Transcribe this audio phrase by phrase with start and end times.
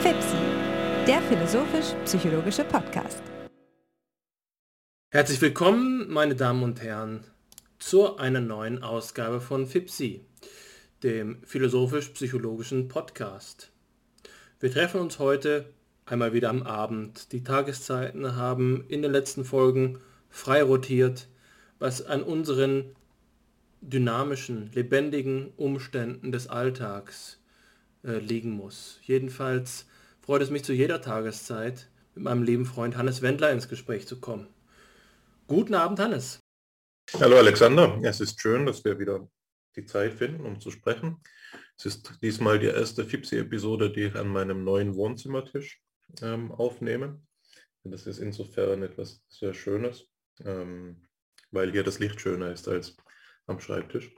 [0.00, 0.36] FIPSI,
[1.06, 3.22] der philosophisch-psychologische Podcast.
[5.10, 7.24] Herzlich willkommen, meine Damen und Herren,
[7.78, 10.24] zu einer neuen Ausgabe von FIPSI,
[11.02, 13.70] dem philosophisch-psychologischen Podcast.
[14.60, 15.72] Wir treffen uns heute
[16.06, 17.32] einmal wieder am Abend.
[17.32, 20.00] Die Tageszeiten haben in den letzten Folgen
[20.30, 21.28] frei rotiert,
[21.78, 22.96] was an unseren
[23.80, 27.40] dynamischen, lebendigen Umständen des Alltags
[28.04, 29.00] äh, liegen muss.
[29.02, 29.86] Jedenfalls
[30.20, 34.20] freut es mich zu jeder Tageszeit, mit meinem lieben Freund Hannes Wendler ins Gespräch zu
[34.20, 34.48] kommen.
[35.46, 36.40] Guten Abend, Hannes.
[37.18, 39.26] Hallo Alexander, es ist schön, dass wir wieder
[39.76, 41.22] die Zeit finden, um zu sprechen.
[41.78, 45.80] Es ist diesmal die erste FIPSI-Episode, die ich an meinem neuen Wohnzimmertisch
[46.20, 47.22] ähm, aufnehme.
[47.84, 50.06] Das ist insofern etwas sehr Schönes,
[50.44, 51.06] ähm,
[51.50, 52.96] weil hier das Licht schöner ist als
[53.48, 54.10] am Schreibtisch.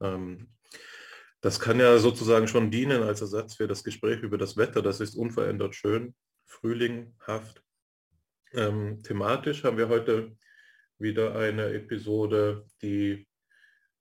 [0.00, 0.48] Ähm,
[1.40, 4.82] das kann ja sozusagen schon dienen als Ersatz für das Gespräch über das Wetter.
[4.82, 6.14] Das ist unverändert schön,
[6.46, 7.62] frühlinghaft.
[8.52, 10.36] Ähm, thematisch haben wir heute
[10.98, 13.28] wieder eine Episode, die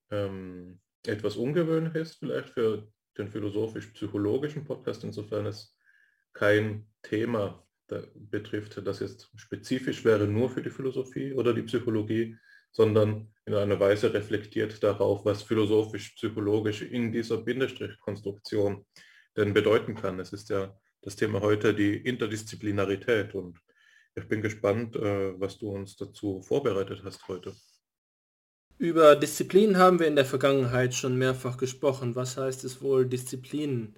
[0.10, 5.78] ähm, etwas ungewöhnlich ist, vielleicht für den philosophisch-psychologischen Podcast, insofern es
[6.34, 7.68] kein Thema
[8.16, 12.38] betrifft, das jetzt spezifisch wäre nur für die Philosophie oder die Psychologie,
[12.74, 18.86] sondern in einer Weise reflektiert darauf, was philosophisch-psychologisch in dieser Bindestrichkonstruktion
[19.38, 20.20] denn bedeuten kann.
[20.20, 23.60] Es ist ja das Thema heute die Interdisziplinarität und
[24.16, 27.54] ich bin gespannt, äh, was du uns dazu vorbereitet hast heute.
[28.78, 32.16] Über Disziplinen haben wir in der Vergangenheit schon mehrfach gesprochen.
[32.16, 33.96] Was heißt es wohl, Disziplinen,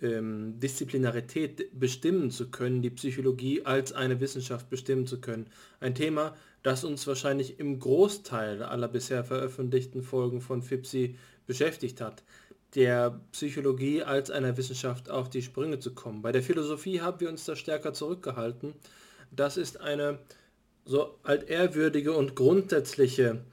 [0.00, 5.48] ähm, Disziplinarität bestimmen zu können, die Psychologie als eine Wissenschaft bestimmen zu können?
[5.80, 12.22] Ein Thema, das uns wahrscheinlich im Großteil aller bisher veröffentlichten Folgen von FIPSI beschäftigt hat,
[12.74, 16.22] der Psychologie als einer Wissenschaft auf die Sprünge zu kommen.
[16.22, 18.74] Bei der Philosophie haben wir uns da stärker zurückgehalten.
[19.30, 20.18] Das ist eine
[20.84, 23.44] so altehrwürdige und grundsätzliche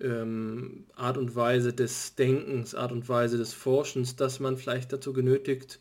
[0.00, 5.12] ähm, Art und Weise des Denkens, Art und Weise des Forschens, dass man vielleicht dazu
[5.12, 5.80] genötigt,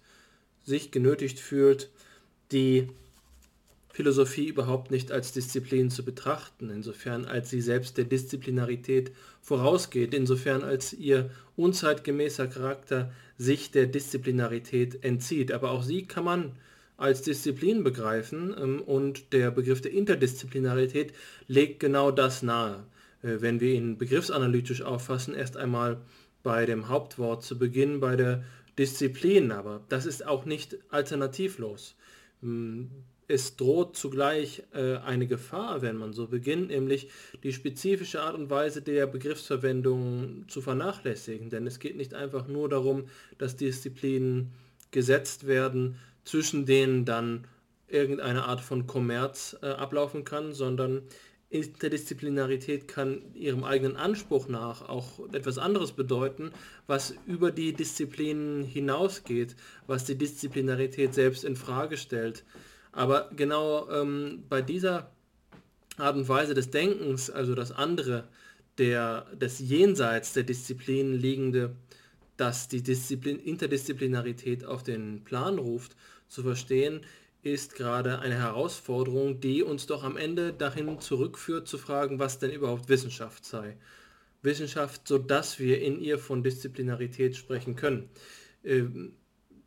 [0.63, 1.89] sich genötigt fühlt,
[2.51, 2.89] die
[3.97, 10.61] Philosophie überhaupt nicht als Disziplin zu betrachten, insofern als sie selbst der Disziplinarität vorausgeht, insofern
[10.61, 15.51] als ihr unzeitgemäßer Charakter sich der Disziplinarität entzieht.
[15.51, 16.51] Aber auch sie kann man
[16.95, 21.11] als Disziplin begreifen ähm, und der Begriff der Interdisziplinarität
[21.47, 22.83] legt genau das nahe.
[23.23, 26.01] Äh, wenn wir ihn begriffsanalytisch auffassen, erst einmal
[26.43, 28.43] bei dem Hauptwort zu Beginn, bei der
[28.77, 31.95] Disziplin, aber das ist auch nicht alternativlos.
[33.29, 37.09] Es droht zugleich äh, eine Gefahr, wenn man so beginnt, nämlich
[37.43, 41.49] die spezifische Art und Weise der Begriffsverwendung zu vernachlässigen.
[41.49, 44.53] Denn es geht nicht einfach nur darum, dass Disziplinen
[44.91, 47.45] gesetzt werden, zwischen denen dann
[47.87, 51.03] irgendeine Art von Kommerz äh, ablaufen kann, sondern
[51.49, 56.51] Interdisziplinarität kann ihrem eigenen Anspruch nach auch etwas anderes bedeuten,
[56.87, 59.55] was über die Disziplinen hinausgeht,
[59.85, 62.43] was die Disziplinarität selbst in Frage stellt.
[62.91, 65.11] Aber genau ähm, bei dieser
[65.97, 68.27] Art und Weise des Denkens, also das andere,
[68.77, 71.75] der, des Jenseits der Disziplinen liegende,
[72.37, 75.95] das die Disziplin, Interdisziplinarität auf den Plan ruft,
[76.27, 77.01] zu verstehen,
[77.41, 82.51] ist gerade eine Herausforderung, die uns doch am Ende dahin zurückführt zu fragen, was denn
[82.51, 83.77] überhaupt Wissenschaft sei.
[84.41, 88.09] Wissenschaft, so dass wir in ihr von Disziplinarität sprechen können.
[88.63, 89.13] Ähm,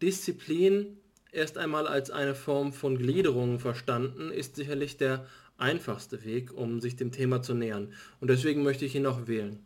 [0.00, 0.98] Disziplin
[1.33, 5.27] erst einmal als eine Form von Gliederung verstanden, ist sicherlich der
[5.59, 7.93] einfachste Weg, um sich dem Thema zu nähern.
[8.21, 9.59] Und deswegen möchte ich ihn auch wählen.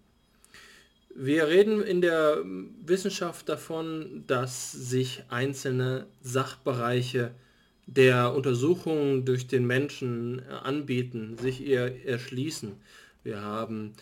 [1.17, 2.43] Wir reden in der
[2.85, 7.31] Wissenschaft davon, dass sich einzelne Sachbereiche
[7.87, 12.73] der Untersuchungen durch den Menschen anbieten, sich ihr erschließen.
[13.23, 13.93] Wir haben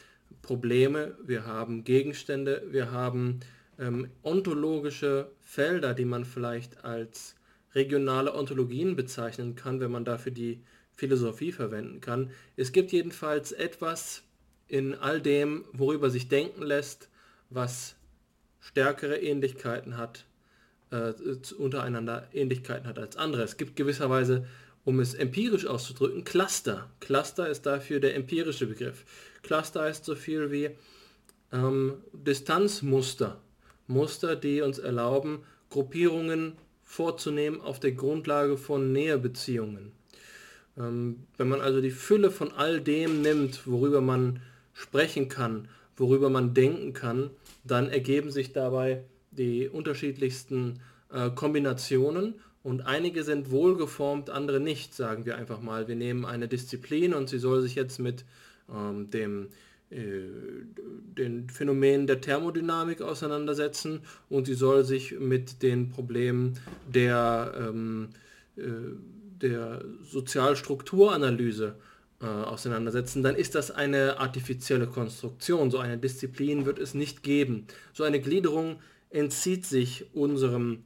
[0.41, 3.41] Probleme, wir haben Gegenstände, wir haben
[3.79, 7.35] ähm, ontologische Felder, die man vielleicht als
[7.75, 10.61] regionale Ontologien bezeichnen kann, wenn man dafür die
[10.95, 12.31] Philosophie verwenden kann.
[12.57, 14.23] Es gibt jedenfalls etwas
[14.69, 17.09] in all dem, worüber sich denken lässt,
[17.51, 17.97] was
[18.61, 20.25] stärkere Ähnlichkeiten hat,
[20.91, 21.13] äh,
[21.59, 23.43] untereinander Ähnlichkeiten hat als andere.
[23.43, 24.47] Es gibt gewisserweise,
[24.85, 26.91] um es empirisch auszudrücken, Cluster.
[27.01, 29.05] Cluster ist dafür der empirische Begriff.
[29.43, 30.71] Cluster heißt so viel wie
[31.53, 33.41] ähm, Distanzmuster.
[33.87, 36.57] Muster, die uns erlauben, Gruppierungen
[36.93, 39.93] vorzunehmen auf der Grundlage von Näherbeziehungen.
[40.77, 44.43] Ähm, wenn man also die Fülle von all dem nimmt, worüber man
[44.75, 47.31] sprechen kann, worüber man denken kann,
[47.65, 50.81] dann ergeben sich dabei die unterschiedlichsten
[51.11, 55.89] äh, Kombinationen und einige sind wohlgeformt, andere nicht, sagen wir einfach mal.
[55.89, 58.27] Wir nehmen eine Disziplin und sie soll sich jetzt mit
[58.71, 59.49] ähm, dem
[59.93, 66.59] den Phänomenen der Thermodynamik auseinandersetzen und sie soll sich mit den Problemen
[66.93, 68.09] der, ähm,
[68.57, 68.63] äh,
[69.41, 71.77] der Sozialstrukturanalyse
[72.21, 75.71] äh, auseinandersetzen, dann ist das eine artifizielle Konstruktion.
[75.71, 77.67] So eine Disziplin wird es nicht geben.
[77.93, 78.77] So eine Gliederung
[79.11, 80.85] entzieht sich unserem,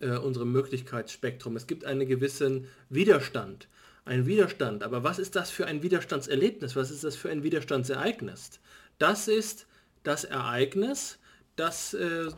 [0.00, 1.56] äh, unserem Möglichkeitsspektrum.
[1.56, 3.68] Es gibt einen gewissen Widerstand
[4.04, 4.82] ein Widerstand.
[4.82, 6.76] Aber was ist das für ein Widerstandserlebnis?
[6.76, 8.60] Was ist das für ein Widerstandsereignis?
[8.98, 9.66] Das ist
[10.02, 11.18] das Ereignis,
[11.56, 12.28] das äh,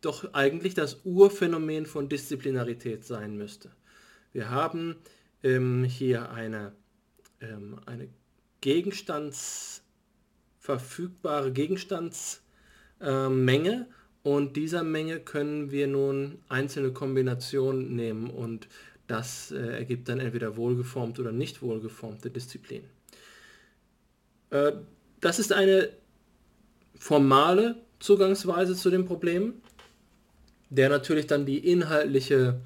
[0.00, 3.70] doch eigentlich das Urphänomen von Disziplinarität sein müsste.
[4.32, 4.96] Wir haben
[5.42, 6.72] ähm, hier eine,
[7.40, 8.08] ähm, eine
[8.60, 12.40] gegenstandsverfügbare Gegenstandsmenge
[13.00, 13.84] äh,
[14.22, 18.68] und dieser Menge können wir nun einzelne Kombinationen nehmen und
[19.06, 22.84] das äh, ergibt dann entweder wohlgeformt oder nicht wohlgeformte Disziplin.
[24.50, 24.72] Äh,
[25.20, 25.90] das ist eine
[26.98, 29.54] formale Zugangsweise zu dem Problem,
[30.70, 32.60] der natürlich dann die inhaltliche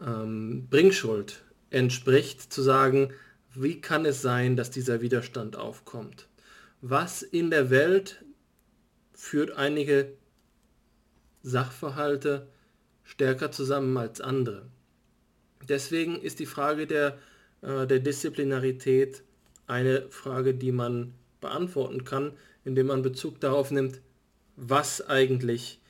[0.00, 3.10] ähm, Bringschuld entspricht, zu sagen,
[3.54, 6.26] wie kann es sein, dass dieser Widerstand aufkommt?
[6.80, 8.24] Was in der Welt
[9.12, 10.12] führt einige
[11.42, 12.48] Sachverhalte
[13.04, 14.66] stärker zusammen als andere?
[15.68, 17.18] Deswegen ist die Frage der,
[17.62, 19.22] äh, der Disziplinarität
[19.66, 22.32] eine Frage, die man beantworten kann,
[22.64, 24.00] indem man Bezug darauf nimmt,
[24.56, 25.80] was eigentlich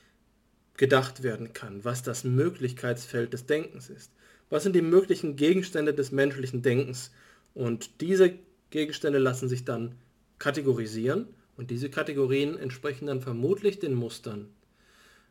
[0.77, 4.11] gedacht werden kann, was das Möglichkeitsfeld des Denkens ist.
[4.51, 7.13] Was sind die möglichen Gegenstände des menschlichen Denkens?
[7.55, 8.35] Und diese
[8.71, 9.95] Gegenstände lassen sich dann
[10.39, 14.49] kategorisieren und diese Kategorien entsprechen dann vermutlich den Mustern,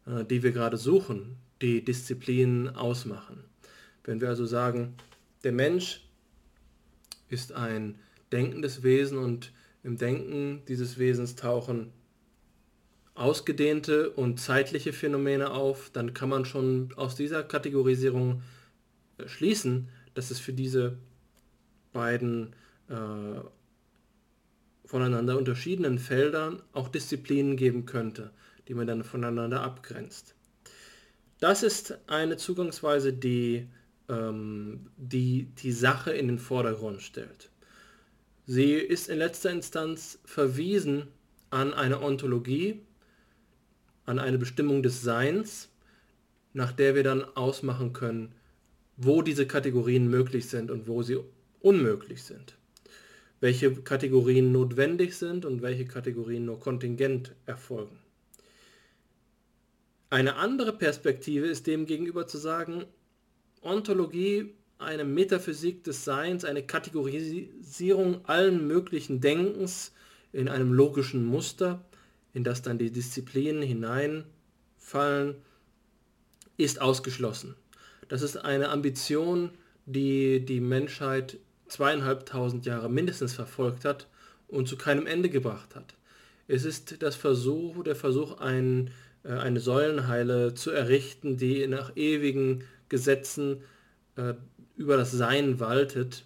[0.08, 3.44] äh, die wir gerade suchen, die Disziplinen ausmachen.
[4.04, 4.96] Wenn wir also sagen,
[5.44, 6.06] der Mensch
[7.30, 8.00] ist ein
[8.32, 9.52] denkendes Wesen und
[9.84, 11.92] im Denken dieses Wesens tauchen
[13.16, 18.42] ausgedehnte und zeitliche Phänomene auf, dann kann man schon aus dieser Kategorisierung
[19.18, 20.98] äh, schließen, dass es für diese
[21.92, 22.56] beiden
[22.90, 23.42] äh,
[24.86, 28.32] voneinander unterschiedenen Felder auch Disziplinen geben könnte,
[28.68, 30.36] die man dann voneinander abgrenzt.
[31.40, 33.68] Das ist eine Zugangsweise, die
[34.14, 37.50] ähm, die die Sache in den Vordergrund stellt.
[38.46, 41.08] Sie ist in letzter Instanz verwiesen
[41.50, 42.82] an eine Ontologie,
[44.06, 45.70] an eine Bestimmung des Seins,
[46.54, 48.34] nach der wir dann ausmachen können,
[48.98, 51.20] wo diese Kategorien möglich sind und wo sie
[51.62, 52.58] unmöglich sind.
[53.40, 58.00] Welche Kategorien notwendig sind und welche Kategorien nur kontingent erfolgen.
[60.10, 62.86] Eine andere Perspektive ist demgegenüber zu sagen,
[63.64, 69.94] Ontologie eine Metaphysik des Seins, eine Kategorisierung allen möglichen Denkens
[70.32, 71.84] in einem logischen Muster,
[72.34, 75.36] in das dann die Disziplinen hineinfallen,
[76.58, 77.56] ist ausgeschlossen.
[78.10, 79.52] Das ist eine Ambition,
[79.86, 81.38] die die Menschheit
[81.68, 84.08] zweieinhalbtausend Jahre mindestens verfolgt hat
[84.48, 85.96] und zu keinem Ende gebracht hat.
[86.48, 88.92] Es ist das Versuch, der Versuch, ein,
[89.24, 93.64] äh, eine Säulenheile zu errichten, die nach ewigen Gesetzen
[94.18, 94.36] äh,
[94.76, 96.26] über das Sein waltet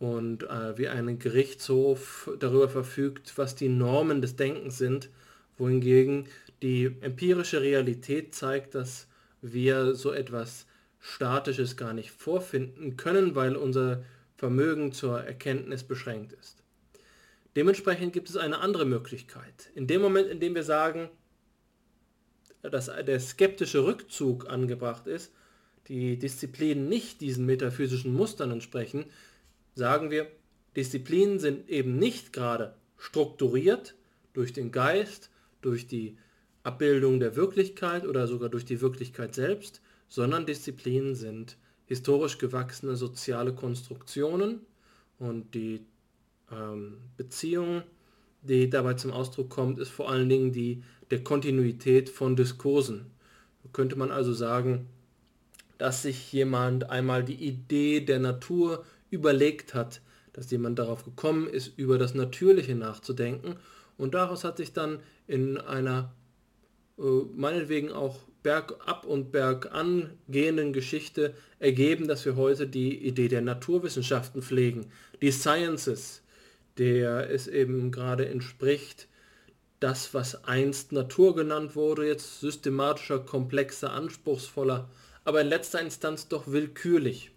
[0.00, 5.08] und äh, wie ein Gerichtshof darüber verfügt, was die Normen des Denkens sind,
[5.56, 6.26] wohingegen
[6.62, 9.06] die empirische Realität zeigt, dass
[9.40, 10.66] wir so etwas
[10.98, 14.02] Statisches gar nicht vorfinden können, weil unser
[14.36, 16.64] Vermögen zur Erkenntnis beschränkt ist.
[17.54, 19.70] Dementsprechend gibt es eine andere Möglichkeit.
[19.76, 21.08] In dem Moment, in dem wir sagen,
[22.62, 25.32] dass der skeptische Rückzug angebracht ist,
[25.88, 29.06] die Disziplinen nicht diesen metaphysischen Mustern entsprechen,
[29.74, 30.26] sagen wir,
[30.76, 33.94] Disziplinen sind eben nicht gerade strukturiert
[34.32, 35.30] durch den Geist,
[35.62, 36.16] durch die
[36.62, 41.56] Abbildung der Wirklichkeit oder sogar durch die Wirklichkeit selbst, sondern Disziplinen sind
[41.86, 44.60] historisch gewachsene soziale Konstruktionen
[45.18, 45.86] und die
[46.52, 47.82] ähm, Beziehung,
[48.42, 53.06] die dabei zum Ausdruck kommt, ist vor allen Dingen die der Kontinuität von Diskursen.
[53.72, 54.86] Könnte man also sagen,
[55.80, 60.02] dass sich jemand einmal die Idee der Natur überlegt hat,
[60.34, 63.56] dass jemand darauf gekommen ist, über das Natürliche nachzudenken.
[63.96, 66.12] Und daraus hat sich dann in einer
[66.98, 67.02] äh,
[67.34, 74.42] meinetwegen auch bergab und bergan gehenden Geschichte ergeben, dass wir heute die Idee der Naturwissenschaften
[74.42, 76.20] pflegen, die Sciences,
[76.76, 79.08] der es eben gerade entspricht,
[79.80, 84.90] das, was einst Natur genannt wurde, jetzt systematischer, komplexer, anspruchsvoller,
[85.30, 87.30] aber in letzter Instanz doch willkürlich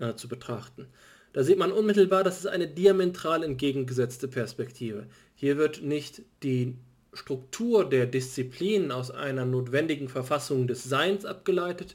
[0.00, 0.88] äh, zu betrachten.
[1.32, 5.06] Da sieht man unmittelbar, das ist eine diametral entgegengesetzte Perspektive.
[5.36, 6.74] Hier wird nicht die
[7.12, 11.94] Struktur der Disziplin aus einer notwendigen Verfassung des Seins abgeleitet,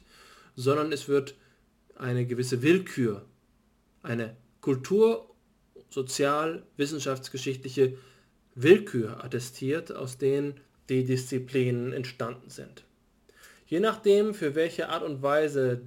[0.56, 1.34] sondern es wird
[1.94, 3.26] eine gewisse Willkür,
[4.02, 5.28] eine kultur-,
[5.90, 7.98] sozial-, wissenschaftsgeschichtliche
[8.54, 10.54] Willkür attestiert, aus denen
[10.88, 12.86] die Disziplinen entstanden sind.
[13.66, 15.80] Je nachdem, für welche Art und Weise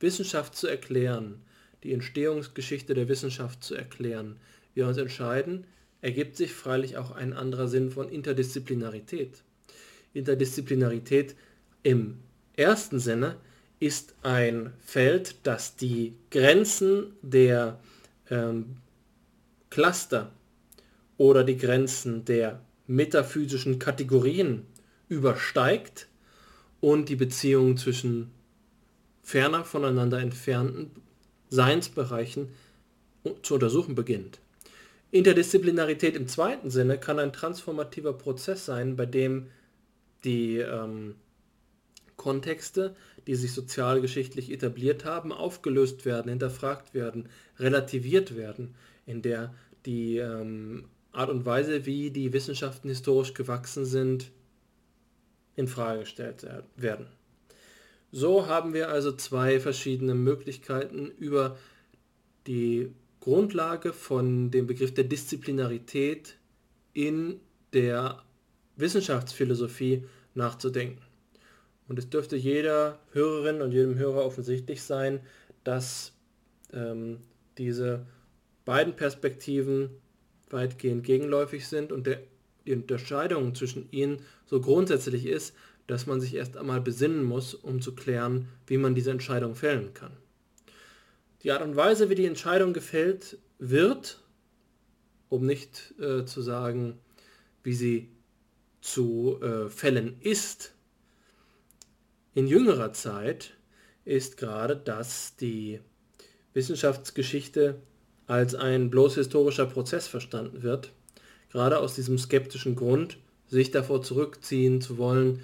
[0.00, 1.40] Wissenschaft zu erklären,
[1.82, 4.38] die Entstehungsgeschichte der Wissenschaft zu erklären,
[4.74, 5.64] wir uns entscheiden,
[6.00, 9.42] ergibt sich freilich auch ein anderer Sinn von Interdisziplinarität.
[10.14, 11.36] Interdisziplinarität
[11.82, 12.18] im
[12.56, 13.36] ersten Sinne
[13.78, 17.80] ist ein Feld, das die Grenzen der
[18.30, 18.76] ähm,
[19.70, 20.32] Cluster
[21.16, 24.66] oder die Grenzen der metaphysischen Kategorien
[25.08, 26.08] übersteigt
[26.82, 28.32] und die Beziehungen zwischen
[29.22, 30.90] ferner voneinander entfernten
[31.48, 32.48] Seinsbereichen
[33.42, 34.40] zu untersuchen beginnt.
[35.12, 39.46] Interdisziplinarität im zweiten Sinne kann ein transformativer Prozess sein, bei dem
[40.24, 41.14] die ähm,
[42.16, 42.96] Kontexte,
[43.28, 47.28] die sich sozialgeschichtlich etabliert haben, aufgelöst werden, hinterfragt werden,
[47.60, 48.74] relativiert werden,
[49.06, 49.54] in der
[49.86, 54.32] die ähm, Art und Weise, wie die Wissenschaften historisch gewachsen sind,
[55.56, 57.06] in Frage gestellt werden.
[58.10, 61.56] So haben wir also zwei verschiedene Möglichkeiten über
[62.46, 66.36] die Grundlage von dem Begriff der Disziplinarität
[66.92, 67.40] in
[67.72, 68.22] der
[68.76, 70.04] Wissenschaftsphilosophie
[70.34, 71.02] nachzudenken.
[71.88, 75.20] Und es dürfte jeder Hörerin und jedem Hörer offensichtlich sein,
[75.64, 76.12] dass
[76.72, 77.18] ähm,
[77.58, 78.06] diese
[78.64, 79.90] beiden Perspektiven
[80.50, 82.20] weitgehend gegenläufig sind und der,
[82.66, 84.20] die Unterscheidung zwischen ihnen
[84.52, 85.54] so grundsätzlich ist,
[85.86, 89.94] dass man sich erst einmal besinnen muss, um zu klären, wie man diese Entscheidung fällen
[89.94, 90.12] kann.
[91.42, 94.20] Die Art und Weise, wie die Entscheidung gefällt wird,
[95.30, 96.98] um nicht äh, zu sagen,
[97.62, 98.10] wie sie
[98.82, 100.74] zu äh, fällen ist,
[102.34, 103.54] in jüngerer Zeit
[104.04, 105.80] ist gerade, dass die
[106.52, 107.80] Wissenschaftsgeschichte
[108.26, 110.92] als ein bloß historischer Prozess verstanden wird,
[111.50, 113.16] gerade aus diesem skeptischen Grund,
[113.52, 115.40] sich davor zurückziehen zu wollen,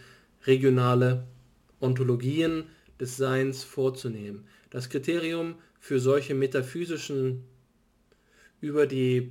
[0.47, 1.25] regionale
[1.79, 2.65] Ontologien
[2.99, 4.47] des Seins vorzunehmen.
[4.71, 7.45] Das Kriterium für solche metaphysischen,
[8.61, 9.31] über die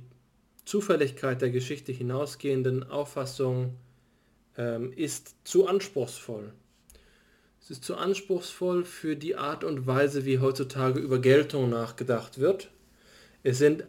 [0.64, 3.74] Zufälligkeit der Geschichte hinausgehenden Auffassungen
[4.56, 6.52] ähm, ist zu anspruchsvoll.
[7.60, 12.70] Es ist zu anspruchsvoll für die Art und Weise, wie heutzutage über Geltung nachgedacht wird.
[13.42, 13.84] Es sind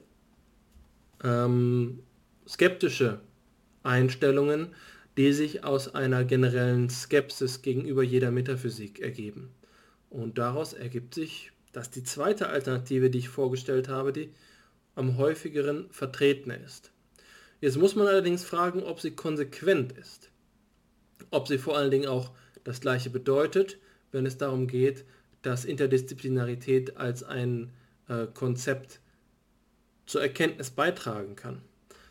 [1.23, 1.99] ähm,
[2.47, 3.21] skeptische
[3.83, 4.69] Einstellungen,
[5.17, 9.49] die sich aus einer generellen Skepsis gegenüber jeder Metaphysik ergeben.
[10.09, 14.31] Und daraus ergibt sich, dass die zweite Alternative, die ich vorgestellt habe, die
[14.95, 16.91] am häufigeren vertreten ist.
[17.61, 20.29] Jetzt muss man allerdings fragen, ob sie konsequent ist.
[21.31, 22.31] Ob sie vor allen Dingen auch
[22.63, 23.77] das gleiche bedeutet,
[24.11, 25.05] wenn es darum geht,
[25.41, 27.71] dass Interdisziplinarität als ein
[28.07, 28.99] äh, Konzept
[30.05, 31.61] zur Erkenntnis beitragen kann.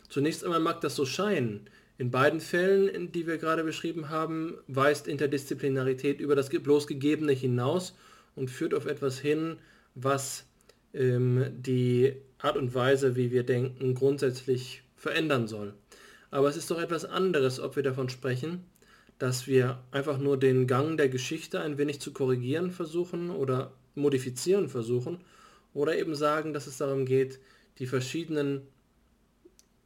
[0.09, 1.69] Zunächst einmal mag das so scheinen.
[1.97, 7.95] In beiden Fällen, die wir gerade beschrieben haben, weist Interdisziplinarität über das bloß Gegebene hinaus
[8.35, 9.57] und führt auf etwas hin,
[9.95, 10.45] was
[10.93, 15.73] ähm, die Art und Weise, wie wir denken, grundsätzlich verändern soll.
[16.31, 18.63] Aber es ist doch etwas anderes, ob wir davon sprechen,
[19.17, 24.69] dass wir einfach nur den Gang der Geschichte ein wenig zu korrigieren versuchen oder modifizieren
[24.69, 25.19] versuchen
[25.73, 27.39] oder eben sagen, dass es darum geht,
[27.79, 28.61] die verschiedenen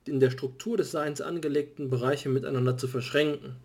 [0.08, 3.56] in der Struktur des Seins angelegten Bereiche miteinander zu verschränken.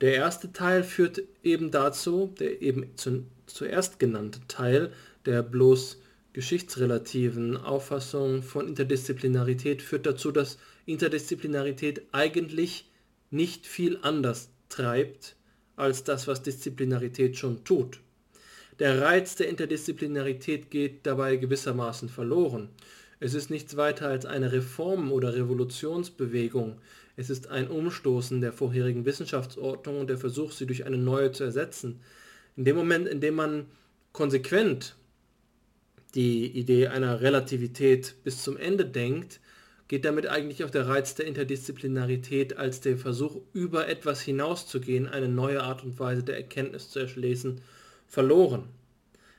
[0.00, 4.92] Der erste Teil führt eben dazu, der eben zu, zuerst genannte Teil
[5.26, 6.00] der bloß
[6.32, 12.88] geschichtsrelativen Auffassung von Interdisziplinarität führt dazu, dass Interdisziplinarität eigentlich
[13.30, 15.34] nicht viel anders treibt
[15.76, 18.00] als das, was Disziplinarität schon tut.
[18.78, 22.68] Der Reiz der Interdisziplinarität geht dabei gewissermaßen verloren.
[23.20, 26.78] Es ist nichts weiter als eine Reform- oder Revolutionsbewegung.
[27.16, 31.42] Es ist ein Umstoßen der vorherigen Wissenschaftsordnung und der Versuch, sie durch eine neue zu
[31.42, 32.00] ersetzen.
[32.56, 33.66] In dem Moment, in dem man
[34.12, 34.94] konsequent
[36.14, 39.40] die Idee einer Relativität bis zum Ende denkt,
[39.88, 45.28] geht damit eigentlich auch der Reiz der Interdisziplinarität als der Versuch, über etwas hinauszugehen, eine
[45.28, 47.60] neue Art und Weise der Erkenntnis zu erschließen,
[48.06, 48.64] verloren.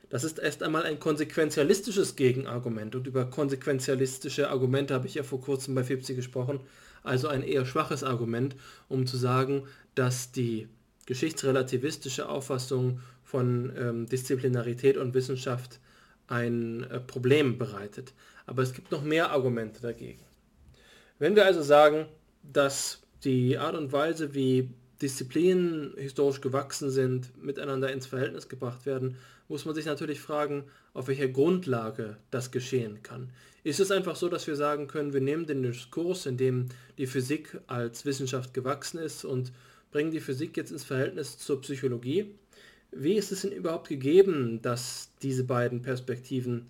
[0.10, 5.40] Das ist erst einmal ein konsequenzialistisches Gegenargument und über konsequenzialistische Argumente habe ich ja vor
[5.40, 6.62] kurzem bei Fipsi gesprochen.
[7.04, 8.56] also ein eher schwaches Argument,
[8.90, 9.64] um zu sagen,
[9.96, 10.68] dass die
[11.06, 15.80] geschichtsrelativistische Auffassung von ähm, Disziplinarität und Wissenschaft
[16.28, 18.14] ein äh, Problem bereitet.
[18.46, 20.24] Aber es gibt noch mehr Argumente dagegen.
[21.20, 22.06] Wenn wir also sagen,
[22.44, 24.70] dass die Art und Weise, wie
[25.02, 29.16] Disziplinen historisch gewachsen sind, miteinander ins Verhältnis gebracht werden,
[29.48, 33.30] muss man sich natürlich fragen, auf welcher Grundlage das geschehen kann.
[33.64, 37.08] Ist es einfach so, dass wir sagen können, wir nehmen den Diskurs, in dem die
[37.08, 39.52] Physik als Wissenschaft gewachsen ist und
[39.92, 42.36] bringen die Physik jetzt ins Verhältnis zur Psychologie?
[42.92, 46.68] Wie ist es denn überhaupt gegeben, dass diese beiden Perspektiven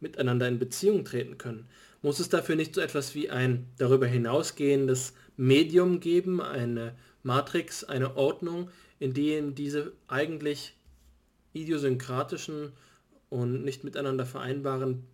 [0.00, 1.66] miteinander in Beziehung treten können?
[2.02, 8.16] Muss es dafür nicht so etwas wie ein darüber hinausgehendes Medium geben, eine Matrix, eine
[8.16, 10.76] Ordnung, in denen diese eigentlich
[11.52, 12.72] idiosynkratischen
[13.28, 15.04] und nicht miteinander vereinbaren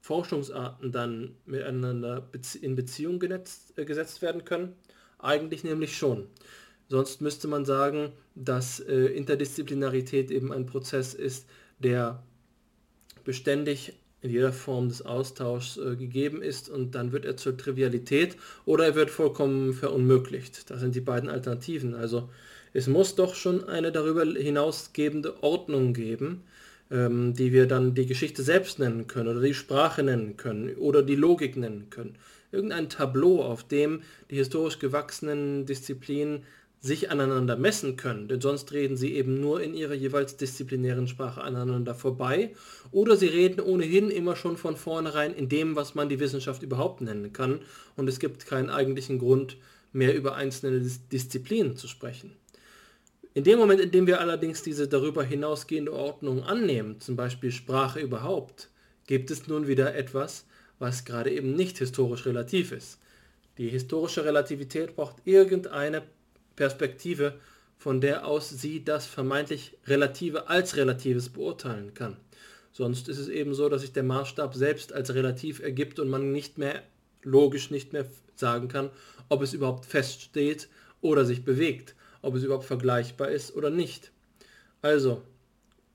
[0.00, 2.28] Forschungsarten dann miteinander
[2.60, 4.74] in Beziehung äh, gesetzt werden können?
[5.18, 6.26] Eigentlich nämlich schon.
[6.88, 11.46] Sonst müsste man sagen, dass äh, Interdisziplinarität eben ein Prozess ist,
[11.78, 12.22] der
[13.24, 18.36] beständig in jeder Form des Austauschs äh, gegeben ist und dann wird er zur Trivialität
[18.64, 20.70] oder er wird vollkommen verunmöglicht.
[20.70, 21.94] Das sind die beiden Alternativen.
[21.94, 22.28] Also
[22.72, 26.42] es muss doch schon eine darüber hinausgebende Ordnung geben,
[26.90, 31.02] ähm, die wir dann die Geschichte selbst nennen können oder die Sprache nennen können oder
[31.02, 32.16] die Logik nennen können.
[32.52, 36.44] Irgendein Tableau, auf dem die historisch gewachsenen Disziplinen
[36.80, 41.42] sich aneinander messen können, denn sonst reden sie eben nur in ihrer jeweils disziplinären Sprache
[41.42, 42.54] aneinander vorbei
[42.90, 47.02] oder sie reden ohnehin immer schon von vornherein in dem, was man die Wissenschaft überhaupt
[47.02, 47.60] nennen kann
[47.96, 49.58] und es gibt keinen eigentlichen Grund
[49.92, 50.80] mehr über einzelne
[51.12, 52.32] Disziplinen zu sprechen.
[53.34, 58.00] In dem Moment, in dem wir allerdings diese darüber hinausgehende Ordnung annehmen, zum Beispiel Sprache
[58.00, 58.70] überhaupt,
[59.06, 60.46] gibt es nun wieder etwas,
[60.78, 62.98] was gerade eben nicht historisch relativ ist.
[63.58, 66.02] Die historische Relativität braucht irgendeine
[66.60, 67.40] Perspektive,
[67.78, 72.18] von der aus sie das vermeintlich Relative als Relatives beurteilen kann.
[72.70, 76.32] Sonst ist es eben so, dass sich der Maßstab selbst als relativ ergibt und man
[76.32, 76.82] nicht mehr
[77.22, 78.90] logisch nicht mehr sagen kann,
[79.30, 80.68] ob es überhaupt feststeht
[81.00, 84.12] oder sich bewegt, ob es überhaupt vergleichbar ist oder nicht.
[84.82, 85.22] Also,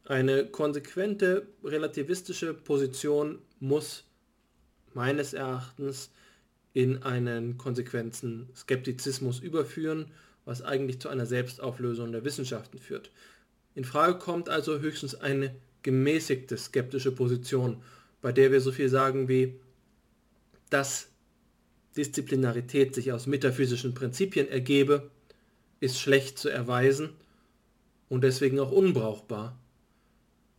[0.03, 4.03] eine konsequente relativistische Position muss
[4.95, 6.09] meines Erachtens
[6.73, 10.11] in einen konsequenten Skeptizismus überführen
[10.45, 13.11] was eigentlich zu einer Selbstauflösung der Wissenschaften führt.
[13.73, 17.81] In Frage kommt also höchstens eine gemäßigte skeptische Position,
[18.21, 19.59] bei der wir so viel sagen wie,
[20.69, 21.09] dass
[21.97, 25.09] Disziplinarität sich aus metaphysischen Prinzipien ergebe,
[25.79, 27.09] ist schlecht zu erweisen
[28.09, 29.57] und deswegen auch unbrauchbar.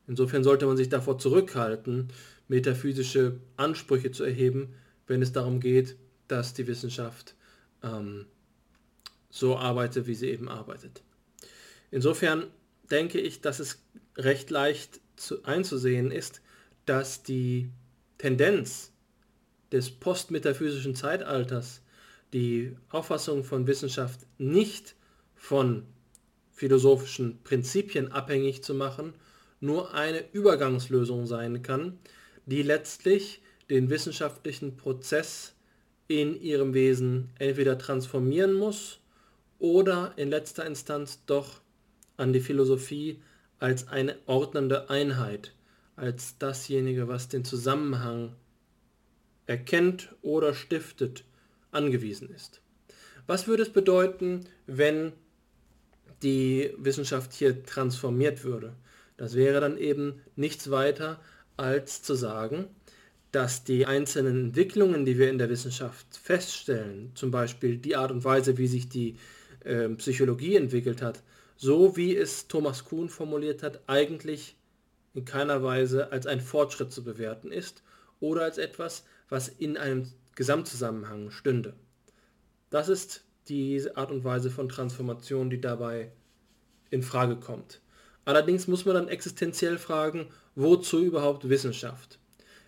[0.06, 2.08] Insofern sollte man sich davor zurückhalten,
[2.48, 4.74] metaphysische Ansprüche zu erheben,
[5.06, 5.96] wenn es darum geht,
[6.28, 7.34] dass die Wissenschaft
[7.82, 8.26] ähm,
[9.36, 11.02] so arbeitet, wie sie eben arbeitet.
[11.90, 12.46] Insofern
[12.90, 13.82] denke ich, dass es
[14.16, 16.40] recht leicht zu, einzusehen ist,
[16.86, 17.70] dass die
[18.18, 18.92] Tendenz
[19.72, 21.82] des postmetaphysischen Zeitalters,
[22.32, 24.94] die Auffassung von Wissenschaft nicht
[25.34, 25.84] von
[26.52, 29.12] philosophischen Prinzipien abhängig zu machen,
[29.60, 31.98] nur eine Übergangslösung sein kann,
[32.46, 35.54] die letztlich den wissenschaftlichen Prozess
[36.08, 39.00] in ihrem Wesen entweder transformieren muss
[39.58, 41.60] oder in letzter Instanz doch
[42.16, 43.20] an die Philosophie
[43.58, 45.54] als eine ordnende Einheit,
[45.96, 48.34] als dasjenige, was den Zusammenhang
[49.46, 51.24] erkennt oder stiftet,
[51.70, 52.60] angewiesen ist.
[53.26, 55.12] Was würde es bedeuten, wenn
[56.22, 58.74] die Wissenschaft hier transformiert würde?
[59.16, 61.20] Das wäre dann eben nichts weiter
[61.56, 62.66] als zu sagen,
[63.32, 68.24] dass die einzelnen Entwicklungen, die wir in der Wissenschaft feststellen, zum Beispiel die Art und
[68.24, 69.16] Weise, wie sich die
[69.66, 71.22] äh, Psychologie entwickelt hat,
[71.56, 74.56] so wie es Thomas Kuhn formuliert hat, eigentlich
[75.14, 77.82] in keiner Weise als ein Fortschritt zu bewerten ist
[78.20, 81.74] oder als etwas, was in einem Gesamtzusammenhang stünde.
[82.70, 86.12] Das ist die Art und Weise von Transformation, die dabei
[86.90, 87.80] in Frage kommt.
[88.24, 92.18] Allerdings muss man dann existenziell fragen, wozu überhaupt Wissenschaft?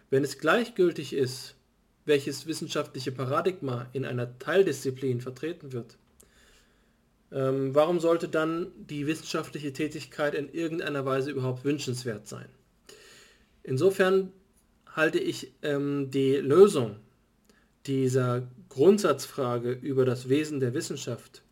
[0.08, 1.56] Wenn es gleichgültig ist,
[2.04, 5.98] welches wissenschaftliche Paradigma in einer Teildisziplin vertreten wird,
[7.32, 12.48] ähm, warum sollte dann die wissenschaftliche Tätigkeit in irgendeiner Weise überhaupt wünschenswert sein?
[13.62, 14.32] Insofern
[14.86, 16.96] halte ich ähm, die Lösung
[17.86, 21.42] dieser Grundsatzfrage über das Wesen der Wissenschaft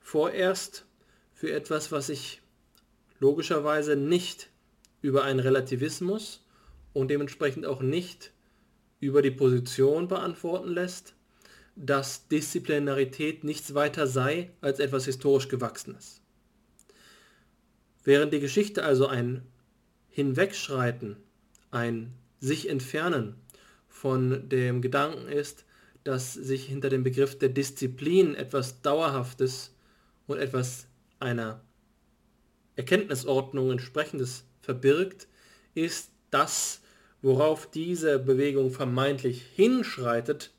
[0.00, 0.86] vorerst
[1.34, 2.40] für etwas, was sich
[3.18, 4.50] logischerweise nicht
[5.02, 6.46] über einen Relativismus
[6.92, 8.32] und dementsprechend auch nicht
[9.00, 11.15] über die Position beantworten lässt,
[11.76, 16.22] dass Disziplinarität nichts weiter sei als etwas historisch Gewachsenes.
[18.02, 19.42] Während die Geschichte also ein
[20.08, 21.16] Hinwegschreiten,
[21.70, 23.34] ein sich entfernen
[23.88, 25.64] von dem Gedanken ist,
[26.04, 29.74] dass sich hinter dem Begriff der Disziplin etwas Dauerhaftes
[30.26, 30.86] und etwas
[31.18, 31.60] einer
[32.76, 35.28] Erkenntnisordnung entsprechendes verbirgt,
[35.74, 36.80] ist das,
[37.22, 40.52] worauf diese Bewegung vermeintlich hinschreitet,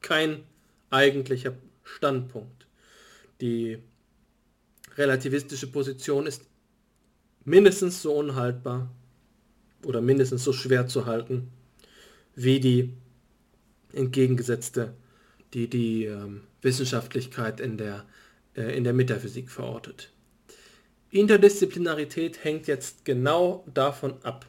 [0.00, 0.44] kein
[0.90, 1.54] eigentlicher
[1.84, 2.66] Standpunkt.
[3.40, 3.78] Die
[4.96, 6.42] relativistische Position ist
[7.44, 8.90] mindestens so unhaltbar
[9.84, 11.50] oder mindestens so schwer zu halten
[12.34, 12.92] wie die
[13.92, 14.94] entgegengesetzte,
[15.54, 18.04] die die ähm, Wissenschaftlichkeit in der,
[18.54, 20.12] äh, in der Metaphysik verortet.
[21.10, 24.46] Interdisziplinarität hängt jetzt genau davon ab.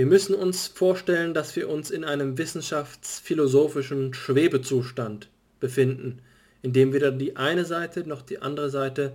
[0.00, 5.28] Wir müssen uns vorstellen, dass wir uns in einem wissenschaftsphilosophischen Schwebezustand
[5.60, 6.22] befinden,
[6.62, 9.14] in dem weder die eine Seite noch die andere Seite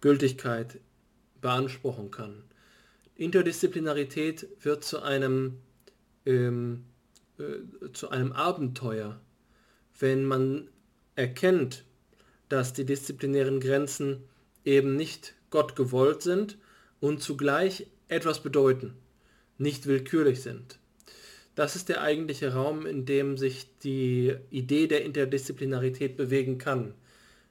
[0.00, 0.80] Gültigkeit
[1.42, 2.42] beanspruchen kann.
[3.16, 5.58] Interdisziplinarität wird zu einem,
[6.24, 6.86] ähm,
[7.38, 9.20] äh, zu einem Abenteuer,
[9.98, 10.68] wenn man
[11.16, 11.84] erkennt,
[12.48, 14.22] dass die disziplinären Grenzen
[14.64, 16.56] eben nicht Gott gewollt sind
[16.98, 18.94] und zugleich etwas bedeuten,
[19.60, 20.78] nicht willkürlich sind.
[21.54, 26.94] Das ist der eigentliche Raum, in dem sich die Idee der Interdisziplinarität bewegen kann,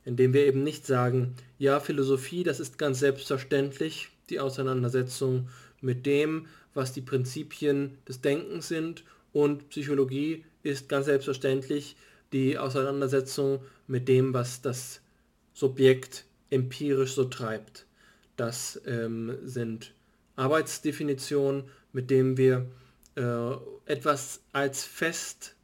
[0.06, 5.50] in dem wir eben nicht sagen, ja, Philosophie, das ist ganz selbstverständlich, die Auseinandersetzung
[5.82, 11.96] mit dem, was die Prinzipien des Denkens sind und Psychologie ist ganz selbstverständlich
[12.34, 15.02] die Auseinandersetzung mit dem, was das
[15.54, 17.86] Subjekt empirisch so treibt.
[18.38, 19.94] Das ähm, sind
[20.36, 22.70] Arbeitsdefinitionen, mit denen wir
[23.16, 23.52] äh,
[23.86, 25.56] etwas als fest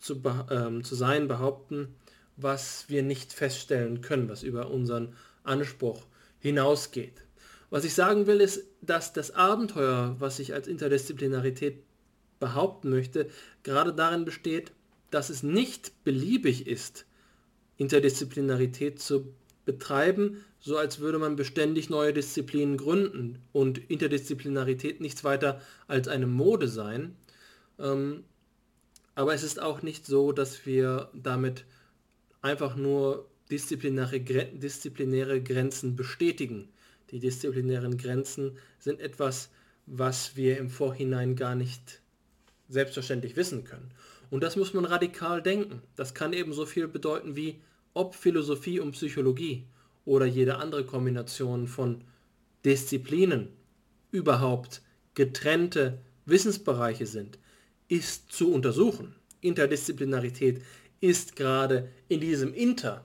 [0.00, 1.94] zu, ähm, zu sein behaupten,
[2.36, 6.06] was wir nicht feststellen können, was über unseren Anspruch
[6.38, 7.24] hinausgeht.
[7.70, 11.82] Was ich sagen will, ist, dass das Abenteuer, was ich als Interdisziplinarität
[12.40, 13.28] behaupten möchte,
[13.62, 14.72] gerade darin besteht,
[15.10, 17.04] dass es nicht beliebig ist,
[17.76, 19.34] Interdisziplinarität zu
[19.68, 26.26] betreiben, so als würde man beständig neue Disziplinen gründen und Interdisziplinarität nichts weiter als eine
[26.26, 27.14] Mode sein.
[27.78, 28.24] Ähm,
[29.14, 31.66] aber es ist auch nicht so, dass wir damit
[32.40, 36.70] einfach nur disziplinäre, disziplinäre Grenzen bestätigen.
[37.10, 39.50] Die disziplinären Grenzen sind etwas,
[39.84, 42.00] was wir im Vorhinein gar nicht
[42.70, 43.90] selbstverständlich wissen können.
[44.30, 45.82] Und das muss man radikal denken.
[45.94, 47.60] Das kann eben so viel bedeuten wie,
[47.94, 49.64] ob Philosophie und Psychologie
[50.04, 52.02] oder jede andere Kombination von
[52.64, 53.48] Disziplinen
[54.10, 54.82] überhaupt
[55.14, 57.38] getrennte Wissensbereiche sind,
[57.88, 59.14] ist zu untersuchen.
[59.40, 60.62] Interdisziplinarität
[61.00, 63.04] ist gerade in diesem Inter,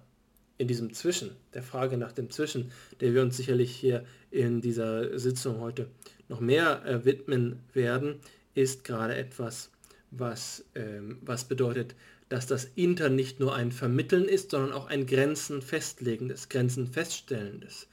[0.58, 5.17] in diesem Zwischen, der Frage nach dem Zwischen, der wir uns sicherlich hier in dieser
[5.19, 5.88] Sitzung heute
[6.30, 8.19] noch mehr äh, widmen werden,
[8.56, 9.72] ist gerade etwas,
[10.12, 11.96] was, ähm, was bedeutet,
[12.34, 17.88] dass das Inter nicht nur ein Vermitteln ist, sondern auch ein Grenzen festlegendes, Grenzen feststellendes.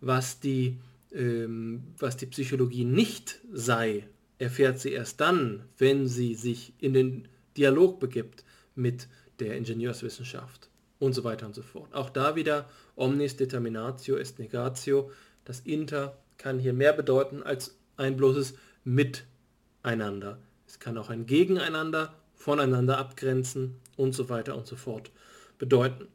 [0.00, 0.80] Was die,
[1.12, 4.08] ähm, was die Psychologie nicht sei,
[4.40, 8.42] erfährt sie erst dann, wenn sie sich in den Dialog begibt
[8.74, 9.06] mit
[9.38, 10.68] der Ingenieurswissenschaft
[10.98, 11.94] und so weiter und so fort.
[11.94, 15.12] Auch da wieder omnis determinatio est negatio.
[15.44, 20.40] Das Inter kann hier mehr bedeuten als ein bloßes Miteinander.
[20.66, 22.12] Es kann auch ein Gegeneinander,
[22.46, 25.10] voneinander abgrenzen und so weiter und so fort
[25.58, 26.06] bedeuten.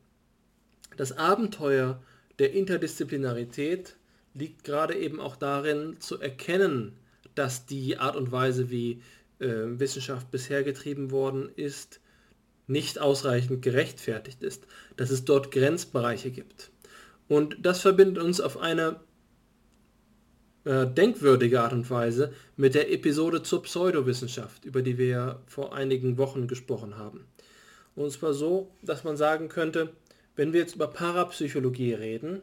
[0.96, 2.02] Das Abenteuer
[2.40, 3.98] der Interdisziplinarität
[4.34, 6.94] liegt gerade eben auch darin zu erkennen,
[7.36, 9.02] dass die Art und Weise, wie
[9.40, 12.00] äh, Wissenschaft bisher getrieben worden ist,
[12.66, 16.72] nicht ausreichend gerechtfertigt ist, dass es dort Grenzbereiche gibt.
[17.28, 19.02] Und das verbindet uns auf eine
[20.64, 25.74] äh, denkwürdige Art und Weise mit der Episode zur Pseudowissenschaft, über die wir ja vor
[25.74, 27.26] einigen Wochen gesprochen haben.
[27.96, 29.90] Und zwar so, dass man sagen könnte,
[30.36, 32.42] wenn wir jetzt über Parapsychologie reden,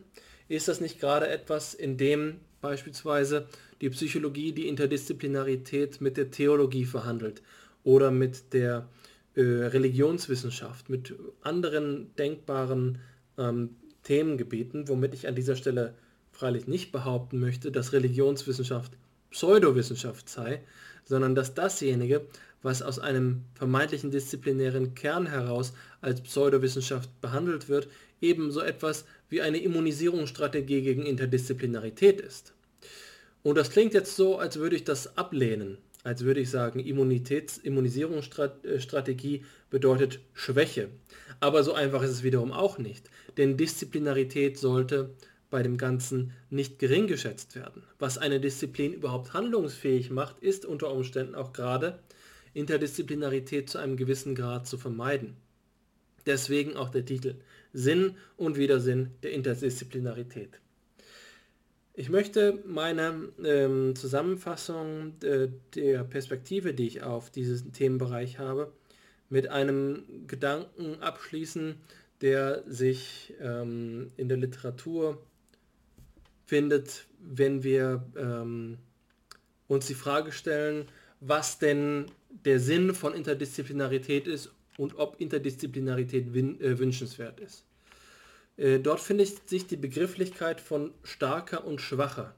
[0.48, 3.46] ist das nicht gerade etwas, in dem beispielsweise
[3.80, 7.42] die Psychologie die Interdisziplinarität mit der Theologie verhandelt
[7.84, 8.88] oder mit der
[9.34, 12.98] äh, Religionswissenschaft, mit anderen denkbaren
[13.36, 15.94] ähm, Themengebieten, womit ich an dieser Stelle
[16.38, 18.92] freilich nicht behaupten möchte, dass Religionswissenschaft
[19.30, 20.62] Pseudowissenschaft sei,
[21.04, 22.26] sondern dass dasjenige,
[22.62, 27.88] was aus einem vermeintlichen disziplinären Kern heraus als Pseudowissenschaft behandelt wird,
[28.20, 32.52] ebenso etwas wie eine Immunisierungsstrategie gegen Interdisziplinarität ist.
[33.42, 37.58] Und das klingt jetzt so, als würde ich das ablehnen, als würde ich sagen, Immunitäts
[37.58, 40.88] Immunisierungsstrategie bedeutet Schwäche.
[41.40, 43.10] Aber so einfach ist es wiederum auch nicht.
[43.36, 45.10] Denn Disziplinarität sollte
[45.50, 47.82] bei dem Ganzen nicht gering geschätzt werden.
[47.98, 51.98] Was eine Disziplin überhaupt handlungsfähig macht, ist unter Umständen auch gerade
[52.54, 55.36] Interdisziplinarität zu einem gewissen Grad zu vermeiden.
[56.26, 57.36] Deswegen auch der Titel
[57.72, 60.60] Sinn und Widersinn der Interdisziplinarität.
[61.94, 68.72] Ich möchte meine ähm, Zusammenfassung äh, der Perspektive, die ich auf diesen Themenbereich habe,
[69.30, 71.74] mit einem Gedanken abschließen,
[72.20, 75.18] der sich ähm, in der Literatur
[76.48, 78.78] findet, wenn wir ähm,
[79.68, 80.86] uns die Frage stellen,
[81.20, 82.06] was denn
[82.44, 87.66] der Sinn von Interdisziplinarität ist und ob Interdisziplinarität äh, wünschenswert ist.
[88.56, 92.34] Äh, dort findet sich die Begrifflichkeit von starker und schwacher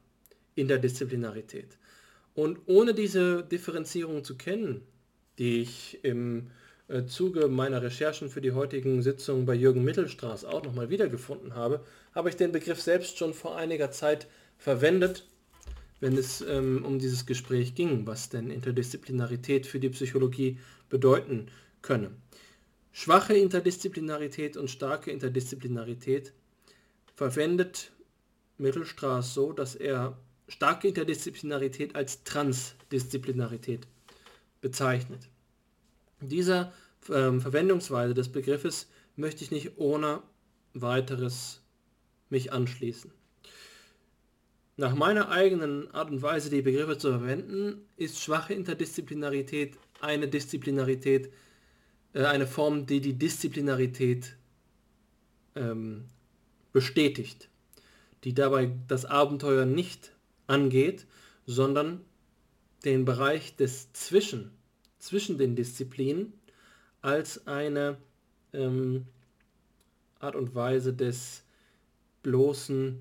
[0.56, 1.78] Interdisziplinarität.
[2.34, 4.82] Und ohne diese Differenzierung zu kennen,
[5.38, 6.50] die ich im
[7.06, 12.28] Zuge meiner Recherchen für die heutigen Sitzungen bei Jürgen Mittelstraß auch nochmal wiedergefunden habe, habe
[12.28, 14.26] ich den Begriff selbst schon vor einiger Zeit
[14.58, 15.26] verwendet,
[16.00, 21.46] wenn es ähm, um dieses Gespräch ging, was denn Interdisziplinarität für die Psychologie bedeuten
[21.82, 22.10] könne.
[22.92, 26.32] Schwache Interdisziplinarität und starke Interdisziplinarität
[27.14, 27.92] verwendet
[28.58, 33.86] Mittelstraß so, dass er starke Interdisziplinarität als Transdisziplinarität
[34.60, 35.29] bezeichnet.
[36.20, 36.72] Dieser
[37.08, 40.22] ähm, Verwendungsweise des Begriffes möchte ich nicht ohne
[40.74, 41.62] weiteres
[42.28, 43.10] mich anschließen.
[44.76, 51.30] Nach meiner eigenen Art und Weise, die Begriffe zu verwenden, ist schwache Interdisziplinarität eine Disziplinarität,
[52.14, 54.36] äh, eine Form, die die Disziplinarität
[55.54, 56.04] ähm,
[56.72, 57.48] bestätigt,
[58.24, 60.12] die dabei das Abenteuer nicht
[60.46, 61.06] angeht,
[61.46, 62.00] sondern
[62.84, 64.50] den Bereich des Zwischen
[65.00, 66.32] zwischen den Disziplinen
[67.02, 67.98] als eine
[68.52, 69.06] ähm,
[70.18, 71.42] Art und Weise des
[72.22, 73.00] bloßen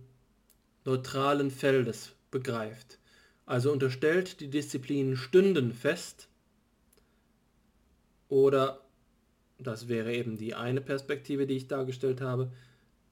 [0.85, 2.97] neutralen Feldes begreift.
[3.45, 6.29] Also unterstellt, die Disziplinen stünden fest
[8.29, 8.85] oder,
[9.57, 12.51] das wäre eben die eine Perspektive, die ich dargestellt habe,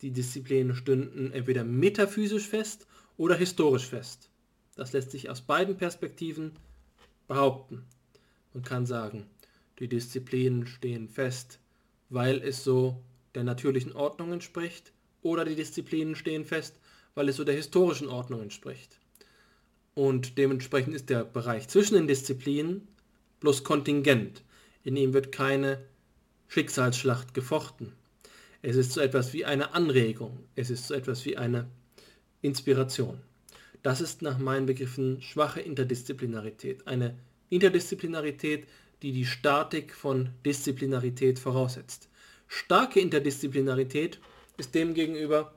[0.02, 4.30] die Disziplinen stünden entweder metaphysisch fest oder historisch fest.
[4.76, 6.52] Das lässt sich aus beiden Perspektiven
[7.28, 7.84] behaupten.
[8.54, 9.26] Man kann sagen,
[9.80, 11.60] die Disziplinen stehen fest,
[12.10, 13.02] weil es so
[13.36, 16.80] der natürlichen Ordnung entspricht, oder die Disziplinen stehen fest,
[17.16, 19.00] weil es so der historischen Ordnung entspricht.
[19.94, 22.88] Und dementsprechend ist der Bereich zwischen den Disziplinen
[23.40, 24.44] bloß kontingent.
[24.84, 25.84] In ihm wird keine
[26.48, 27.94] Schicksalsschlacht gefochten.
[28.62, 30.46] Es ist so etwas wie eine Anregung.
[30.56, 31.68] Es ist so etwas wie eine
[32.42, 33.20] Inspiration.
[33.84, 37.16] Das ist nach meinen Begriffen schwache Interdisziplinarität, eine
[37.50, 38.68] Interdisziplinarität,
[39.02, 42.10] die die Statik von Disziplinarität voraussetzt.
[42.48, 44.20] Starke Interdisziplinarität
[44.58, 45.54] ist demgegenüber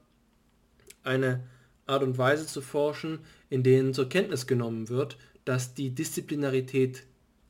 [1.03, 1.48] eine
[1.87, 7.05] Art und Weise zu forschen, in denen zur Kenntnis genommen wird, dass die Disziplinarität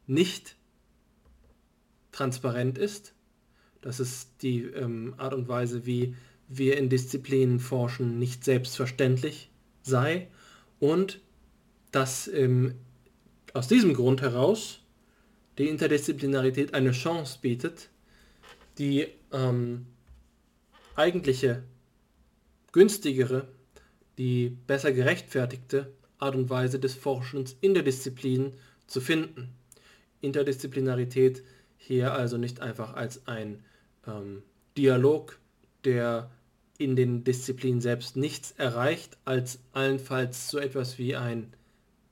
[0.07, 0.57] nicht
[2.13, 3.15] transparent ist.
[3.81, 6.15] Das ist die ähm, Art und Weise, wie
[6.49, 9.51] wir in Disziplinen forschen, nicht selbstverständlich
[9.83, 10.29] sei
[10.79, 11.21] und
[11.93, 12.75] dass ähm,
[13.53, 14.81] aus diesem Grund heraus
[15.59, 17.91] die Interdisziplinarität eine Chance bietet,
[18.79, 19.87] die ähm,
[20.95, 21.63] eigentliche,
[22.73, 23.49] günstigere,
[24.17, 28.53] die besser gerechtfertigte Art und Weise des Forschens in der Disziplin
[28.87, 29.51] zu finden.
[30.21, 31.43] Interdisziplinarität
[31.77, 33.65] hier also nicht einfach als ein
[34.07, 34.43] ähm,
[34.77, 35.39] Dialog,
[35.85, 36.31] der
[36.79, 41.53] in den Disziplinen selbst nichts erreicht, als allenfalls so etwas wie ein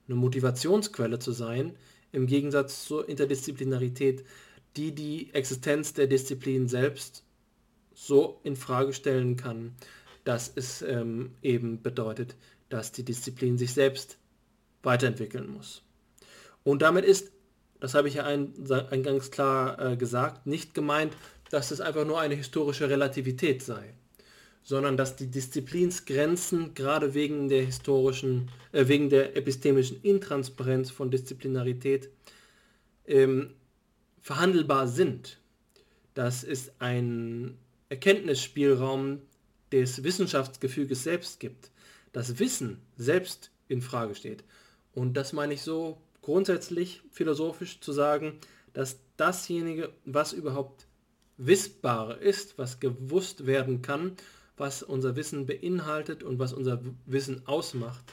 [0.09, 1.77] eine Motivationsquelle zu sein,
[2.12, 4.25] im Gegensatz zur Interdisziplinarität,
[4.77, 7.25] die die Existenz der Disziplin selbst
[7.94, 9.75] so in Frage stellen kann,
[10.25, 12.37] dass es ähm, eben bedeutet,
[12.68, 14.18] dass die Disziplin sich selbst
[14.83, 15.83] weiterentwickeln muss.
[16.64, 17.33] Und damit ist,
[17.81, 21.16] das habe ich ja eingangs klar äh, gesagt, nicht gemeint,
[21.51, 23.94] dass es einfach nur eine historische Relativität sei
[24.68, 32.11] sondern dass die Disziplinsgrenzen gerade wegen der historischen, äh, wegen der epistemischen Intransparenz von Disziplinarität
[33.07, 33.54] ähm,
[34.20, 35.40] verhandelbar sind.
[36.12, 37.57] Dass es ein
[37.88, 39.22] Erkenntnisspielraum
[39.72, 41.70] des Wissenschaftsgefüges selbst gibt.
[42.12, 44.44] Das Wissen selbst in Frage steht.
[44.92, 48.38] Und das meine ich so grundsätzlich philosophisch zu sagen,
[48.74, 50.87] dass dasjenige, was überhaupt
[51.38, 54.12] wissbar ist, was gewusst werden kann,
[54.59, 58.05] was unser Wissen beinhaltet und was unser Wissen ausmacht,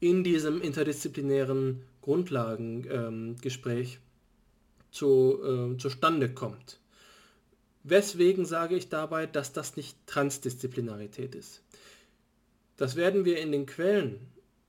[0.00, 4.00] in diesem interdisziplinären Grundlagengespräch ähm,
[4.90, 6.78] zu, äh, zustande kommt.
[7.84, 11.62] Weswegen sage ich dabei, dass das nicht Transdisziplinarität ist?
[12.76, 14.20] Das werden wir in den Quellen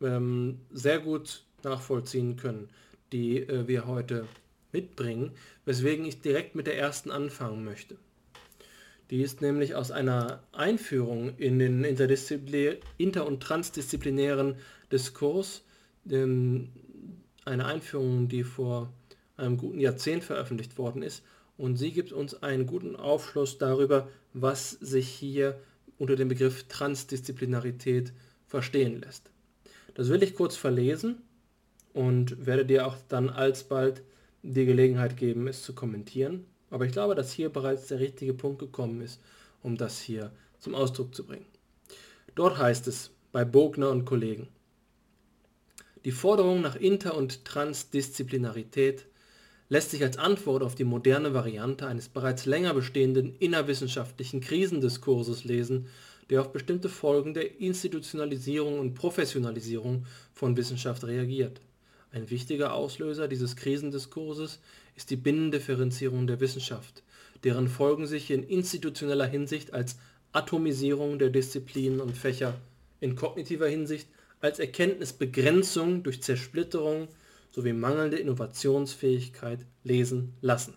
[0.01, 2.69] ähm, sehr gut nachvollziehen können,
[3.11, 4.27] die äh, wir heute
[4.71, 5.31] mitbringen,
[5.65, 7.95] weswegen ich direkt mit der ersten anfangen möchte.
[9.13, 14.55] Die ist nämlich aus einer Einführung in den inter- und transdisziplinären
[14.91, 15.61] Diskurs,
[16.09, 16.69] ähm,
[17.45, 18.91] eine Einführung, die vor
[19.37, 21.21] einem guten Jahrzehnt veröffentlicht worden ist
[21.57, 25.59] und sie gibt uns einen guten Aufschluss darüber, was sich hier
[25.99, 28.13] unter dem Begriff Transdisziplinarität
[28.47, 29.29] verstehen lässt.
[29.93, 31.21] Das will ich kurz verlesen
[31.93, 34.01] und werde dir auch dann alsbald
[34.41, 36.47] die Gelegenheit geben, es zu kommentieren.
[36.73, 39.21] Aber ich glaube, dass hier bereits der richtige Punkt gekommen ist,
[39.61, 41.45] um das hier zum Ausdruck zu bringen.
[42.33, 44.47] Dort heißt es bei Bogner und Kollegen,
[46.03, 49.05] die Forderung nach Inter- und Transdisziplinarität
[49.69, 55.89] lässt sich als Antwort auf die moderne Variante eines bereits länger bestehenden innerwissenschaftlichen Krisendiskurses lesen,
[56.31, 61.61] der auf bestimmte Folgen der Institutionalisierung und Professionalisierung von Wissenschaft reagiert.
[62.11, 64.59] Ein wichtiger Auslöser dieses Krisendiskurses
[64.95, 67.03] ist die Binnendifferenzierung der Wissenschaft,
[67.43, 69.97] deren Folgen sich in institutioneller Hinsicht als
[70.31, 72.59] Atomisierung der Disziplinen und Fächer,
[72.99, 74.07] in kognitiver Hinsicht
[74.39, 77.07] als Erkenntnisbegrenzung durch Zersplitterung
[77.51, 80.73] sowie mangelnde Innovationsfähigkeit lesen lassen.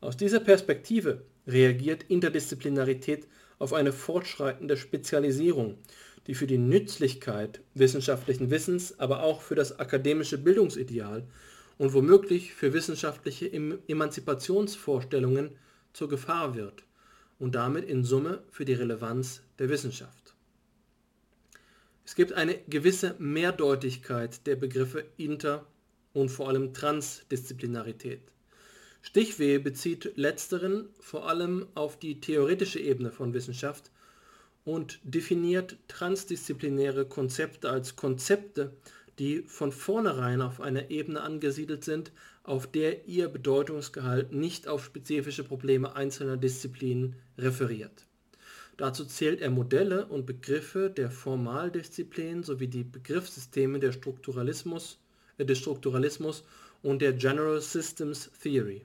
[0.00, 3.26] Aus dieser Perspektive reagiert Interdisziplinarität
[3.58, 5.78] auf eine fortschreitende Spezialisierung,
[6.26, 11.24] die für die Nützlichkeit wissenschaftlichen Wissens, aber auch für das akademische Bildungsideal
[11.78, 15.50] und womöglich für wissenschaftliche Emanzipationsvorstellungen
[15.92, 16.84] zur Gefahr wird
[17.38, 20.34] und damit in Summe für die Relevanz der Wissenschaft.
[22.04, 25.66] Es gibt eine gewisse Mehrdeutigkeit der Begriffe Inter-
[26.12, 28.20] und vor allem Transdisziplinarität.
[29.02, 33.90] Stichweh bezieht letzteren vor allem auf die theoretische Ebene von Wissenschaft
[34.64, 38.72] und definiert transdisziplinäre Konzepte als Konzepte,
[39.18, 45.44] die von vornherein auf einer Ebene angesiedelt sind, auf der ihr Bedeutungsgehalt nicht auf spezifische
[45.44, 48.06] Probleme einzelner Disziplinen referiert.
[48.76, 54.98] Dazu zählt er Modelle und Begriffe der Formaldisziplin sowie die Begriffssysteme der Strukturalismus,
[55.38, 56.44] des Strukturalismus
[56.82, 58.82] und der General Systems Theory.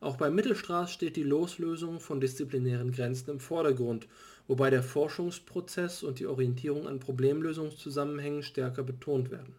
[0.00, 4.08] Auch bei Mittelstraß steht die Loslösung von disziplinären Grenzen im Vordergrund,
[4.48, 9.54] wobei der Forschungsprozess und die Orientierung an Problemlösungszusammenhängen stärker betont werden.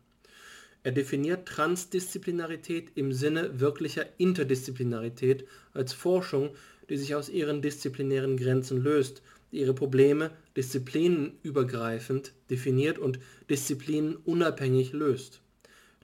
[0.81, 6.51] Er definiert Transdisziplinarität im Sinne wirklicher Interdisziplinarität als Forschung,
[6.89, 15.41] die sich aus ihren disziplinären Grenzen löst, die ihre Probleme disziplinenübergreifend definiert und disziplinenunabhängig löst.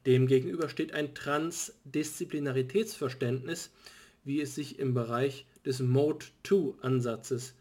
[0.05, 3.71] Demgegenüber steht ein Transdisziplinaritätsverständnis,
[4.25, 7.53] wie es sich im Bereich des Mode-2-Ansatzes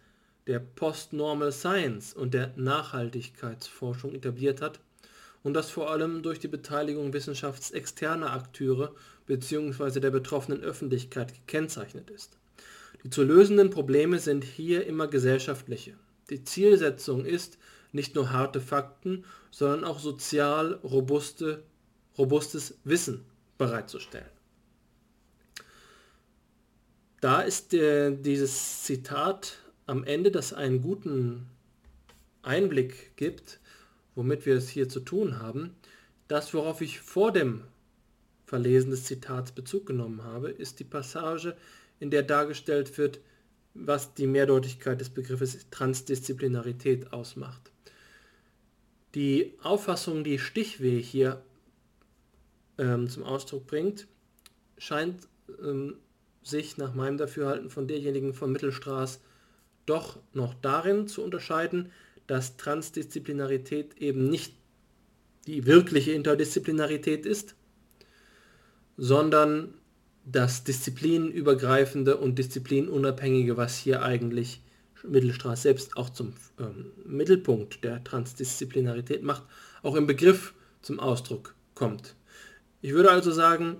[0.46, 4.80] der Post-Normal Science und der Nachhaltigkeitsforschung etabliert hat
[5.44, 8.92] und das vor allem durch die Beteiligung wissenschaftsexterner Akteure
[9.26, 10.00] bzw.
[10.00, 12.38] der betroffenen Öffentlichkeit gekennzeichnet ist.
[13.04, 15.94] Die zu lösenden Probleme sind hier immer gesellschaftliche.
[16.30, 17.58] Die Zielsetzung ist,
[17.92, 21.62] nicht nur harte Fakten, sondern auch sozial robuste
[22.16, 23.24] robustes Wissen
[23.58, 24.28] bereitzustellen.
[27.20, 31.46] Da ist äh, dieses Zitat am Ende, das einen guten
[32.42, 33.58] Einblick gibt,
[34.14, 35.74] womit wir es hier zu tun haben.
[36.28, 37.62] Das, worauf ich vor dem
[38.46, 41.56] Verlesen des Zitats Bezug genommen habe, ist die Passage,
[42.00, 43.20] in der dargestellt wird,
[43.74, 47.72] was die Mehrdeutigkeit des Begriffes Transdisziplinarität ausmacht.
[49.14, 51.42] Die Auffassung, die Stichweh hier
[52.78, 54.06] ähm, zum Ausdruck bringt,
[54.78, 55.28] scheint
[55.62, 55.96] ähm,
[56.42, 59.20] sich nach meinem Dafürhalten von derjenigen von Mittelstraß
[59.86, 61.90] doch noch darin zu unterscheiden,
[62.26, 64.54] dass Transdisziplinarität eben nicht
[65.46, 67.54] die wirkliche Interdisziplinarität ist,
[68.96, 69.74] sondern
[70.24, 74.62] das disziplinübergreifende und disziplinunabhängige, was hier eigentlich
[75.06, 79.44] Mittelstraß selbst auch zum ähm, Mittelpunkt der Transdisziplinarität macht,
[79.82, 82.14] auch im Begriff zum Ausdruck kommt.
[82.80, 83.76] Ich würde also sagen,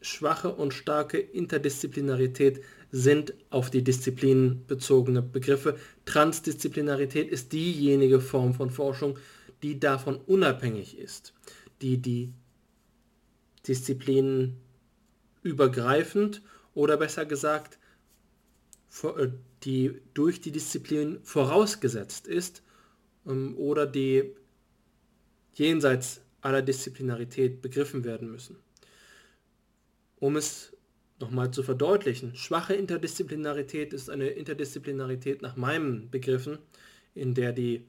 [0.00, 5.78] schwache und starke Interdisziplinarität sind auf die Disziplinen bezogene Begriffe.
[6.06, 9.18] Transdisziplinarität ist diejenige Form von Forschung,
[9.62, 11.34] die davon unabhängig ist,
[11.82, 12.32] die die
[13.66, 14.56] Disziplinen
[15.42, 16.42] übergreifend
[16.74, 17.78] oder besser gesagt,
[19.02, 19.28] äh,
[19.64, 22.62] die durch die Disziplin vorausgesetzt ist
[23.26, 24.34] ähm, oder die
[25.54, 28.56] jenseits aller Disziplinarität begriffen werden müssen.
[30.20, 30.72] Um es
[31.20, 36.58] nochmal zu verdeutlichen, schwache Interdisziplinarität ist eine Interdisziplinarität nach meinen Begriffen,
[37.14, 37.84] in der die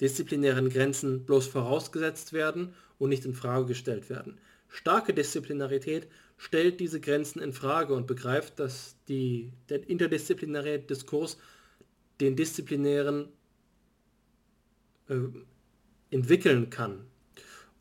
[0.00, 4.38] disziplinären Grenzen bloß vorausgesetzt werden und nicht in Frage gestellt werden.
[4.68, 11.38] Starke Disziplinarität stellt diese Grenzen in Frage und begreift, dass die, der interdisziplinäre Diskurs
[12.20, 13.28] den disziplinären
[15.08, 15.14] äh,
[16.10, 17.06] entwickeln kann.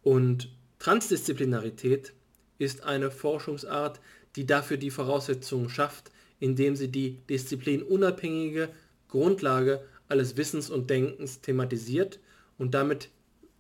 [0.03, 2.13] Und Transdisziplinarität
[2.57, 3.99] ist eine Forschungsart,
[4.35, 8.69] die dafür die Voraussetzungen schafft, indem sie die disziplinunabhängige
[9.07, 12.19] Grundlage alles Wissens und Denkens thematisiert
[12.57, 13.09] und damit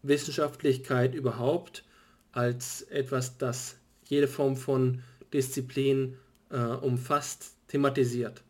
[0.03, 1.83] Wissenschaftlichkeit überhaupt
[2.31, 5.01] als etwas, das jede Form von
[5.33, 6.17] Disziplin
[6.51, 8.43] äh, umfasst, thematisiert.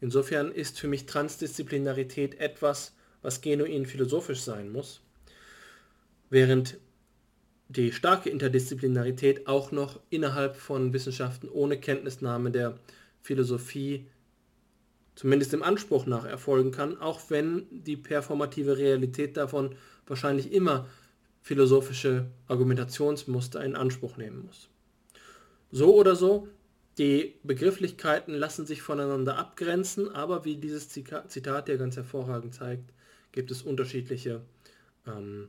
[0.00, 5.00] Insofern ist für mich Transdisziplinarität etwas, was genuin philosophisch sein muss,
[6.30, 6.78] während
[7.76, 12.78] die starke Interdisziplinarität auch noch innerhalb von Wissenschaften ohne Kenntnisnahme der
[13.22, 14.06] Philosophie
[15.14, 19.74] zumindest im Anspruch nach erfolgen kann, auch wenn die performative Realität davon
[20.06, 20.88] wahrscheinlich immer
[21.42, 24.68] philosophische Argumentationsmuster in Anspruch nehmen muss.
[25.70, 26.48] So oder so,
[26.98, 32.92] die Begrifflichkeiten lassen sich voneinander abgrenzen, aber wie dieses Zitat ja ganz hervorragend zeigt,
[33.32, 34.42] gibt es unterschiedliche
[35.06, 35.48] ähm,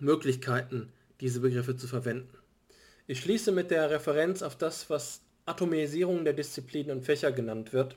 [0.00, 2.36] Möglichkeiten, diese Begriffe zu verwenden.
[3.06, 7.96] Ich schließe mit der Referenz auf das, was Atomisierung der Disziplinen und Fächer genannt wird.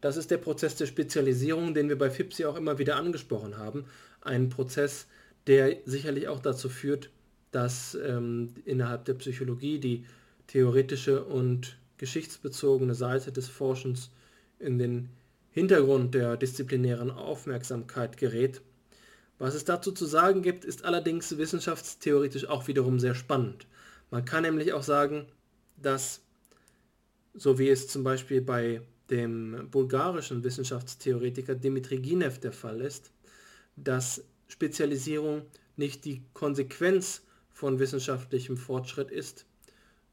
[0.00, 3.86] Das ist der Prozess der Spezialisierung, den wir bei FIPSI auch immer wieder angesprochen haben.
[4.20, 5.06] Ein Prozess,
[5.46, 7.10] der sicherlich auch dazu führt,
[7.50, 10.04] dass ähm, innerhalb der Psychologie die
[10.46, 14.10] theoretische und geschichtsbezogene Seite des Forschens
[14.58, 15.08] in den
[15.50, 18.60] Hintergrund der disziplinären Aufmerksamkeit gerät.
[19.38, 23.66] Was es dazu zu sagen gibt, ist allerdings wissenschaftstheoretisch auch wiederum sehr spannend.
[24.10, 25.26] Man kann nämlich auch sagen,
[25.76, 26.20] dass,
[27.34, 28.80] so wie es zum Beispiel bei
[29.10, 33.10] dem bulgarischen Wissenschaftstheoretiker Dimitri Ginev der Fall ist,
[33.76, 35.42] dass Spezialisierung
[35.76, 39.44] nicht die Konsequenz von wissenschaftlichem Fortschritt ist,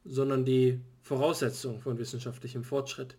[0.04, 3.16] sondern die Voraussetzung von wissenschaftlichem Fortschritt.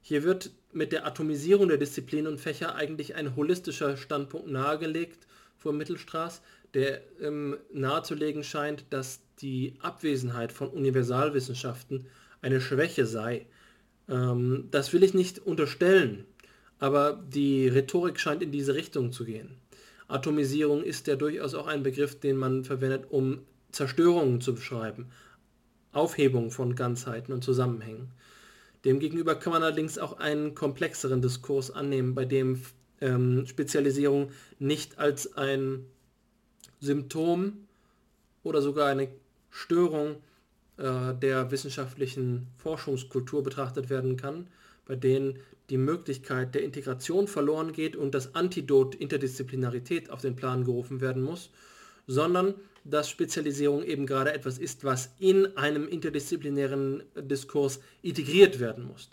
[0.00, 5.26] Hier wird mit der Atomisierung der Disziplinen und Fächer eigentlich ein holistischer Standpunkt nahegelegt
[5.64, 6.42] vor Mittelstraß,
[6.74, 12.06] der ähm, nahezulegen scheint, dass die Abwesenheit von Universalwissenschaften
[12.42, 13.46] eine Schwäche sei.
[14.08, 16.26] Ähm, das will ich nicht unterstellen,
[16.78, 19.56] aber die Rhetorik scheint in diese Richtung zu gehen.
[20.06, 23.40] Atomisierung ist ja durchaus auch ein Begriff, den man verwendet, um
[23.72, 25.06] Zerstörungen zu beschreiben,
[25.92, 28.10] Aufhebung von Ganzheiten und Zusammenhängen.
[28.84, 32.60] Demgegenüber kann man allerdings auch einen komplexeren Diskurs annehmen, bei dem
[33.04, 35.84] ähm, Spezialisierung nicht als ein
[36.80, 37.66] Symptom
[38.42, 39.08] oder sogar eine
[39.50, 40.16] Störung
[40.78, 44.48] äh, der wissenschaftlichen Forschungskultur betrachtet werden kann,
[44.86, 45.38] bei denen
[45.70, 51.22] die Möglichkeit der Integration verloren geht und das Antidot Interdisziplinarität auf den Plan gerufen werden
[51.22, 51.50] muss,
[52.06, 59.08] sondern dass Spezialisierung eben gerade etwas ist, was in einem interdisziplinären Diskurs integriert werden muss.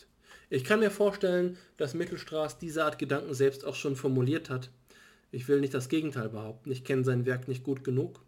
[0.53, 4.69] Ich kann mir vorstellen, dass Mittelstraß diese Art Gedanken selbst auch schon formuliert hat.
[5.31, 8.19] Ich will nicht das Gegenteil behaupten, ich kenne sein Werk nicht gut genug,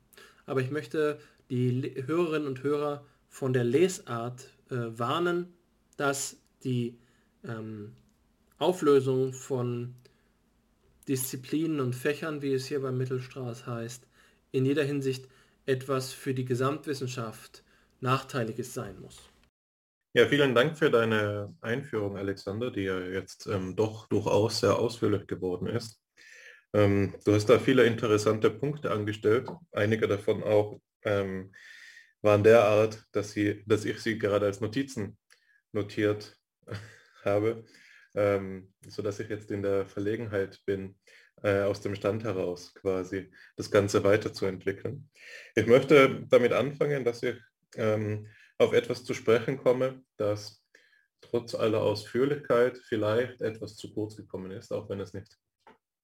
[0.46, 1.20] aber ich möchte
[1.50, 5.54] die Hörerinnen und Hörer von der Lesart äh, warnen,
[5.98, 6.98] dass die
[7.44, 7.92] ähm,
[8.58, 9.94] Auflösung von
[11.10, 14.08] Disziplinen und Fächern, wie es hier bei Mittelstraß heißt,
[14.54, 15.28] in jeder Hinsicht
[15.66, 17.64] etwas für die Gesamtwissenschaft
[18.00, 19.33] Nachteiliges sein muss.
[20.16, 25.26] Ja, vielen Dank für deine Einführung, Alexander, die ja jetzt ähm, doch durchaus sehr ausführlich
[25.26, 26.00] geworden ist.
[26.72, 31.52] Ähm, du hast da viele interessante Punkte angestellt, einige davon auch ähm,
[32.22, 35.18] waren derart, dass, sie, dass ich sie gerade als Notizen
[35.72, 36.38] notiert
[37.26, 37.66] habe,
[38.14, 40.96] ähm, sodass ich jetzt in der Verlegenheit bin,
[41.42, 45.10] äh, aus dem Stand heraus quasi das Ganze weiterzuentwickeln.
[45.56, 47.36] Ich möchte damit anfangen, dass ich
[47.78, 48.28] ähm,
[48.64, 50.64] auf etwas zu sprechen komme, das
[51.22, 55.38] trotz aller Ausführlichkeit vielleicht etwas zu kurz gekommen ist, auch wenn es nicht,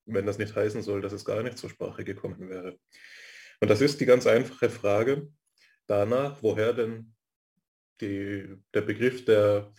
[0.06, 2.80] wenn das nicht heißen soll, dass es gar nicht zur Sprache gekommen wäre.
[3.60, 5.28] Und das ist die ganz einfache Frage
[5.88, 7.14] danach, woher denn
[8.02, 9.74] die, der Begriff der,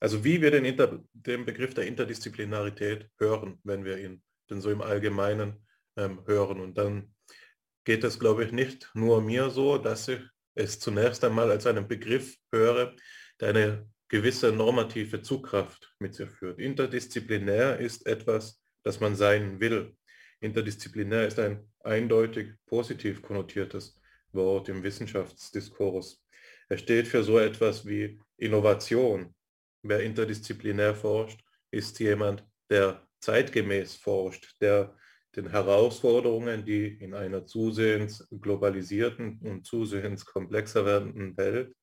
[0.00, 4.70] also wie wir den, Inter, den Begriff der Interdisziplinarität hören, wenn wir ihn denn so
[4.70, 5.66] im Allgemeinen
[5.96, 6.60] ähm, hören.
[6.60, 7.14] Und dann
[7.84, 10.20] geht es, glaube ich, nicht nur mir so, dass ich
[10.56, 12.96] es zunächst einmal als einen Begriff höre,
[13.40, 16.58] der eine gewisse normative Zugkraft mit sich führt.
[16.58, 19.96] Interdisziplinär ist etwas, das man sein will.
[20.40, 24.00] Interdisziplinär ist ein eindeutig positiv konnotiertes
[24.32, 26.24] Wort im Wissenschaftsdiskurs.
[26.68, 29.34] Er steht für so etwas wie Innovation.
[29.82, 31.40] Wer interdisziplinär forscht,
[31.70, 34.96] ist jemand, der zeitgemäß forscht, der
[35.36, 41.74] den Herausforderungen, die in einer zusehends globalisierten und zusehends komplexer werdenden Welt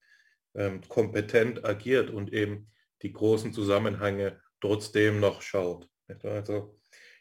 [0.54, 2.70] ähm, kompetent agiert und eben
[3.02, 5.88] die großen Zusammenhänge trotzdem noch schaut.
[6.22, 6.78] Also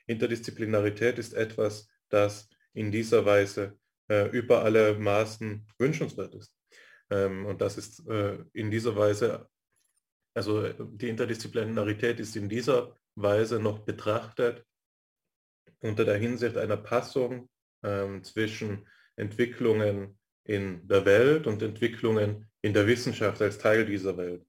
[0.07, 3.77] Interdisziplinarität ist etwas, das in dieser Weise
[4.09, 6.55] äh, über alle Maßen wünschenswert ist.
[7.09, 9.47] Ähm, und das ist äh, in dieser Weise,
[10.33, 14.65] also die Interdisziplinarität ist in dieser Weise noch betrachtet
[15.83, 17.49] unter der Hinsicht einer Passung
[17.83, 24.45] ähm, zwischen Entwicklungen in der Welt und Entwicklungen in der Wissenschaft als Teil dieser Welt.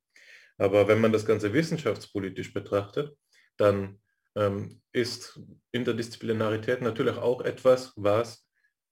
[0.57, 3.17] Aber wenn man das Ganze wissenschaftspolitisch betrachtet,
[3.57, 4.01] dann
[4.37, 5.41] ähm, ist
[5.73, 8.49] Interdisziplinarität natürlich auch etwas, was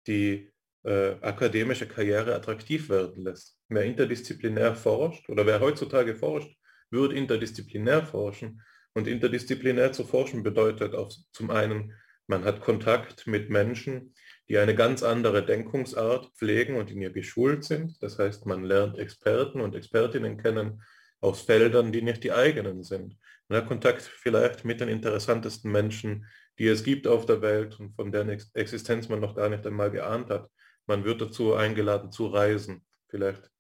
[0.07, 0.51] die
[0.85, 3.57] äh, akademische Karriere attraktiv werden lässt.
[3.69, 6.53] Wer interdisziplinär forscht oder wer heutzutage forscht,
[6.91, 8.61] wird interdisziplinär forschen.
[8.95, 11.95] Und interdisziplinär zu forschen bedeutet auch zum einen,
[12.27, 14.15] man hat Kontakt mit Menschen,
[14.49, 18.03] die eine ganz andere Denkungsart pflegen und in ihr geschult sind.
[18.03, 20.83] Das heißt, man lernt Experten und Expertinnen kennen
[21.21, 23.17] aus Feldern, die nicht die eigenen sind.
[23.49, 26.27] Man hat Kontakt vielleicht mit den interessantesten Menschen,
[26.59, 29.91] die es gibt auf der Welt und von deren Existenz man noch gar nicht einmal
[29.91, 30.51] geahnt hat.
[30.87, 32.85] Man wird dazu eingeladen zu reisen.
[33.09, 33.51] Vielleicht,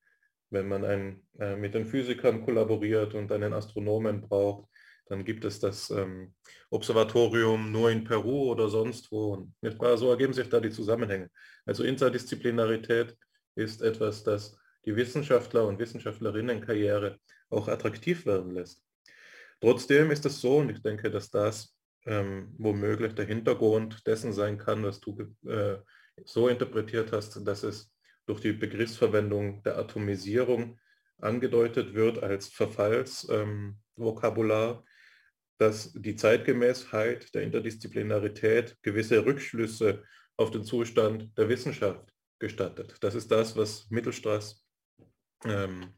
[0.51, 4.69] wenn man ein, äh, mit den Physikern kollaboriert und einen Astronomen braucht,
[5.07, 6.35] dann gibt es das ähm,
[6.71, 9.49] Observatorium nur in Peru oder sonst wo.
[9.61, 9.99] Wahr?
[9.99, 11.31] So ergeben sich da die Zusammenhänge.
[11.67, 13.17] Also Interdisziplinarität
[13.55, 17.19] ist etwas, das die Wissenschaftler und Wissenschaftlerinnenkarriere
[17.51, 18.83] auch attraktiv werden lässt.
[19.61, 24.59] Trotzdem ist es so, und ich denke, dass das ähm, womöglich der Hintergrund dessen sein
[24.59, 25.77] kann, was du äh,
[26.25, 27.93] so interpretiert hast, dass es
[28.27, 30.81] durch die Begriffsverwendung der Atomisierung
[31.19, 34.83] angedeutet wird als Verfallsvokabular, ähm,
[35.59, 40.03] dass die Zeitgemäßheit der Interdisziplinarität gewisse Rückschlüsse
[40.37, 42.97] auf den Zustand der Wissenschaft gestattet.
[43.01, 44.65] Das ist das, was Mittelstraß
[45.45, 45.95] ähm,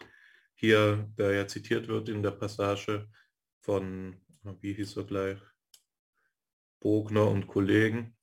[0.54, 3.08] hier, der ja zitiert wird in der Passage
[3.60, 4.20] von,
[4.60, 5.38] wie hieß er gleich,
[6.80, 8.14] Bogner und Kollegen,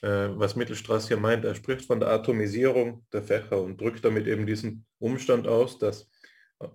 [0.00, 1.44] äh, was Mittelstraß hier meint.
[1.44, 6.10] Er spricht von der Atomisierung der Fächer und drückt damit eben diesen Umstand aus, dass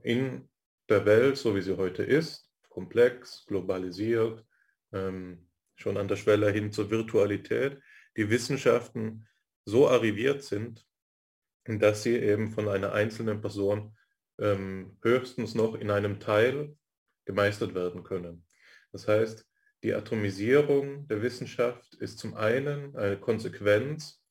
[0.04, 0.50] in
[0.90, 2.47] der Welt, so wie sie heute ist,
[2.78, 4.46] komplex, globalisiert,
[4.94, 7.82] ähm, schon an der Schwelle hin zur Virtualität,
[8.16, 9.28] die Wissenschaften
[9.66, 10.86] so arriviert sind,
[11.66, 13.98] dass sie eben von einer einzelnen Person
[14.40, 16.78] ähm, höchstens noch in einem Teil
[17.26, 18.46] gemeistert werden können.
[18.92, 19.44] Das heißt,
[19.84, 24.24] die Atomisierung der Wissenschaft ist zum einen eine Konsequenz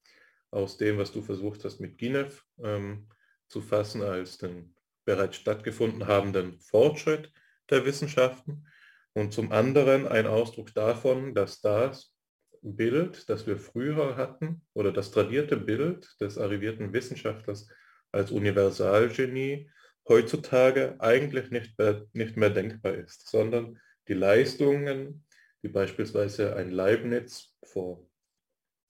[0.53, 3.09] aus dem, was du versucht hast mit Ginev ähm,
[3.49, 4.73] zu fassen als den
[5.05, 7.33] bereits stattgefunden habenden Fortschritt,
[7.71, 8.67] der Wissenschaften.
[9.15, 12.15] Und zum anderen ein Ausdruck davon, dass das
[12.63, 17.69] Bild, das wir früher hatten, oder das tradierte Bild des arrivierten Wissenschaftlers
[18.13, 19.71] als Universalgenie
[20.09, 25.25] heutzutage eigentlich nicht mehr, nicht mehr denkbar ist, sondern die Leistungen,
[25.63, 28.09] die beispielsweise ein Leibniz vor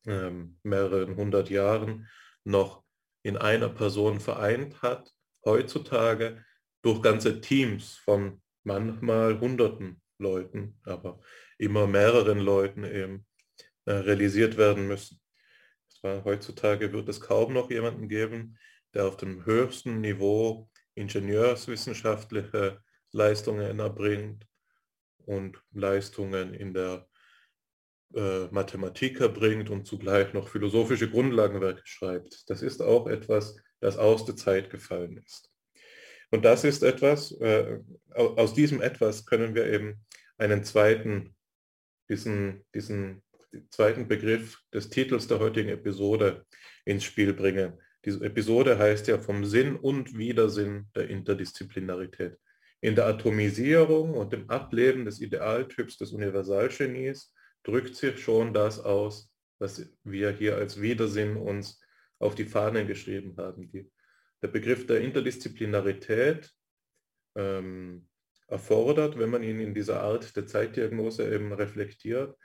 [0.06, 2.08] ähm, mehreren hundert Jahren
[2.44, 2.84] noch
[3.22, 5.10] in einer Person vereint hat,
[5.44, 6.44] heutzutage
[6.82, 11.20] durch ganze Teams von manchmal hunderten Leuten, aber
[11.56, 13.26] immer mehreren Leuten eben
[13.84, 15.20] äh, realisiert werden müssen.
[16.02, 18.58] War, heutzutage wird es kaum noch jemanden geben,
[18.92, 24.46] der auf dem höchsten Niveau ingenieurswissenschaftliche Leistungen erbringt
[25.24, 27.08] und Leistungen in der
[28.14, 32.48] äh, Mathematik erbringt und zugleich noch philosophische Grundlagenwerke schreibt.
[32.50, 35.52] Das ist auch etwas, das aus der Zeit gefallen ist.
[36.30, 37.78] Und das ist etwas, äh,
[38.14, 40.04] aus diesem etwas können wir eben
[40.38, 41.34] einen zweiten,
[42.08, 43.22] diesen, diesen
[43.70, 46.44] zweiten Begriff des Titels der heutigen Episode
[46.84, 47.78] ins Spiel bringen.
[48.04, 52.38] Diese Episode heißt ja vom Sinn und Widersinn der Interdisziplinarität.
[52.80, 57.32] In der Atomisierung und dem Ableben des Idealtyps des Universalgenies
[57.64, 61.80] drückt sich schon das aus, was wir hier als Widersinn uns
[62.18, 63.70] auf die Fahnen geschrieben haben.
[63.72, 63.90] Die
[64.46, 66.52] der Begriff der Interdisziplinarität
[67.36, 68.08] ähm,
[68.46, 72.36] erfordert, wenn man ihn in dieser Art der Zeitdiagnose eben reflektiert,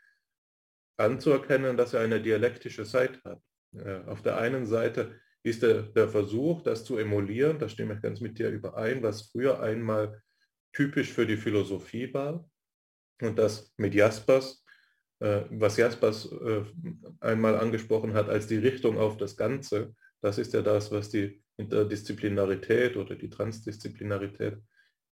[0.97, 3.43] anzuerkennen, dass er eine dialektische Seite hat.
[3.75, 8.01] Äh, auf der einen Seite ist der, der Versuch, das zu emulieren, da stimme ich
[8.01, 10.23] ganz mit dir überein, was früher einmal
[10.73, 12.49] typisch für die Philosophie war
[13.21, 14.65] und das mit Jaspers
[15.19, 16.63] äh, was Jaspers äh,
[17.19, 21.43] einmal angesprochen hat als die Richtung auf das Ganze, das ist ja das, was die
[21.61, 24.57] Interdisziplinarität oder die Transdisziplinarität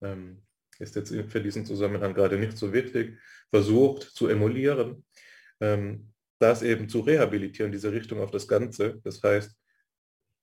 [0.01, 0.43] ähm,
[0.79, 3.17] ist jetzt für diesen Zusammenhang gerade nicht so wichtig,
[3.49, 5.05] versucht zu emulieren,
[5.59, 8.99] ähm, das eben zu rehabilitieren, diese Richtung auf das Ganze.
[9.03, 9.57] Das heißt,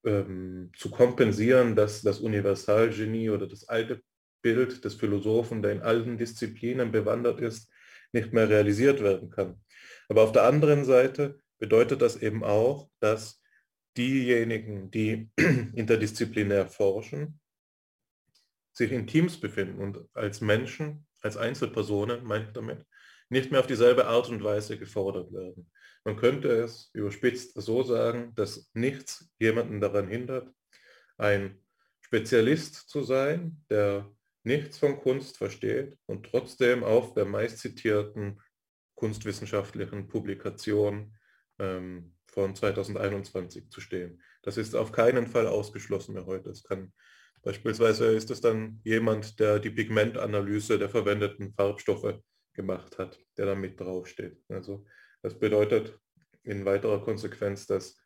[0.05, 4.03] ähm, zu kompensieren, dass das Universalgenie oder das alte
[4.43, 7.71] Bild des Philosophen, der in allen Disziplinen bewandert ist,
[8.13, 9.61] nicht mehr realisiert werden kann.
[10.09, 13.41] Aber auf der anderen Seite bedeutet das eben auch, dass
[13.97, 15.31] diejenigen, die
[15.75, 17.41] interdisziplinär forschen,
[18.73, 22.85] sich in Teams befinden und als Menschen, als Einzelpersonen, meine ich damit,
[23.29, 25.71] nicht mehr auf dieselbe Art und Weise gefordert werden.
[26.05, 30.53] Man könnte es überspitzt so sagen, dass nichts jemanden daran hindert,
[31.17, 31.63] ein
[32.03, 34.11] Spezialist zu sein, der
[34.43, 38.41] nichts von Kunst versteht und trotzdem auf der meistzitierten
[38.95, 41.17] kunstwissenschaftlichen Publikation
[41.59, 44.21] ähm, von 2021 zu stehen.
[44.43, 46.51] Das ist auf keinen Fall ausgeschlossen mehr heute.
[46.51, 46.93] Es kann
[47.43, 52.19] beispielsweise ist es dann jemand, der die Pigmentanalyse der verwendeten Farbstoffe
[52.53, 54.43] gemacht hat, der da mit draufsteht.
[54.49, 54.85] Also
[55.23, 55.97] das bedeutet
[56.43, 57.97] in weiterer Konsequenz, dass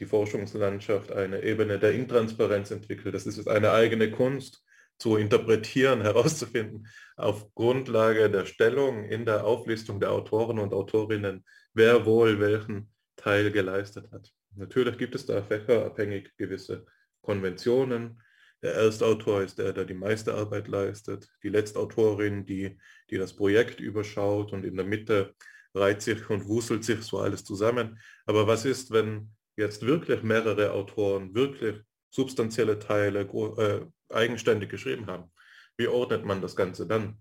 [0.00, 3.14] die Forschungslandschaft eine Ebene der Intransparenz entwickelt.
[3.14, 4.64] Das ist eine eigene Kunst
[4.98, 12.04] zu interpretieren, herauszufinden, auf Grundlage der Stellung in der Auflistung der Autoren und Autorinnen, wer
[12.06, 14.32] wohl welchen Teil geleistet hat.
[14.54, 16.86] Natürlich gibt es da fächerabhängig gewisse
[17.20, 18.22] Konventionen.
[18.62, 21.28] Der Erstautor ist der, der die meiste Arbeit leistet.
[21.42, 22.78] Die Letztautorin, die,
[23.10, 25.34] die das Projekt überschaut und in der Mitte
[25.74, 28.00] reiht sich und wuselt sich so alles zusammen.
[28.26, 31.76] Aber was ist, wenn jetzt wirklich mehrere Autoren wirklich
[32.10, 35.30] substanzielle Teile äh, eigenständig geschrieben haben?
[35.76, 37.18] Wie ordnet man das Ganze dann?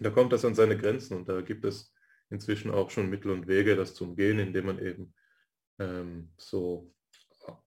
[0.00, 1.94] Da kommt das an seine Grenzen und da gibt es
[2.30, 5.14] inzwischen auch schon Mittel und Wege, das zu umgehen, indem man eben
[5.82, 6.92] ähm, so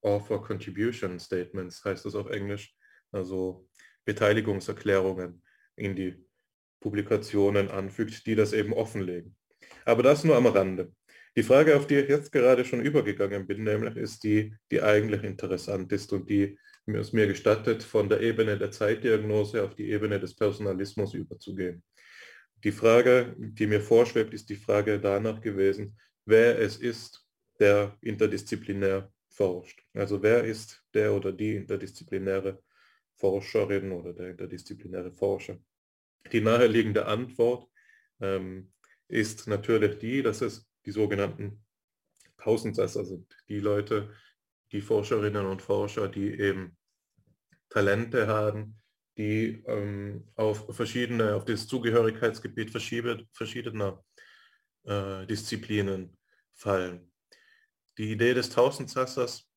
[0.02, 2.76] Author Contribution Statements heißt das auf Englisch,
[3.12, 3.68] also
[4.06, 5.42] Beteiligungserklärungen
[5.76, 6.26] in die
[6.80, 9.36] Publikationen anfügt, die das eben offenlegen.
[9.86, 10.94] Aber das nur am Rande.
[11.36, 15.24] Die Frage, auf die ich jetzt gerade schon übergegangen bin, nämlich ist die, die eigentlich
[15.24, 16.58] interessant ist und die
[16.88, 21.84] es mir gestattet, von der Ebene der Zeitdiagnose auf die Ebene des Personalismus überzugehen.
[22.64, 27.25] Die Frage, die mir vorschwebt, ist die Frage danach gewesen, wer es ist,
[27.60, 29.82] der interdisziplinär forscht.
[29.94, 32.62] Also wer ist der oder die interdisziplinäre
[33.16, 35.58] Forscherin oder der interdisziplinäre Forscher.
[36.32, 37.70] Die naheliegende Antwort
[38.20, 38.74] ähm,
[39.08, 41.64] ist natürlich die, dass es die sogenannten
[42.38, 43.36] Tausendsasser sind.
[43.48, 44.14] Die Leute,
[44.72, 46.78] die Forscherinnen und Forscher, die eben
[47.70, 48.82] Talente haben,
[49.18, 54.04] die ähm, auf verschiedene, auf das Zugehörigkeitsgebiet verschiedener
[54.84, 56.18] äh, Disziplinen
[56.54, 57.12] fallen.
[57.98, 59.48] Die Idee des Tausendsassers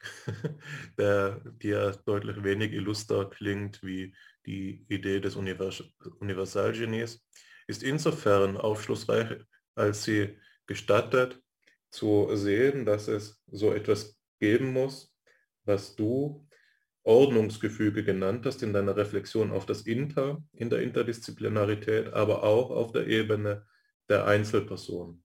[0.98, 4.14] der, die ja deutlich wenig illuster klingt wie
[4.46, 5.82] die Idee des Univers
[6.20, 7.24] Universalgenies,
[7.66, 9.40] ist insofern aufschlussreich,
[9.74, 11.40] als sie gestattet
[11.90, 15.14] zu sehen, dass es so etwas geben muss,
[15.64, 16.46] was du
[17.02, 22.92] Ordnungsgefüge genannt hast in deiner Reflexion auf das Inter, in der Interdisziplinarität, aber auch auf
[22.92, 23.66] der Ebene
[24.08, 25.22] der Einzelperson.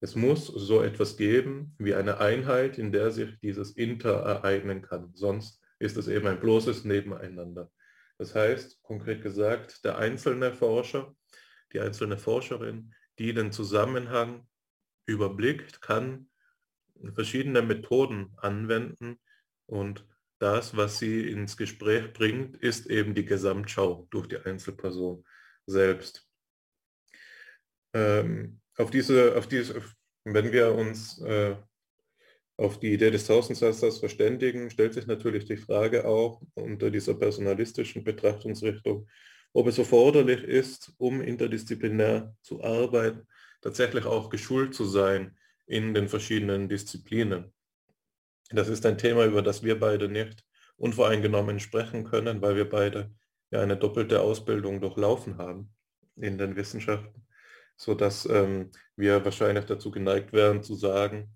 [0.00, 5.12] Es muss so etwas geben wie eine Einheit, in der sich dieses Inter ereignen kann.
[5.14, 7.70] Sonst ist es eben ein bloßes Nebeneinander.
[8.18, 11.14] Das heißt, konkret gesagt, der einzelne Forscher,
[11.72, 14.46] die einzelne Forscherin, die den Zusammenhang
[15.06, 16.28] überblickt, kann
[17.14, 19.18] verschiedene Methoden anwenden
[19.66, 20.06] und
[20.38, 25.24] das, was sie ins Gespräch bringt, ist eben die Gesamtschau durch die Einzelperson
[25.66, 26.26] selbst.
[27.92, 29.82] Ähm, auf diese, auf diese,
[30.24, 31.56] wenn wir uns äh,
[32.56, 38.04] auf die Idee des Tausendsatzers verständigen, stellt sich natürlich die Frage auch unter dieser personalistischen
[38.04, 39.08] Betrachtungsrichtung,
[39.52, 43.26] ob es erforderlich ist, um interdisziplinär zu arbeiten,
[43.62, 47.52] tatsächlich auch geschult zu sein in den verschiedenen Disziplinen.
[48.50, 50.44] Das ist ein Thema, über das wir beide nicht
[50.76, 53.10] unvoreingenommen sprechen können, weil wir beide
[53.50, 55.72] ja eine doppelte Ausbildung durchlaufen haben
[56.16, 57.26] in den Wissenschaften
[57.80, 61.34] sodass ähm, wir wahrscheinlich dazu geneigt wären zu sagen,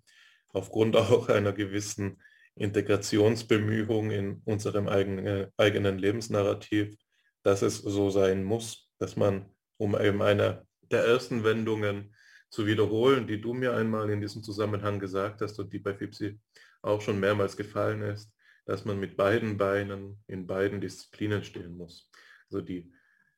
[0.53, 2.23] aufgrund auch einer gewissen
[2.55, 6.95] Integrationsbemühung in unserem eigenen, eigenen Lebensnarrativ,
[7.43, 12.15] dass es so sein muss, dass man, um eben eine der ersten Wendungen
[12.51, 16.39] zu wiederholen, die du mir einmal in diesem Zusammenhang gesagt hast und die bei FIPSI
[16.83, 18.31] auch schon mehrmals gefallen ist,
[18.67, 22.11] dass man mit beiden Beinen in beiden Disziplinen stehen muss.
[22.51, 22.93] Also die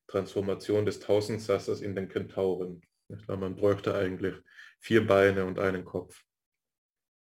[0.09, 2.82] Transformation des Tausendsassers in den Kentauren
[3.26, 4.34] Man bräuchte eigentlich
[4.80, 6.22] vier Beine und einen Kopf.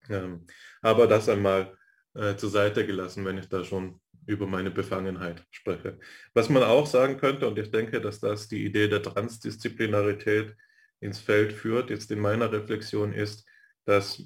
[0.08, 0.46] Ähm,
[0.82, 1.76] aber das einmal
[2.14, 5.98] äh, zur Seite gelassen, wenn ich da schon über meine Befangenheit spreche.
[6.34, 10.56] Was man auch sagen könnte, und ich denke, dass das die Idee der Transdisziplinarität
[11.00, 13.46] ins Feld führt, jetzt in meiner Reflexion ist,
[13.84, 14.22] dass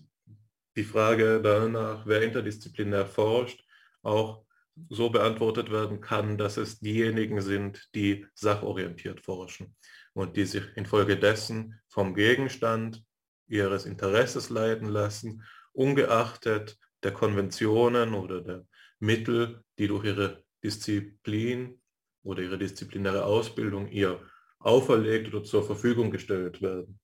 [0.77, 3.63] die Frage danach, wer interdisziplinär forscht,
[4.03, 4.47] auch
[4.89, 9.77] so beantwortet werden kann, dass es diejenigen sind, die sachorientiert forschen
[10.13, 13.05] und die sich infolgedessen vom Gegenstand
[13.47, 15.43] ihres Interesses leiten lassen,
[15.73, 18.67] ungeachtet der Konventionen oder der
[18.99, 21.81] Mittel, die durch ihre Disziplin
[22.23, 24.21] oder ihre disziplinäre Ausbildung ihr
[24.59, 27.01] auferlegt oder zur Verfügung gestellt werden.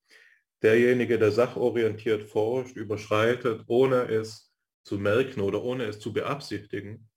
[0.63, 4.53] Derjenige, der sachorientiert forscht, überschreitet, ohne es
[4.85, 7.09] zu merken oder ohne es zu beabsichtigen,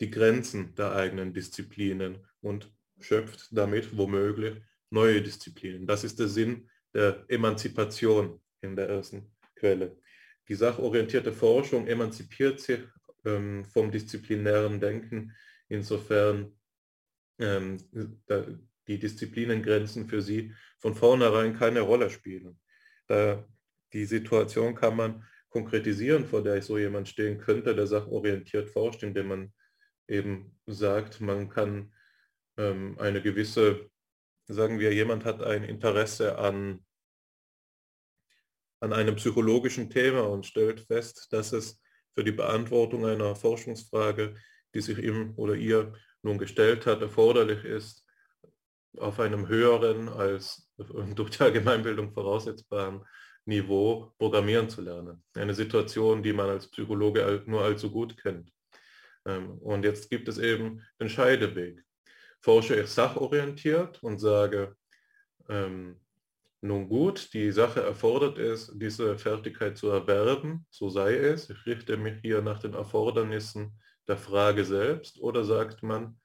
[0.00, 4.60] die Grenzen der eigenen Disziplinen und schöpft damit womöglich
[4.92, 5.86] neue Disziplinen.
[5.86, 9.96] Das ist der Sinn der Emanzipation in der ersten Quelle.
[10.48, 12.80] Die sachorientierte Forschung emanzipiert sich
[13.24, 15.32] ähm, vom disziplinären Denken,
[15.68, 16.52] insofern
[17.38, 17.78] ähm,
[18.86, 22.58] die Disziplinengrenzen für sie von vornherein keine Rolle spielen.
[23.06, 23.46] Da
[23.92, 29.28] die Situation kann man konkretisieren, vor der so jemand stehen könnte, der sachorientiert forscht, indem
[29.28, 29.52] man
[30.08, 31.92] eben sagt, man kann
[32.56, 33.90] ähm, eine gewisse,
[34.48, 36.84] sagen wir, jemand hat ein Interesse an,
[38.80, 41.80] an einem psychologischen Thema und stellt fest, dass es
[42.14, 44.34] für die Beantwortung einer Forschungsfrage,
[44.74, 48.06] die sich ihm oder ihr nun gestellt hat, erforderlich ist,
[48.98, 50.70] auf einem höheren als
[51.14, 53.04] durch die Allgemeinbildung voraussetzbaren
[53.44, 55.22] Niveau programmieren zu lernen.
[55.34, 58.52] Eine Situation, die man als Psychologe nur allzu gut kennt.
[59.26, 61.82] Ähm, und jetzt gibt es eben den Scheideweg.
[62.42, 64.76] Forsche ich sachorientiert und sage,
[65.48, 66.00] ähm,
[66.60, 71.50] nun gut, die Sache erfordert es, diese Fertigkeit zu erwerben, so sei es.
[71.50, 76.20] Ich richte mich hier nach den Erfordernissen der Frage selbst oder sagt man,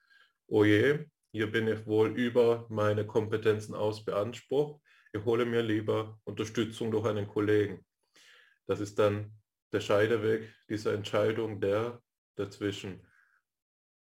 [0.46, 4.80] oh je, hier bin ich wohl über meine Kompetenzen aus beansprucht,
[5.12, 7.84] ich hole mir lieber Unterstützung durch einen Kollegen.
[8.66, 9.32] Das ist dann
[9.72, 12.02] der Scheideweg dieser Entscheidung, der
[12.36, 13.06] dazwischen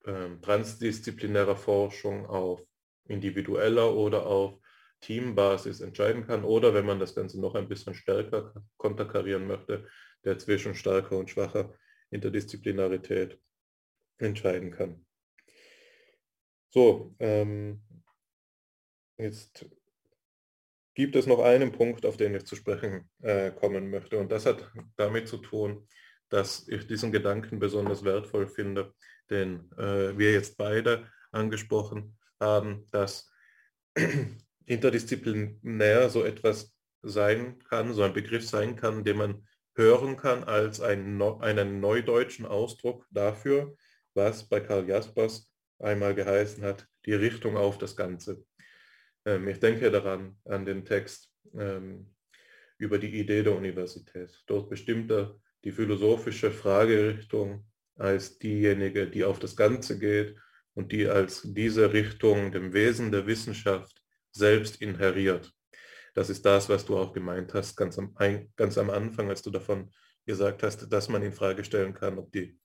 [0.06, 2.62] ähm, transdisziplinärer Forschung auf
[3.06, 4.60] individueller oder auf
[5.02, 9.88] Teambasis entscheiden kann oder wenn man das Ganze noch ein bisschen stärker konterkarieren möchte,
[10.24, 11.74] der zwischen starker und schwacher
[12.12, 13.40] Interdisziplinarität
[14.18, 15.06] entscheiden kann.
[16.70, 17.82] So, ähm,
[19.18, 19.66] jetzt
[20.94, 24.46] gibt es noch einen Punkt, auf den ich zu sprechen äh, kommen möchte und das
[24.46, 25.88] hat damit zu tun,
[26.30, 28.94] dass ich diesen Gedanken besonders wertvoll finde,
[29.30, 33.32] den äh, wir jetzt beide angesprochen haben, dass
[34.66, 40.82] interdisziplinär so etwas sein kann, so ein Begriff sein kann, den man hören kann als
[40.82, 43.76] einen, einen neudeutschen Ausdruck dafür,
[44.14, 48.44] was bei Karl Jaspers einmal geheißen hat, die Richtung auf das Ganze.
[49.26, 52.14] Ähm, ich denke daran, an den Text ähm,
[52.78, 54.44] über die Idee der Universität.
[54.48, 57.69] Dort bestimmt er die philosophische Fragerichtung
[58.00, 60.38] als diejenige, die auf das Ganze geht
[60.74, 65.54] und die als diese Richtung dem Wesen der Wissenschaft selbst inheriert.
[66.14, 68.16] Das ist das, was du auch gemeint hast, ganz am,
[68.56, 69.92] ganz am Anfang, als du davon
[70.26, 72.58] gesagt hast, dass man in Frage stellen kann, ob die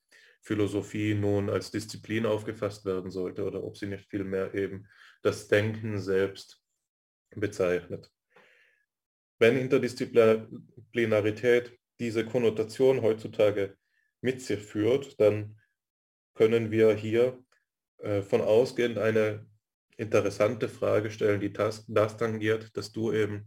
[0.43, 4.87] Philosophie nun als Disziplin aufgefasst werden sollte oder ob sie nicht vielmehr eben
[5.23, 6.61] das Denken selbst
[7.35, 8.11] bezeichnet.
[9.39, 13.77] Wenn Interdisziplinarität diese Konnotation heutzutage
[14.25, 15.61] mit sich führt, dann
[16.35, 17.39] können wir hier
[17.99, 19.47] äh, von ausgehend eine
[19.99, 23.47] interessante Frage stellen, die das, das tangiert, dass du eben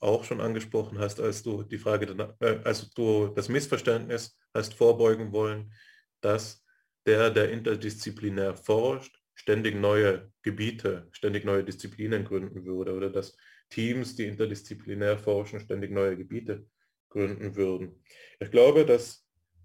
[0.00, 2.06] auch schon angesprochen hast, als du die Frage,
[2.40, 5.72] äh, als du das Missverständnis hast vorbeugen wollen,
[6.20, 6.62] dass
[7.06, 13.34] der, der interdisziplinär forscht, ständig neue Gebiete, ständig neue Disziplinen gründen würde oder dass
[13.70, 16.66] Teams, die interdisziplinär forschen, ständig neue Gebiete
[17.08, 18.04] gründen würden.
[18.38, 19.21] Ich glaube, dass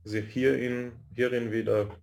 [0.07, 1.95] sich hierin, hierin wieder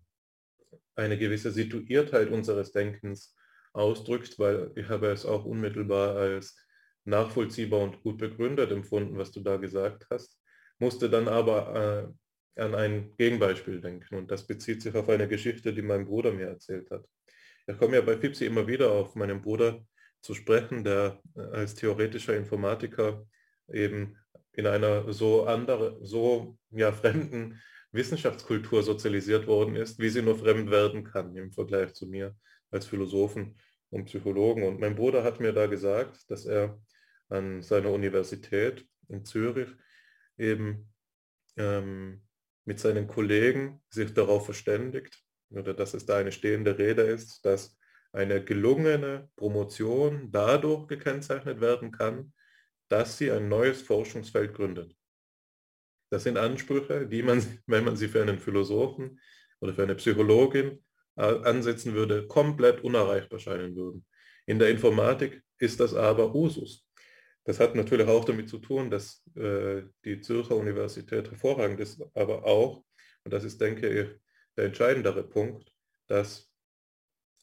[0.96, 3.34] eine gewisse Situiertheit unseres Denkens
[3.72, 6.57] ausdrückt, weil ich habe es auch unmittelbar als
[7.05, 10.40] nachvollziehbar und gut begründet empfunden, was du da gesagt hast,
[10.78, 12.14] musste dann aber
[12.57, 16.32] äh, an ein Gegenbeispiel denken und das bezieht sich auf eine Geschichte, die mein Bruder
[16.32, 17.07] mir erzählt hat.
[17.66, 19.84] Ich komme ja bei Fipsi immer wieder auf meinen Bruder
[20.20, 23.26] zu sprechen, der äh, als theoretischer Informatiker
[23.68, 24.16] eben
[24.52, 27.61] in einer so andere, so ja, fremden
[27.95, 32.36] Wissenschaftskultur sozialisiert worden ist, wie sie nur fremd werden kann im Vergleich zu mir
[32.70, 33.57] als Philosophen
[33.90, 34.64] und Psychologen.
[34.64, 36.80] Und mein Bruder hat mir da gesagt, dass er
[37.28, 39.68] an seiner Universität in Zürich
[40.36, 40.92] eben
[41.57, 42.22] ähm,
[42.64, 47.78] mit seinen Kollegen sich darauf verständigt, oder dass es da eine stehende Rede ist, dass
[48.12, 52.32] eine gelungene Promotion dadurch gekennzeichnet werden kann,
[52.88, 54.97] dass sie ein neues Forschungsfeld gründet.
[56.15, 59.21] Das sind Ansprüche, die man, wenn man sie für einen Philosophen
[59.59, 60.81] oder für eine Psychologin
[61.17, 64.07] äh, ansetzen würde, komplett unerreichbar scheinen würden.
[64.47, 66.87] In der Informatik ist das aber Usus.
[67.43, 72.45] Das hat natürlich auch damit zu tun, dass äh, die Zürcher Universität hervorragend ist, aber
[72.45, 72.85] auch,
[73.25, 74.09] und das ist, denke ich,
[74.57, 75.69] der entscheidendere Punkt,
[76.07, 76.49] dass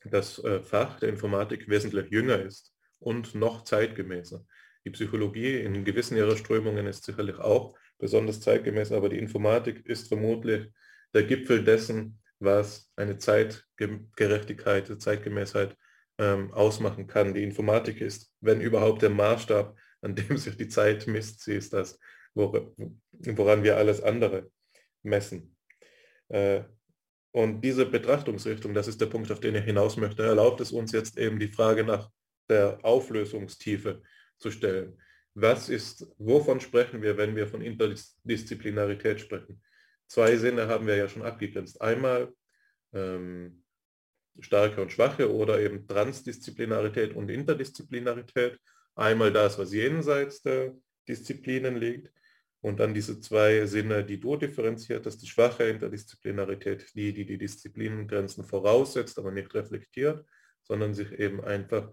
[0.05, 4.45] das äh, Fach der Informatik wesentlich jünger ist und noch zeitgemäßer.
[4.85, 10.07] Die Psychologie in gewissen ihrer Strömungen ist sicherlich auch besonders zeitgemäß, aber die Informatik ist
[10.07, 10.67] vermutlich
[11.13, 15.77] der Gipfel dessen, was eine Zeitgerechtigkeit, Zeitgemäßheit
[16.17, 17.33] ähm, ausmachen kann.
[17.33, 21.73] Die Informatik ist, wenn überhaupt der Maßstab, an dem sich die Zeit misst, sie ist
[21.73, 21.99] das,
[22.33, 24.49] woran wir alles andere
[25.03, 25.55] messen.
[26.29, 26.63] Äh,
[27.31, 30.91] und diese Betrachtungsrichtung, das ist der Punkt, auf den ich hinaus möchte, erlaubt es uns
[30.91, 32.09] jetzt eben die Frage nach
[32.49, 34.01] der Auflösungstiefe
[34.37, 34.99] zu stellen.
[35.33, 39.61] Was ist, wovon sprechen wir, wenn wir von Interdisziplinarität sprechen?
[40.07, 41.81] Zwei Sinne haben wir ja schon abgegrenzt.
[41.81, 42.33] Einmal
[42.93, 43.63] ähm,
[44.39, 48.59] starke und schwache oder eben Transdisziplinarität und Interdisziplinarität.
[48.95, 50.75] Einmal das, was jenseits der
[51.07, 52.11] Disziplinen liegt
[52.61, 57.37] und dann diese zwei Sinne, die du differenziert hast, die schwache Interdisziplinarität, die, die die
[57.37, 60.25] Disziplinengrenzen voraussetzt, aber nicht reflektiert,
[60.63, 61.89] sondern sich eben einfach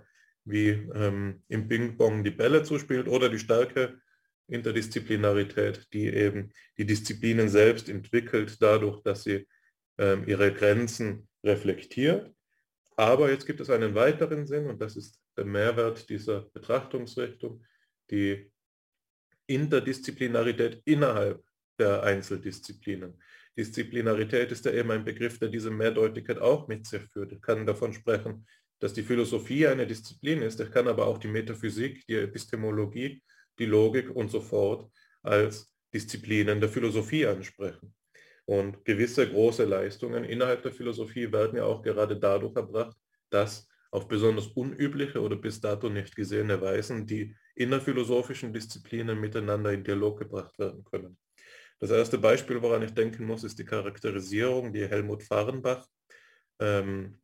[0.48, 4.00] wie ähm, im Ping-Pong die Bälle zuspielt oder die starke
[4.48, 9.46] Interdisziplinarität, die eben die Disziplinen selbst entwickelt, dadurch, dass sie
[9.98, 12.32] ähm, ihre Grenzen reflektiert.
[12.96, 17.64] Aber jetzt gibt es einen weiteren Sinn und das ist der Mehrwert dieser Betrachtungsrichtung,
[18.10, 18.50] die
[19.46, 21.42] Interdisziplinarität innerhalb
[21.78, 23.20] der Einzeldisziplinen.
[23.56, 27.32] Disziplinarität ist ja eben ein Begriff, der diese Mehrdeutigkeit auch mit sich führt.
[27.32, 28.46] Ich kann davon sprechen,
[28.78, 30.60] dass die Philosophie eine Disziplin ist.
[30.60, 33.22] Ich kann aber auch die Metaphysik, die Epistemologie,
[33.58, 34.90] die Logik und so fort
[35.22, 37.94] als Disziplinen der Philosophie ansprechen.
[38.44, 42.96] Und gewisse große Leistungen innerhalb der Philosophie werden ja auch gerade dadurch erbracht,
[43.30, 49.84] dass auf besonders unübliche oder bis dato nicht gesehene Weisen die innerphilosophischen Disziplinen miteinander in
[49.84, 51.18] Dialog gebracht werden können.
[51.80, 55.86] Das erste Beispiel, woran ich denken muss, ist die Charakterisierung, die Helmut Fahrenbach
[56.60, 57.18] ähm,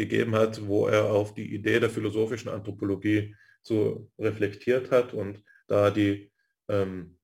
[0.00, 5.90] gegeben hat, wo er auf die Idee der philosophischen Anthropologie so reflektiert hat und da
[5.90, 6.32] die
[6.68, 7.18] ähm,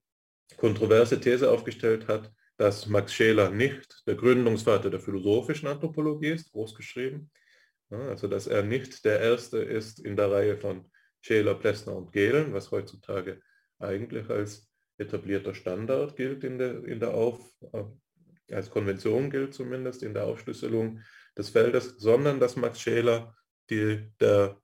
[0.56, 7.30] kontroverse These aufgestellt hat, dass Max Scheler nicht der Gründungsvater der philosophischen Anthropologie ist, großgeschrieben,
[7.90, 12.52] also dass er nicht der Erste ist in der Reihe von Scheler, Plessner und Gehlen,
[12.52, 13.40] was heutzutage
[13.78, 17.40] eigentlich als etablierter Standard gilt in der, in der Auf,
[17.72, 17.84] äh,
[18.54, 21.00] als Konvention gilt zumindest in der Aufschlüsselung
[21.36, 23.36] des Feldes, sondern dass Max Scheler
[23.70, 24.60] die, der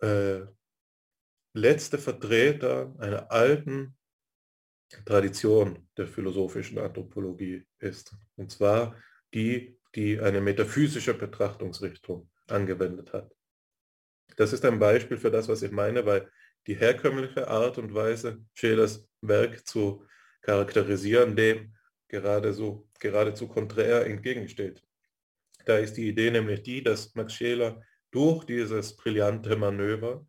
[0.00, 0.40] äh,
[1.54, 3.96] letzte Vertreter einer alten
[5.04, 8.14] Tradition der philosophischen Anthropologie ist.
[8.36, 8.96] Und zwar
[9.34, 13.34] die die eine metaphysische Betrachtungsrichtung angewendet hat.
[14.36, 16.30] Das ist ein Beispiel für das, was ich meine, weil
[16.66, 20.04] die herkömmliche Art und Weise, Schelers Werk zu
[20.42, 21.74] charakterisieren, dem
[22.08, 24.82] gerade so, geradezu konträr entgegensteht.
[25.68, 30.26] Da ist die Idee nämlich die, dass Max Scheler durch dieses brillante Manöver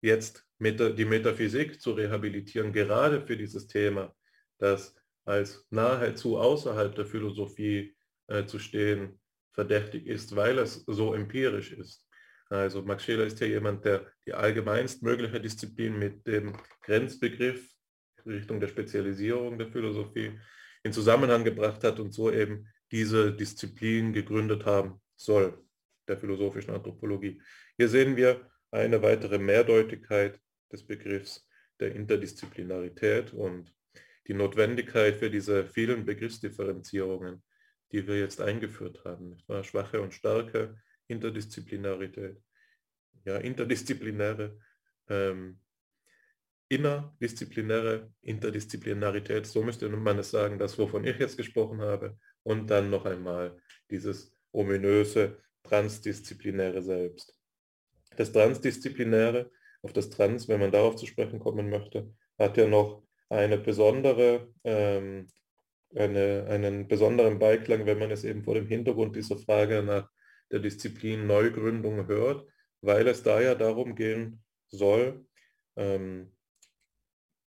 [0.00, 4.12] jetzt die Metaphysik zu rehabilitieren, gerade für dieses Thema,
[4.58, 7.94] das als nahezu außerhalb der Philosophie
[8.26, 9.20] äh, zu stehen
[9.52, 12.04] verdächtig ist, weil es so empirisch ist.
[12.50, 17.70] Also Max Scheler ist ja jemand, der die allgemeinst mögliche Disziplin mit dem Grenzbegriff
[18.26, 20.40] Richtung der Spezialisierung der Philosophie
[20.82, 25.58] in Zusammenhang gebracht hat und so eben diese Disziplin gegründet haben soll,
[26.06, 27.42] der philosophischen Anthropologie.
[27.76, 30.38] Hier sehen wir eine weitere Mehrdeutigkeit
[30.70, 31.48] des Begriffs
[31.80, 33.74] der Interdisziplinarität und
[34.28, 37.42] die Notwendigkeit für diese vielen Begriffsdifferenzierungen
[37.92, 39.38] die wir jetzt eingeführt haben.
[39.62, 40.76] Schwache und starke
[41.06, 42.42] Interdisziplinarität,
[43.24, 44.58] ja, interdisziplinäre,
[45.08, 45.60] ähm,
[46.68, 52.90] innerdisziplinäre Interdisziplinarität, so müsste man es sagen, das, wovon ich jetzt gesprochen habe, und dann
[52.90, 53.56] noch einmal
[53.90, 57.36] dieses ominöse transdisziplinäre Selbst.
[58.16, 59.50] Das Transdisziplinäre,
[59.82, 64.52] auf das Trans, wenn man darauf zu sprechen kommen möchte, hat ja noch eine besondere
[64.64, 65.26] ähm,
[65.94, 70.08] eine, einen besonderen Beiklang, wenn man es eben vor dem Hintergrund dieser Frage nach
[70.50, 72.46] der Disziplin Neugründung hört,
[72.80, 75.26] weil es da ja darum gehen soll,
[75.76, 76.32] ähm,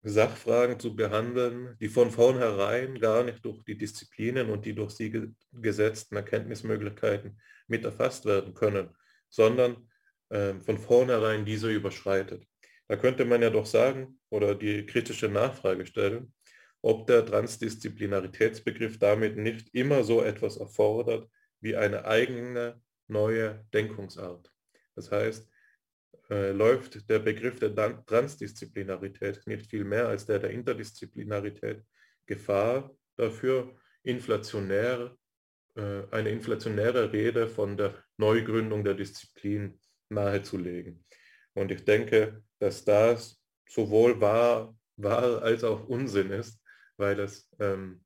[0.09, 5.11] Sachfragen zu behandeln, die von vornherein gar nicht durch die Disziplinen und die durch sie
[5.11, 8.95] ge gesetzten Erkenntnismöglichkeiten mit erfasst werden können,
[9.29, 9.89] sondern
[10.29, 12.47] äh, von vornherein diese überschreitet.
[12.87, 16.33] Da könnte man ja doch sagen oder die kritische Nachfrage stellen,
[16.83, 21.29] ob der Transdisziplinaritätsbegriff damit nicht immer so etwas erfordert
[21.61, 24.53] wie eine eigene neue Denkungsart.
[24.95, 25.49] Das heißt,
[26.31, 27.75] äh, läuft der Begriff der
[28.07, 31.83] Transdisziplinarität nicht viel mehr als der der Interdisziplinarität
[32.27, 35.17] Gefahr dafür, inflationär,
[35.77, 41.05] äh, eine inflationäre Rede von der Neugründung der Disziplin nahezulegen.
[41.55, 46.61] Und ich denke, dass das sowohl wahr, wahr als auch Unsinn ist,
[46.97, 48.05] weil es ähm,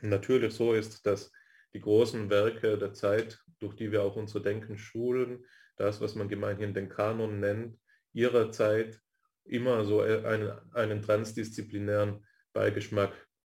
[0.00, 1.30] natürlich so ist, dass
[1.74, 5.44] die großen Werke der Zeit, durch die wir auch unser Denken schulen,
[5.76, 7.78] das, was man gemeinhin den Kanon nennt,
[8.12, 9.00] ihrer Zeit
[9.44, 13.12] immer so einen, einen transdisziplinären Beigeschmack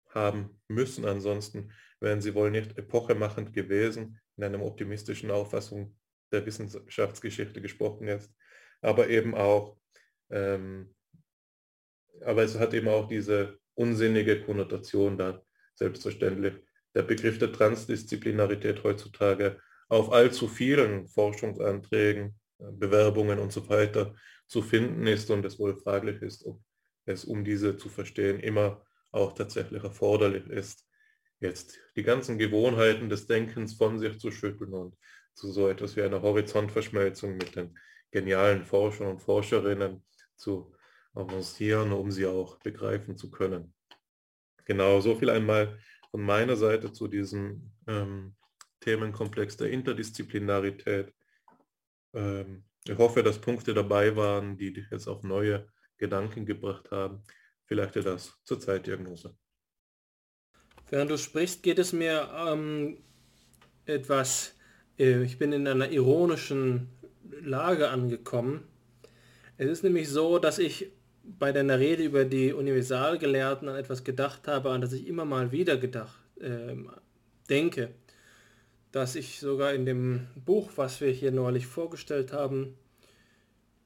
[0.08, 1.04] haben müssen.
[1.04, 5.96] Ansonsten wären sie wohl nicht epochemachend gewesen, in einer optimistischen Auffassung
[6.32, 8.32] der Wissenschaftsgeschichte gesprochen jetzt,
[8.80, 9.78] aber eben auch,
[10.30, 10.94] ähm,
[12.22, 15.42] aber es hat eben auch diese unsinnige Konnotation da,
[15.74, 16.54] selbstverständlich.
[16.94, 19.60] Der Begriff der Transdisziplinarität heutzutage
[19.94, 24.14] auf allzu vielen Forschungsanträgen, äh, Bewerbungen und so weiter
[24.46, 26.60] zu finden ist und es wohl fraglich ist, ob
[27.06, 30.84] es, um diese zu verstehen, immer auch tatsächlich erforderlich ist,
[31.38, 34.96] jetzt die ganzen Gewohnheiten des Denkens von sich zu schütteln und
[35.34, 37.78] zu so etwas wie einer Horizontverschmelzung mit den
[38.10, 40.04] genialen Forschern und Forscherinnen
[40.36, 40.74] zu
[41.14, 43.74] avancieren, um sie auch begreifen zu können.
[44.64, 45.78] Genau, so viel einmal
[46.10, 48.34] von meiner Seite zu diesem ähm,
[48.84, 51.12] Themenkomplex der Interdisziplinarität.
[52.12, 55.66] Ähm, ich hoffe, dass Punkte dabei waren, die dich jetzt auf neue
[55.96, 57.22] Gedanken gebracht haben.
[57.64, 59.34] Vielleicht das zur Zeitdiagnose.
[60.90, 62.98] Während du sprichst, geht es mir ähm,
[63.86, 64.54] etwas,
[64.98, 66.90] äh, ich bin in einer ironischen
[67.40, 68.68] Lage angekommen.
[69.56, 74.46] Es ist nämlich so, dass ich bei deiner Rede über die Universalgelehrten an etwas gedacht
[74.46, 76.76] habe, an das ich immer mal wieder gedacht äh,
[77.48, 77.94] denke
[78.94, 82.78] dass ich sogar in dem Buch, was wir hier neulich vorgestellt haben,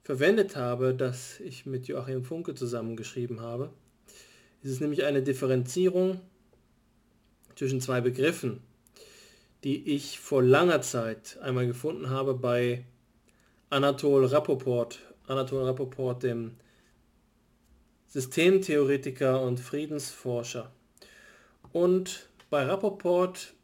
[0.03, 3.73] verwendet habe, das ich mit Joachim Funke zusammengeschrieben habe.
[4.63, 6.21] Es ist nämlich eine Differenzierung
[7.57, 8.61] zwischen zwei Begriffen,
[9.65, 12.85] die ich vor langer Zeit einmal gefunden habe bei
[13.71, 16.57] Anatol Rapoport, Anatol Rapoport, dem
[18.09, 20.71] Systemtheoretiker und Friedensforscher.
[21.73, 23.55] Und bei Rapoport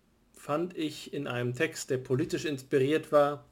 [0.45, 3.47] fand ich in einem Text, der politisch inspiriert war,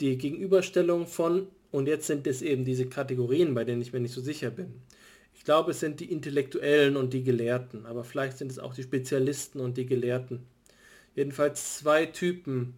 [0.00, 4.12] die Gegenüberstellung von, und jetzt sind es eben diese Kategorien, bei denen ich mir nicht
[4.12, 4.82] so sicher bin.
[5.32, 8.82] Ich glaube, es sind die Intellektuellen und die Gelehrten, aber vielleicht sind es auch die
[8.82, 10.44] Spezialisten und die Gelehrten.
[11.14, 12.74] Jedenfalls zwei Typen.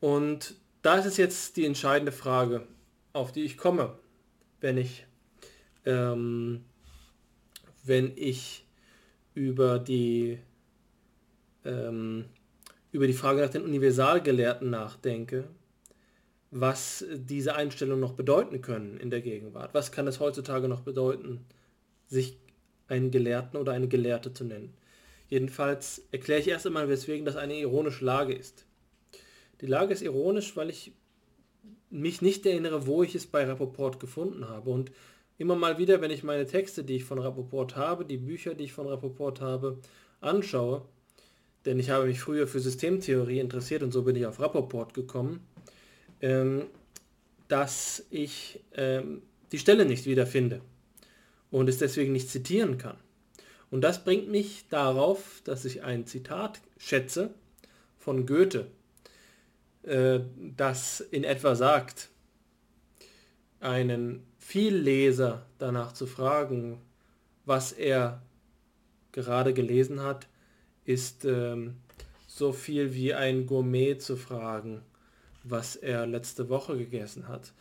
[0.00, 2.66] Und da ist es jetzt die entscheidende Frage,
[3.12, 3.96] auf die ich komme,
[4.60, 5.06] wenn ich,
[5.84, 6.64] ähm,
[7.84, 8.66] wenn ich
[9.34, 10.40] über die
[11.64, 12.26] ähm,
[12.92, 15.44] über die Frage nach den Universalgelehrten nachdenke,
[16.50, 19.74] was diese Einstellungen noch bedeuten können in der Gegenwart.
[19.74, 21.44] Was kann es heutzutage noch bedeuten,
[22.06, 22.38] sich
[22.86, 24.72] einen Gelehrten oder eine Gelehrte zu nennen?
[25.28, 28.66] Jedenfalls erkläre ich erst einmal, weswegen das eine ironische Lage ist.
[29.60, 30.92] Die Lage ist ironisch, weil ich
[31.90, 34.70] mich nicht erinnere, wo ich es bei Rapoport gefunden habe.
[34.70, 34.92] Und
[35.38, 38.64] immer mal wieder, wenn ich meine Texte, die ich von Rapoport habe, die Bücher, die
[38.64, 39.78] ich von Rapoport habe,
[40.20, 40.82] anschaue,
[41.64, 45.46] denn ich habe mich früher für Systemtheorie interessiert und so bin ich auf Rappaport gekommen,
[46.20, 46.66] ähm,
[47.48, 50.60] dass ich ähm, die Stelle nicht wiederfinde
[51.50, 52.96] und es deswegen nicht zitieren kann.
[53.70, 57.30] Und das bringt mich darauf, dass ich ein Zitat schätze
[57.98, 58.66] von Goethe,
[59.82, 60.20] äh,
[60.56, 62.10] das in etwa sagt,
[63.60, 66.80] einen Vielleser danach zu fragen,
[67.46, 68.22] was er
[69.12, 70.26] gerade gelesen hat,
[70.84, 71.76] ist ähm,
[72.26, 74.82] so viel wie ein Gourmet zu fragen,
[75.42, 77.52] was er letzte Woche gegessen hat.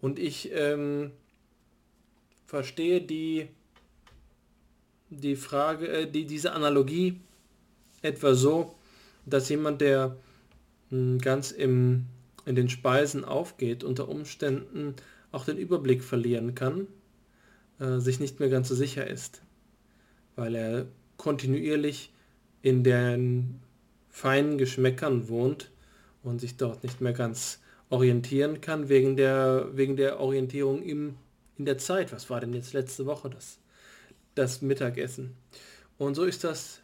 [0.00, 1.12] Und ich ähm,
[2.46, 3.48] verstehe die,
[5.10, 7.20] die Frage, äh, die, diese Analogie
[8.02, 8.74] etwa so,
[9.26, 10.16] dass jemand, der
[10.90, 12.06] mh, hm, ganz im,
[12.44, 14.94] in den Speisen aufgeht, unter Umständen
[15.30, 16.86] auch den Überblick verlieren kann,
[17.78, 19.42] äh, sich nicht mehr ganz so sicher ist,
[20.36, 22.11] weil er kontinuierlich
[22.62, 23.60] in den
[24.08, 25.70] feinen Geschmäckern wohnt
[26.22, 27.60] und sich dort nicht mehr ganz
[27.90, 31.16] orientieren kann wegen der, wegen der Orientierung im,
[31.58, 32.12] in der Zeit.
[32.12, 33.58] Was war denn jetzt letzte Woche das,
[34.34, 35.36] das Mittagessen?
[35.98, 36.80] Und so ist das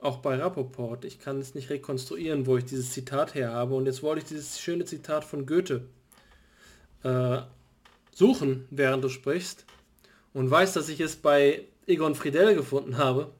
[0.00, 1.04] auch bei Rapoport.
[1.04, 3.74] Ich kann es nicht rekonstruieren, wo ich dieses Zitat her habe.
[3.74, 5.82] Und jetzt wollte ich dieses schöne Zitat von Goethe
[7.02, 7.38] äh,
[8.12, 9.64] suchen, während du sprichst.
[10.32, 13.32] Und weiß, dass ich es bei Egon Friedel gefunden habe.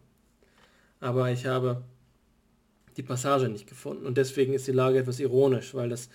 [1.01, 1.83] Aber ich habe
[2.97, 4.07] die Passage nicht gefunden.
[4.07, 6.09] Und deswegen ist die Lage etwas ironisch, weil das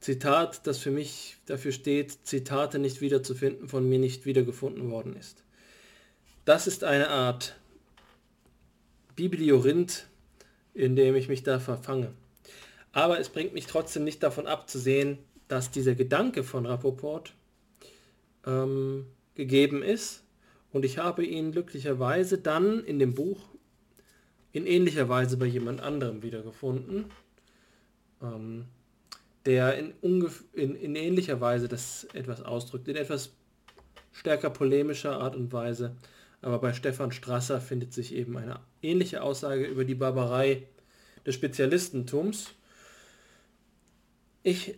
[0.00, 5.44] Zitat, das für mich dafür steht, Zitate nicht wiederzufinden, von mir nicht wiedergefunden worden ist.
[6.44, 7.56] Das ist eine Art
[9.14, 10.08] Bibliorinth,
[10.74, 12.12] in dem ich mich da verfange.
[12.92, 15.18] Aber es bringt mich trotzdem nicht davon abzusehen,
[15.48, 17.34] dass dieser Gedanke von Rapoport
[18.46, 20.24] ähm, gegeben ist.
[20.72, 23.51] Und ich habe ihn glücklicherweise dann in dem Buch
[24.52, 27.06] in ähnlicher Weise bei jemand anderem wiedergefunden,
[28.22, 28.66] ähm,
[29.46, 29.94] der in,
[30.52, 33.30] in, in ähnlicher Weise das etwas ausdrückt, in etwas
[34.12, 35.96] stärker polemischer Art und Weise.
[36.42, 40.66] Aber bei Stefan Strasser findet sich eben eine ähnliche Aussage über die Barbarei
[41.24, 42.50] des Spezialistentums.
[44.42, 44.74] Ich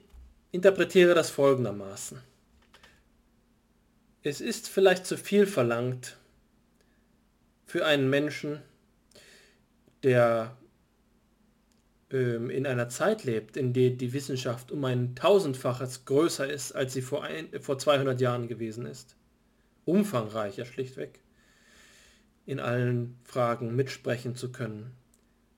[0.52, 2.18] interpretiere das folgendermaßen.
[4.22, 6.16] Es ist vielleicht zu viel verlangt
[7.66, 8.62] für einen Menschen,
[10.04, 10.56] der
[12.10, 16.92] ähm, in einer Zeit lebt, in der die Wissenschaft um ein tausendfaches größer ist, als
[16.92, 19.16] sie vor, ein, vor 200 Jahren gewesen ist.
[19.84, 21.20] Umfangreicher schlichtweg.
[22.46, 24.92] In allen Fragen mitsprechen zu können,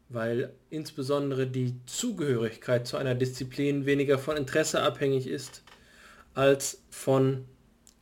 [0.09, 5.63] weil insbesondere die Zugehörigkeit zu einer Disziplin weniger von Interesse abhängig ist
[6.35, 7.45] als von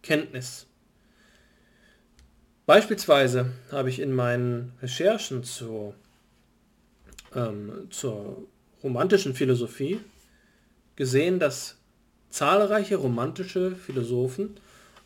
[0.03, 0.67] Kenntnis.
[2.67, 5.95] Beispielsweise habe ich in meinen Recherchen zu
[7.35, 8.47] ähm, zur
[8.83, 10.01] romantischen Philosophie
[10.97, 11.77] gesehen, dass
[12.31, 14.57] zahlreiche romantische Philosophen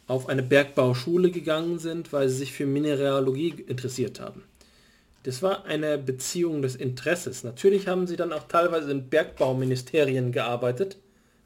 [0.06, 4.42] auf eine Bergbauschule gegangen sind, weil sie sich für Mineralogie interessiert haben.
[5.24, 7.44] Das war eine Beziehung des Interesses.
[7.44, 10.96] Natürlich haben sie dann auch teilweise in Bergbauministerien gearbeitet,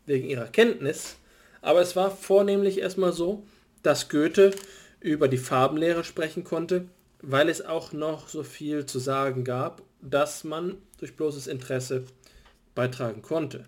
[0.07, 1.17] wegen ihrer Kenntnis,
[1.61, 3.45] aber es war vornehmlich erstmal so,
[3.83, 4.53] dass Goethe
[5.01, 6.87] über die Farbenlehre sprechen konnte,
[7.21, 12.05] weil es auch noch so viel zu sagen gab das man durch bloßes Interesse
[12.75, 13.65] beitragen konnte.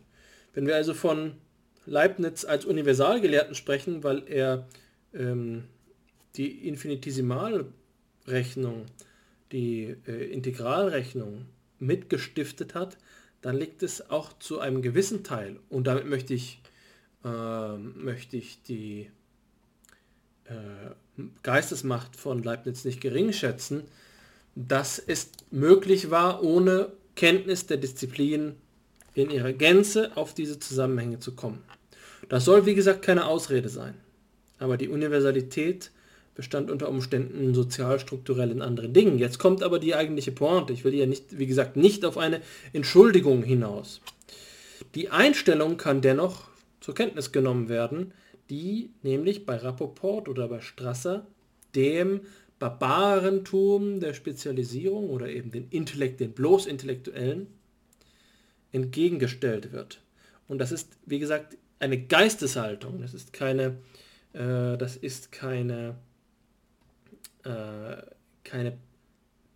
[0.53, 1.35] Wenn wir also von
[1.87, 4.66] Leibniz als Universalgelehrten sprechen, weil er
[5.12, 5.64] ähm,
[6.37, 8.87] die Infinitesimalrechnung,
[9.53, 11.47] die äh, Integralrechnung
[11.78, 12.97] mitgestiftet hat,
[13.43, 16.62] dann liegt es auch zu einem gewissen Teil, und damit möchte ich,
[17.24, 19.11] äh, möchte ich die
[20.47, 20.91] äh,
[21.43, 23.85] Geistesmacht von Leibniz nicht gering schätzen,
[24.55, 28.55] dass es möglich war, ohne Kenntnis der Disziplin
[29.14, 31.62] in ihrer Gänze auf diese Zusammenhänge zu kommen.
[32.28, 33.94] Das soll, wie gesagt, keine Ausrede sein.
[34.59, 35.90] Aber die Universalität
[36.34, 39.18] bestand unter Umständen sozialstrukturell in anderen Dingen.
[39.18, 40.72] Jetzt kommt aber die eigentliche Pointe.
[40.72, 42.40] Ich will ja nicht, wie gesagt, nicht auf eine
[42.72, 44.00] Entschuldigung hinaus.
[44.94, 46.48] Die Einstellung kann dennoch
[46.80, 48.12] zur Kenntnis genommen werden,
[48.50, 51.26] die nämlich bei Rappoport oder bei Strasser
[51.74, 52.20] dem
[52.59, 57.46] Barbarentum der Spezialisierung oder eben den Intellekt, den bloß Intellektuellen,
[58.72, 60.00] entgegengestellt wird.
[60.48, 63.00] Und das ist, wie gesagt, eine Geisteshaltung.
[63.00, 63.78] Das ist keine,
[64.32, 65.96] äh, das ist keine,
[67.44, 67.96] äh,
[68.42, 68.76] keine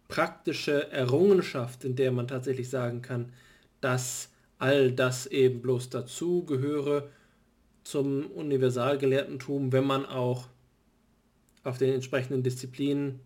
[0.08, 3.32] praktische Errungenschaft, in der man tatsächlich sagen kann,
[3.80, 7.08] dass all das eben bloß dazu gehöre
[7.84, 10.48] zum Universalgelehrtentum, wenn man auch
[11.64, 13.20] auf den entsprechenden Disziplinen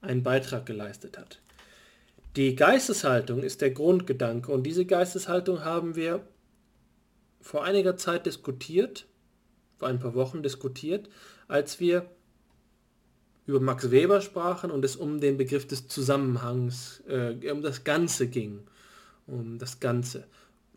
[0.00, 1.40] einen Beitrag geleistet hat.
[2.36, 6.26] Die Geisteshaltung ist der Grundgedanke und diese Geisteshaltung haben wir
[7.40, 9.06] vor einiger Zeit diskutiert,
[9.76, 11.08] vor ein paar Wochen diskutiert,
[11.48, 12.06] als wir
[13.46, 18.28] über Max Weber sprachen und es um den Begriff des Zusammenhangs, äh, um das Ganze
[18.28, 18.60] ging,
[19.26, 20.24] um das Ganze.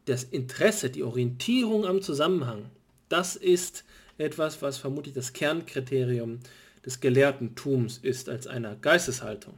[0.05, 2.65] Das Interesse, die Orientierung am Zusammenhang,
[3.07, 3.85] das ist
[4.17, 6.39] etwas, was vermutlich das Kernkriterium
[6.85, 9.55] des Gelehrtentums ist als einer Geisteshaltung.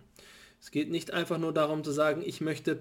[0.61, 2.79] Es geht nicht einfach nur darum zu sagen, ich möchte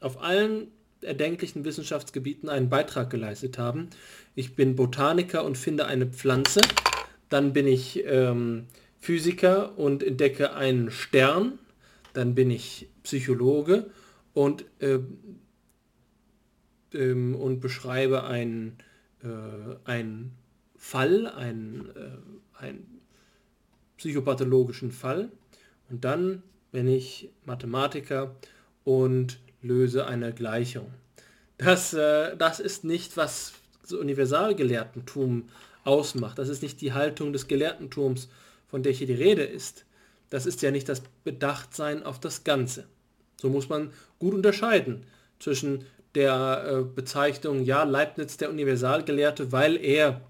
[0.00, 0.68] auf allen
[1.02, 3.88] erdenklichen Wissenschaftsgebieten einen Beitrag geleistet haben.
[4.34, 6.60] Ich bin Botaniker und finde eine Pflanze.
[7.28, 8.66] Dann bin ich ähm,
[8.98, 11.58] Physiker und entdecke einen Stern.
[12.12, 13.90] Dann bin ich Psychologe
[14.34, 14.98] und, äh,
[16.92, 18.78] ähm, und beschreibe einen,
[19.22, 20.04] äh,
[20.76, 22.86] Fall, einen, äh, ein
[24.00, 25.30] psychopathologischen Fall
[25.90, 28.34] und dann bin ich Mathematiker
[28.84, 30.86] und löse eine Gleichung.
[31.58, 33.52] Das, äh, das ist nicht, was
[33.82, 35.50] das Universalgelehrtentum
[35.84, 36.38] ausmacht.
[36.38, 38.28] Das ist nicht die Haltung des Gelehrtentums,
[38.68, 39.84] von der hier die Rede ist.
[40.30, 42.86] Das ist ja nicht das Bedachtsein auf das Ganze.
[43.36, 45.04] So muss man gut unterscheiden
[45.38, 50.22] zwischen der äh, Bezeichnung, ja, Leibniz der Universalgelehrte, weil er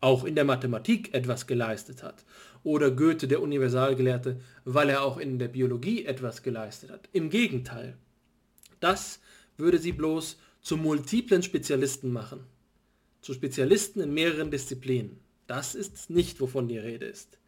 [0.00, 2.24] auch in der Mathematik etwas geleistet hat.
[2.68, 7.08] Oder Goethe der Universalgelehrte, weil er auch in der Biologie etwas geleistet hat.
[7.14, 7.96] Im Gegenteil.
[8.78, 9.20] Das
[9.56, 12.44] würde sie bloß zu multiplen Spezialisten machen.
[13.22, 15.18] Zu Spezialisten in mehreren Disziplinen.
[15.46, 17.38] Das ist nicht, wovon die Rede ist.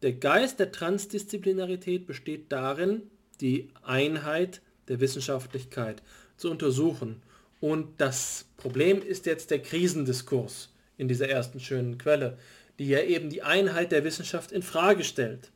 [0.00, 3.02] Der Geist der Transdisziplinarität besteht darin,
[3.42, 6.02] die Einheit der Wissenschaftlichkeit
[6.38, 7.20] zu untersuchen.
[7.60, 12.38] Und das Problem ist jetzt der Krisendiskurs in dieser ersten schönen Quelle,
[12.78, 15.50] die ja eben die Einheit der Wissenschaft in Frage stellt.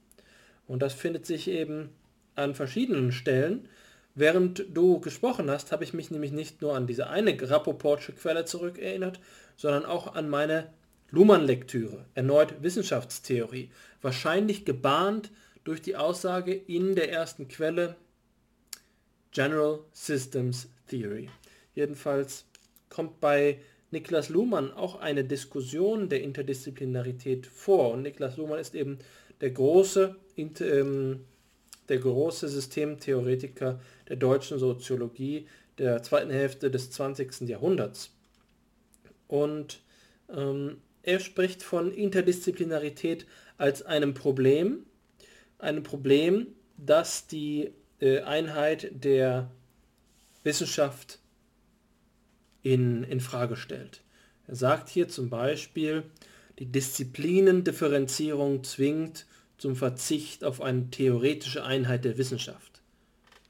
[0.67, 1.91] Und das findet sich eben
[2.35, 3.69] an verschiedenen Stellen.
[4.15, 8.45] Während du gesprochen hast, habe ich mich nämlich nicht nur an diese eine Rappoportsche Quelle
[8.45, 9.21] zurückerinnert,
[9.57, 10.73] sondern auch an meine
[11.11, 13.71] Luhmann-Lektüre, erneut Wissenschaftstheorie,
[14.01, 15.31] wahrscheinlich gebahnt
[15.65, 17.97] durch die Aussage in der ersten Quelle
[19.31, 21.29] General Systems Theory.
[21.75, 22.45] Jedenfalls
[22.89, 23.59] kommt bei
[23.93, 27.93] Niklas Luhmann auch eine Diskussion der Interdisziplinarität vor.
[27.93, 28.99] Und Niklas Luhmann ist eben
[29.41, 31.21] der große, ähm,
[31.89, 35.47] der große Systemtheoretiker der deutschen Soziologie
[35.79, 37.43] der zweiten Hälfte des 20.
[37.49, 38.11] Jahrhunderts.
[39.29, 39.81] Und
[40.35, 43.27] ähm, er spricht von Interdisziplinarität
[43.59, 44.87] als einem Problem,
[45.59, 49.51] einem Problem, das die äh, Einheit der
[50.45, 51.19] Wissenschaft
[52.63, 54.03] in, in Frage stellt.
[54.47, 56.05] Er sagt hier zum Beispiel,
[56.59, 59.27] die Disziplinendifferenzierung zwingt
[59.59, 62.83] zum Verzicht auf eine theoretische Einheit der Wissenschaft.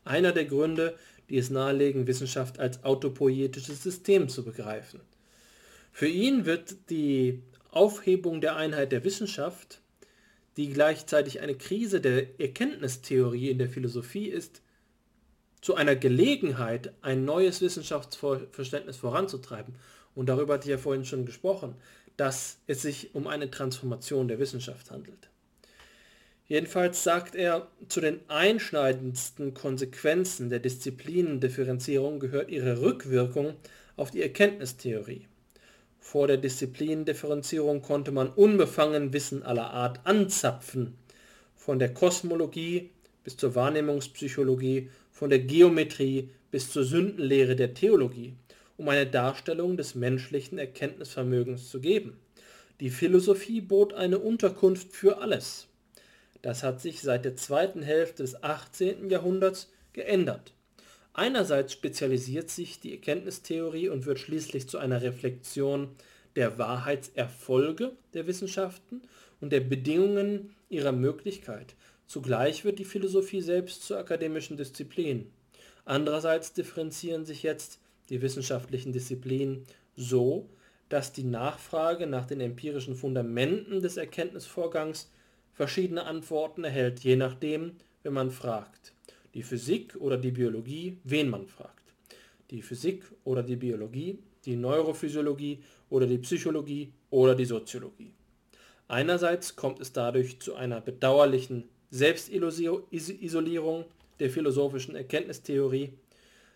[0.04, 0.96] Einer der Gründe,
[1.28, 5.00] die es nahelegen, Wissenschaft als autopoietisches System zu begreifen.
[5.92, 9.80] Für ihn wird die Aufhebung der Einheit der Wissenschaft,
[10.56, 14.61] die gleichzeitig eine Krise der Erkenntnistheorie in der Philosophie ist,
[15.62, 19.76] zu einer Gelegenheit, ein neues Wissenschaftsverständnis voranzutreiben.
[20.14, 21.76] Und darüber hatte ich ja vorhin schon gesprochen,
[22.18, 25.30] dass es sich um eine Transformation der Wissenschaft handelt.
[26.46, 33.54] Jedenfalls sagt er, zu den einschneidendsten Konsequenzen der Disziplinendifferenzierung gehört ihre Rückwirkung
[33.96, 35.26] auf die Erkenntnistheorie.
[35.98, 40.98] Vor der Disziplinendifferenzierung konnte man unbefangen Wissen aller Art anzapfen,
[41.54, 42.90] von der Kosmologie
[43.22, 44.90] bis zur Wahrnehmungspsychologie,
[45.22, 48.34] von der Geometrie bis zur Sündenlehre der Theologie,
[48.76, 52.18] um eine Darstellung des menschlichen Erkenntnisvermögens zu geben.
[52.80, 55.68] Die Philosophie bot eine Unterkunft für alles.
[56.42, 59.10] Das hat sich seit der zweiten Hälfte des 18.
[59.10, 60.54] Jahrhunderts geändert.
[61.12, 65.90] Einerseits spezialisiert sich die Erkenntnistheorie und wird schließlich zu einer Reflexion
[66.34, 69.02] der Wahrheitserfolge der Wissenschaften
[69.40, 71.76] und der Bedingungen ihrer Möglichkeit.
[72.12, 75.30] Zugleich wird die Philosophie selbst zur akademischen Disziplin.
[75.86, 77.80] Andererseits differenzieren sich jetzt
[78.10, 79.64] die wissenschaftlichen Disziplinen
[79.96, 80.50] so,
[80.90, 85.10] dass die Nachfrage nach den empirischen Fundamenten des Erkenntnisvorgangs
[85.54, 88.92] verschiedene Antworten erhält, je nachdem, wenn man fragt
[89.32, 91.94] die Physik oder die Biologie, wen man fragt.
[92.50, 98.12] Die Physik oder die Biologie, die Neurophysiologie oder die Psychologie oder die Soziologie.
[98.86, 103.84] Einerseits kommt es dadurch zu einer bedauerlichen Selbstisolierung
[104.18, 105.92] der philosophischen Erkenntnistheorie,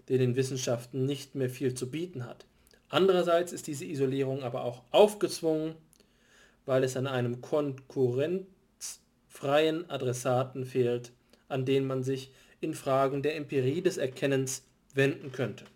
[0.09, 2.47] die den Wissenschaften nicht mehr viel zu bieten hat.
[2.89, 5.75] Andererseits ist diese Isolierung aber auch aufgezwungen,
[6.65, 11.13] weil es an einem konkurrenzfreien Adressaten fehlt,
[11.49, 12.31] an den man sich
[12.63, 14.63] in Fragen der Empirie des Erkennens
[14.95, 15.67] wenden könnte.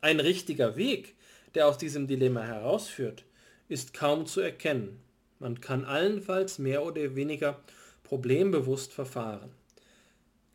[0.00, 1.16] Ein richtiger Weg,
[1.54, 3.26] der aus diesem Dilemma herausführt,
[3.68, 5.02] ist kaum zu erkennen.
[5.38, 7.60] Man kann allenfalls mehr oder weniger
[8.04, 9.50] problembewusst verfahren.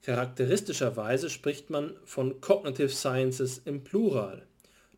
[0.04, 4.46] Charakteristischerweise spricht man von Cognitive Sciences im Plural.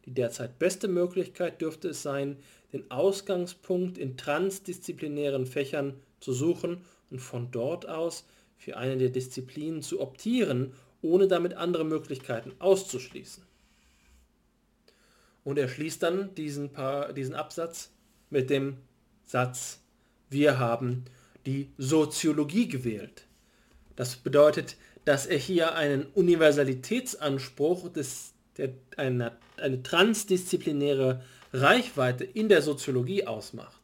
[0.05, 2.37] Die derzeit beste Möglichkeit dürfte es sein,
[2.71, 8.25] den Ausgangspunkt in transdisziplinären Fächern zu suchen und von dort aus
[8.57, 13.43] für eine der Disziplinen zu optieren, ohne damit andere Möglichkeiten auszuschließen.
[15.43, 17.91] Und er schließt dann diesen, Paar, diesen Absatz
[18.29, 18.77] mit dem
[19.23, 19.79] Satz,
[20.29, 21.05] wir haben
[21.45, 23.25] die Soziologie gewählt.
[23.95, 31.23] Das bedeutet, dass er hier einen Universalitätsanspruch, des, der, eine, eine transdisziplinäre
[31.53, 33.81] Reichweite in der Soziologie ausmacht.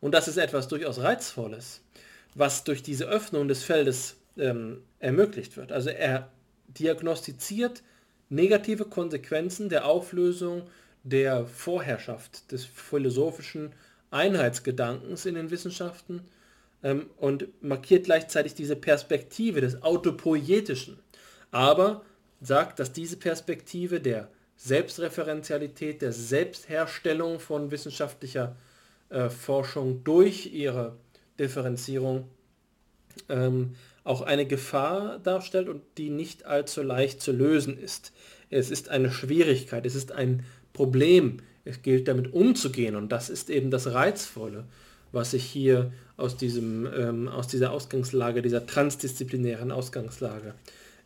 [0.00, 1.82] Und das ist etwas durchaus Reizvolles
[2.36, 5.72] was durch diese Öffnung des Feldes ähm, ermöglicht wird.
[5.72, 6.30] Also er
[6.68, 7.82] diagnostiziert
[8.28, 10.62] negative Konsequenzen der Auflösung
[11.02, 13.72] der Vorherrschaft des philosophischen
[14.10, 16.20] Einheitsgedankens in den Wissenschaften
[16.86, 20.98] ähm, und markiert gleichzeitig diese Perspektive des Autopoietischen,
[21.50, 22.02] aber
[22.40, 28.54] sagt, dass diese Perspektive der Selbstreferenzialität, der Selbstherstellung von wissenschaftlicher
[29.10, 30.96] äh, Forschung durch ihre
[31.40, 32.28] Differenzierung
[33.28, 38.12] ähm, auch eine Gefahr darstellt und die nicht allzu leicht zu lösen ist.
[38.48, 43.50] Es ist eine Schwierigkeit, es ist ein Problem, es gilt damit umzugehen und das ist
[43.50, 44.66] eben das Reizvolle,
[45.16, 50.54] was sich hier aus, diesem, ähm, aus dieser Ausgangslage, dieser transdisziplinären Ausgangslage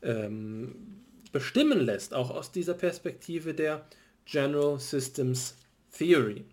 [0.02, 0.74] ähm,
[1.32, 3.86] bestimmen lässt, auch aus dieser Perspektive der
[4.26, 5.54] General Systems
[5.96, 6.44] Theory.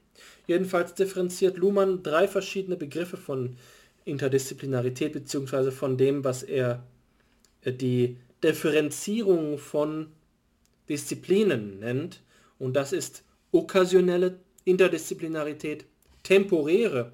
[0.48, 3.58] Jedenfalls differenziert Luhmann drei verschiedene Begriffe von
[4.06, 6.84] Interdisziplinarität beziehungsweise von dem, was er
[7.62, 10.08] äh, die Differenzierung von
[10.88, 12.22] Disziplinen nennt.
[12.60, 15.86] Und das ist okkasionelle Interdisziplinarität,
[16.24, 17.14] temporäre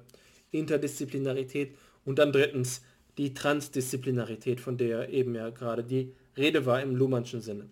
[0.58, 1.74] Interdisziplinarität
[2.04, 2.82] und dann drittens
[3.18, 7.68] die Transdisziplinarität, von der eben ja gerade die Rede war im Luhmannschen Sinne.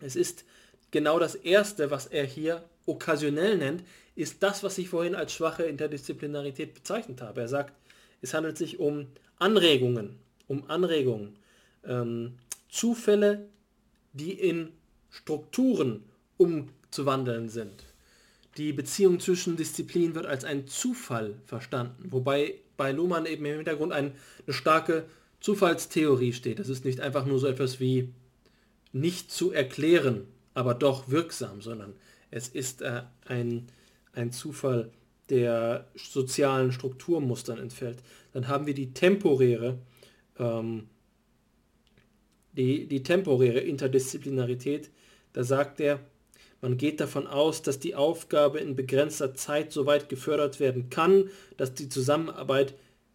[0.00, 0.44] Es ist
[0.90, 3.84] genau das Erste, was er hier okkasionell nennt,
[4.16, 7.42] ist das, was ich vorhin als schwache Interdisziplinarität bezeichnet habe.
[7.42, 7.74] Er sagt,
[8.22, 9.06] es handelt sich um
[9.38, 11.36] Anregungen, um Anregungen,
[11.84, 12.34] ähm,
[12.68, 13.46] Zufälle,
[14.12, 14.72] die in
[15.10, 16.04] Strukturen
[16.36, 17.84] umzuwandeln sind.
[18.56, 23.92] Die Beziehung zwischen Disziplinen wird als ein Zufall verstanden, wobei bei Luhmann eben im Hintergrund
[23.92, 24.12] ein,
[24.46, 25.06] eine starke
[25.40, 26.58] Zufallstheorie steht.
[26.58, 28.12] Das ist nicht einfach nur so etwas wie
[28.92, 31.94] nicht zu erklären, aber doch wirksam, sondern
[32.30, 33.66] es ist äh, ein,
[34.12, 34.90] ein Zufall,
[35.30, 37.98] der sozialen Strukturmustern entfällt.
[38.32, 39.78] Dann haben wir die temporäre,
[40.38, 40.88] ähm,
[42.52, 44.90] die, die temporäre Interdisziplinarität.
[45.32, 46.00] Da sagt er,
[46.64, 51.28] man geht davon aus, dass die Aufgabe in begrenzter Zeit so weit gefördert werden kann,
[51.58, 52.72] dass die Zusammenarbeit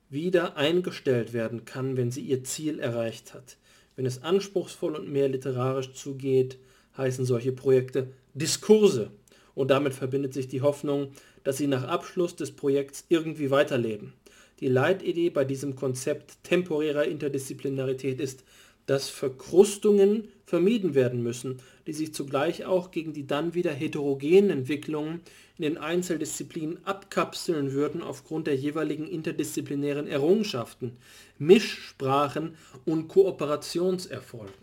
[0.07, 3.57] wieder eingestellt werden kann, wenn sie ihr Ziel erreicht hat.
[3.95, 6.59] Wenn es anspruchsvoll und mehr literarisch zugeht,
[6.95, 9.09] heißen solche Projekte Diskurse
[9.55, 11.13] und damit verbindet sich die Hoffnung,
[11.43, 14.13] dass sie nach Abschluss des Projekts irgendwie weiterleben.
[14.59, 18.43] Die Leitidee bei diesem Konzept temporärer Interdisziplinarität ist,
[18.85, 21.57] dass Verkrustungen vermieden werden müssen,
[21.90, 25.22] die sich zugleich auch gegen die dann wieder heterogenen Entwicklungen
[25.57, 30.98] in den Einzeldisziplinen abkapseln würden aufgrund der jeweiligen interdisziplinären Errungenschaften,
[31.40, 32.56] Mischsprachen
[32.86, 34.53] und Kooperationserfolgen.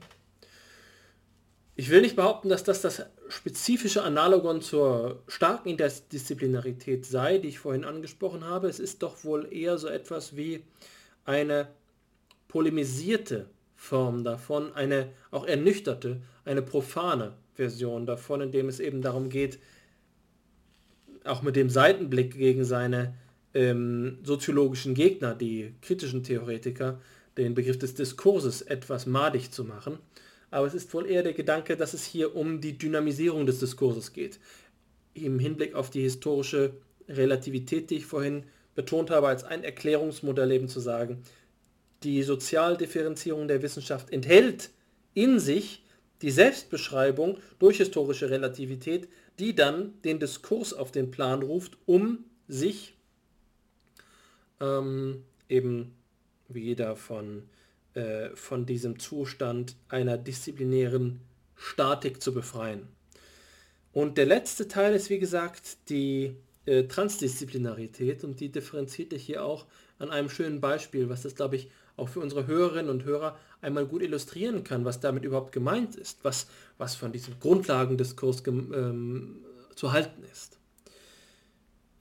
[1.75, 7.59] Ich will nicht behaupten, dass das das spezifische Analogon zur starken Interdisziplinarität sei, die ich
[7.59, 8.69] vorhin angesprochen habe.
[8.69, 10.63] Es ist doch wohl eher so etwas wie
[11.25, 11.67] eine
[12.47, 13.51] polemisierte
[13.87, 19.59] Form davon, eine auch ernüchterte, eine profane Version davon, in dem es eben darum geht,
[21.25, 23.15] auch mit dem Seitenblick gegen seine
[23.55, 27.01] ähm, soziologischen Gegner, die kritischen Theoretiker,
[27.37, 29.99] den Begriff des Diskurses etwas madig zu machen
[30.51, 34.13] aber es ist wohl eher der Gedanke, dass es hier um die Dynamisierung des Diskurses
[34.13, 34.39] geht.
[35.15, 36.73] Im Hinblick auf die historische
[37.09, 38.45] Relativität, die ich vorhin
[38.75, 41.23] betont habe, als ein Erklärungsmodell eben zu sagen,
[42.03, 44.71] die Sozialdifferenzierung der Wissenschaft enthält
[45.15, 45.85] in sich
[46.23, 49.09] die Selbstbeschreibung durch historische Relativität,
[49.39, 52.95] die dann den Diskurs auf den Plan ruft, um sich
[54.61, 55.95] ähm, eben
[56.49, 57.43] wieder von
[57.97, 61.23] äh, von diesem Zustand einer disziplinären
[61.57, 62.89] Statik zu befreien.
[63.95, 66.37] Und der letzte Teil ist, wie gesagt, die
[66.67, 69.65] äh, Transdisziplinarität und die differenziert ich hier auch
[69.99, 73.87] an einem schönen Beispiel, was das, glaube ich, auch für unsere Hörerinnen und Hörer einmal
[73.87, 76.47] gut illustrieren kann, was damit überhaupt gemeint ist, was,
[76.79, 79.39] was von diesem Grundlagendiskurs ähm,
[79.75, 80.59] zu halten ist.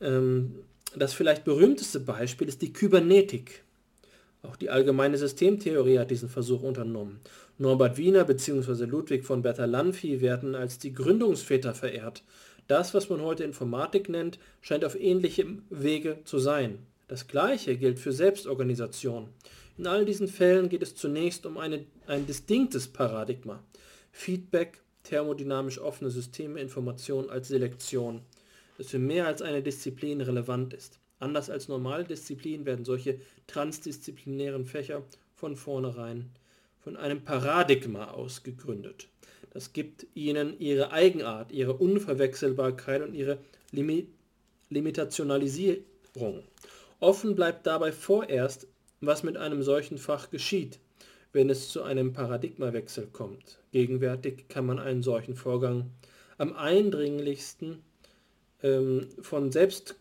[0.02, 0.56] Ähm,
[0.96, 3.64] das vielleicht berühmteste Beispiel ist die Kybernetik.
[4.44, 7.20] Auch die allgemeine Systemtheorie hat diesen Versuch unternommen.
[7.58, 8.86] Norbert Wiener bzw.
[8.86, 12.24] Ludwig von Bertalanffy werden als die Gründungsväter verehrt.
[12.68, 16.80] Das, was man heute Informatik nennt, scheint auf ähnlichem Wege zu sein.
[17.08, 19.30] Das gleiche gilt für Selbstorganisation.
[19.78, 23.62] In all diesen Fällen geht es zunächst um eine, ein distinktes Paradigma.
[24.12, 28.22] Feedback, thermodynamisch offene Systeme, Information als Selektion,
[28.78, 31.00] das für mehr als eine Disziplin relevant ist.
[31.20, 35.04] Anders als normale Disziplinen werden solche transdisziplinären Fächer
[35.36, 36.30] von vornherein
[36.82, 39.08] von einem Paradigma aus gegründet.
[39.52, 43.40] Das gibt ihnen ihre Eigenart, ihre Unverwechselbarkeit und ihre
[43.72, 44.08] Limi
[44.70, 46.44] Limitationalisierung.
[47.00, 48.68] Offen bleibt dabei vorerst,
[49.02, 50.80] was mit einem solchen Fach geschieht,
[51.34, 53.60] wenn es zu einem Paradigmawechsel kommt.
[53.72, 55.92] Gegenwärtig kann man einen solchen Vorgang
[56.38, 57.84] am eindringlichsten
[58.64, 59.96] ähm, von selbst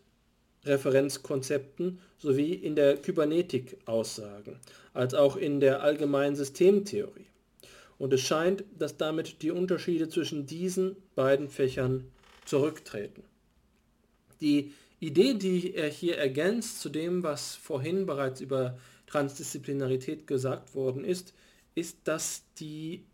[0.65, 4.59] Referenzkonzepten sowie in der Kybernetik aussagen,
[4.95, 7.27] als auch in der allgemeinen Systemtheorie.
[7.99, 12.11] Und es scheint, dass damit die Unterschiede zwischen diesen beiden Fächern
[12.45, 13.23] zurücktreten.
[14.41, 14.73] Die
[15.07, 21.35] Idee, die er hier ergänzt zu dem, was vorhin bereits über Transdisziplinarität gesagt worden ist,
[21.75, 23.05] ist, dass die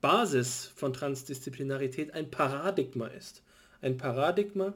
[0.00, 3.42] Basis von Transdisziplinarität ein Paradigma ist.
[3.80, 4.74] Ein Paradigma,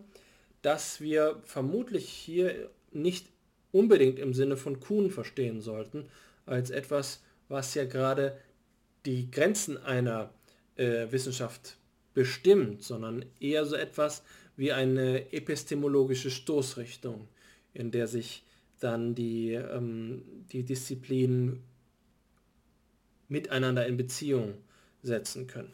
[0.62, 3.26] das wir vermutlich hier nicht
[3.72, 6.08] unbedingt im Sinne von Kuhn verstehen sollten,
[6.46, 8.36] als etwas, was ja gerade
[9.06, 10.30] die Grenzen einer
[10.76, 11.76] äh, Wissenschaft
[12.14, 14.22] bestimmt, sondern eher so etwas
[14.60, 17.26] wie eine epistemologische Stoßrichtung,
[17.72, 18.44] in der sich
[18.78, 20.20] dann die, ähm,
[20.52, 21.62] die Disziplinen
[23.28, 24.52] miteinander in Beziehung
[25.02, 25.72] setzen können.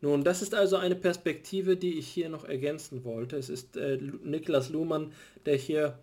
[0.00, 3.36] Nun, das ist also eine Perspektive, die ich hier noch ergänzen wollte.
[3.36, 5.12] Es ist äh, Niklas Luhmann,
[5.44, 5.98] der hier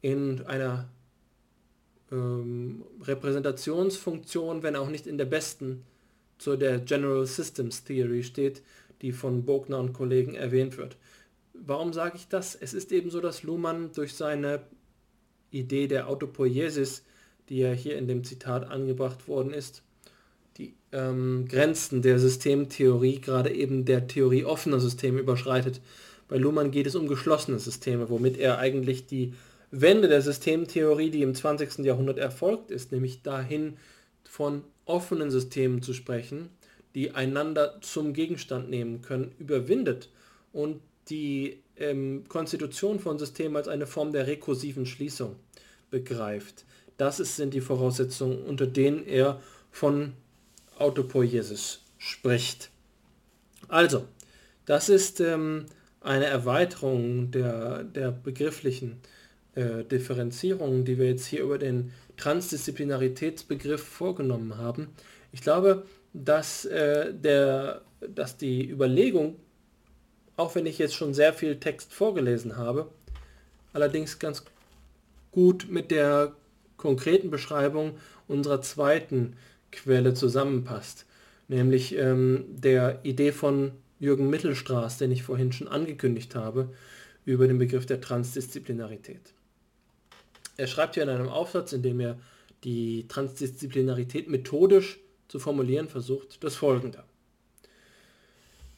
[0.00, 0.88] in einer
[2.10, 5.84] ähm, Repräsentationsfunktion, wenn auch nicht in der besten,
[6.38, 8.62] zu der General Systems Theory steht,
[9.02, 10.96] die von Bogner und Kollegen erwähnt wird.
[11.64, 12.54] Warum sage ich das?
[12.54, 14.60] Es ist eben so, dass Luhmann durch seine
[15.50, 17.04] Idee der Autopoiesis,
[17.48, 19.82] die ja hier in dem Zitat angebracht worden ist,
[20.56, 25.80] die ähm, Grenzen der Systemtheorie, gerade eben der Theorie offener Systeme überschreitet.
[26.28, 29.34] Bei Luhmann geht es um geschlossene Systeme, womit er eigentlich die
[29.70, 31.78] Wende der Systemtheorie, die im 20.
[31.78, 33.76] Jahrhundert erfolgt ist, nämlich dahin
[34.24, 36.48] von offenen Systemen zu sprechen,
[36.94, 40.10] die einander zum Gegenstand nehmen können, überwindet
[40.52, 40.80] und
[41.10, 45.36] die ähm, Konstitution von Systemen als eine Form der rekursiven Schließung
[45.90, 46.64] begreift.
[46.96, 49.40] Das ist, sind die Voraussetzungen, unter denen er
[49.70, 50.14] von
[50.78, 52.70] Autopoiesis spricht.
[53.68, 54.04] Also,
[54.66, 55.66] das ist ähm,
[56.00, 59.00] eine Erweiterung der, der begrifflichen
[59.54, 64.88] äh, Differenzierung, die wir jetzt hier über den Transdisziplinaritätsbegriff vorgenommen haben.
[65.32, 69.36] Ich glaube, dass, äh, der, dass die Überlegung,
[70.38, 72.88] auch wenn ich jetzt schon sehr viel Text vorgelesen habe,
[73.72, 74.44] allerdings ganz
[75.32, 76.32] gut mit der
[76.76, 77.98] konkreten Beschreibung
[78.28, 79.36] unserer zweiten
[79.72, 81.06] Quelle zusammenpasst,
[81.48, 86.70] nämlich ähm, der Idee von Jürgen Mittelstraß, den ich vorhin schon angekündigt habe,
[87.24, 89.34] über den Begriff der Transdisziplinarität.
[90.56, 92.16] Er schreibt hier in einem Aufsatz, in dem er
[92.62, 97.02] die Transdisziplinarität methodisch zu formulieren versucht, das folgende.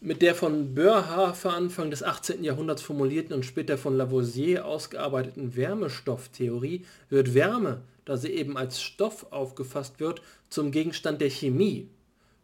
[0.03, 2.43] Mit der von Boerhaave Anfang des 18.
[2.43, 9.27] Jahrhunderts formulierten und später von Lavoisier ausgearbeiteten Wärmestofftheorie wird Wärme, da sie eben als Stoff
[9.31, 11.87] aufgefasst wird, zum Gegenstand der Chemie.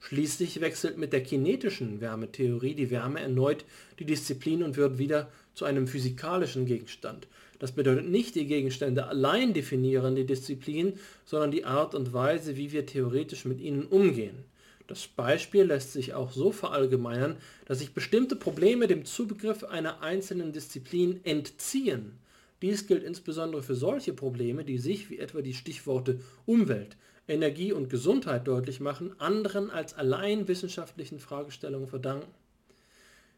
[0.01, 3.65] Schließlich wechselt mit der kinetischen Wärmetheorie die Wärme erneut
[3.99, 7.27] die Disziplin und wird wieder zu einem physikalischen Gegenstand.
[7.59, 12.73] Das bedeutet nicht, die Gegenstände allein definieren die Disziplin, sondern die Art und Weise, wie
[12.73, 14.45] wir theoretisch mit ihnen umgehen.
[14.87, 20.53] Das Beispiel lässt sich auch so verallgemeinern, dass sich bestimmte Probleme dem Zubegriff einer einzelnen
[20.53, 22.19] Disziplin entziehen.
[22.63, 26.97] Dies gilt insbesondere für solche Probleme, die sich, wie etwa die Stichworte Umwelt,
[27.29, 32.31] Energie und Gesundheit deutlich machen, anderen als allein wissenschaftlichen Fragestellungen verdanken.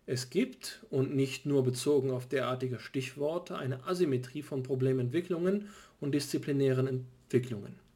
[0.07, 5.69] Es gibt, und nicht nur bezogen auf derartige Stichworte, eine Asymmetrie von Problementwicklungen
[6.01, 7.88] und disziplinären Entwicklungen.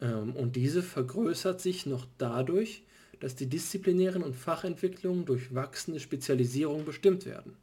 [0.00, 2.82] Ähm, und diese vergrößert sich noch dadurch,
[3.20, 7.54] dass die disziplinären und Fachentwicklungen durch wachsende Spezialisierung bestimmt werden.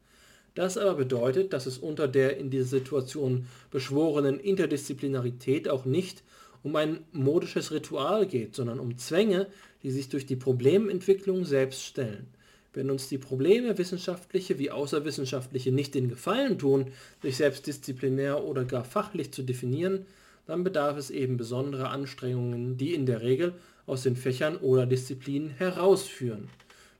[0.53, 6.23] Das aber bedeutet, dass es unter der in dieser Situation beschworenen Interdisziplinarität auch nicht
[6.63, 9.47] um ein modisches Ritual geht, sondern um Zwänge,
[9.83, 12.27] die sich durch die Problementwicklung selbst stellen.
[12.73, 16.87] Wenn uns die Probleme, wissenschaftliche wie außerwissenschaftliche, nicht den Gefallen tun,
[17.21, 20.05] sich selbst disziplinär oder gar fachlich zu definieren,
[20.47, 23.53] dann bedarf es eben besonderer Anstrengungen, die in der Regel
[23.85, 26.49] aus den Fächern oder Disziplinen herausführen.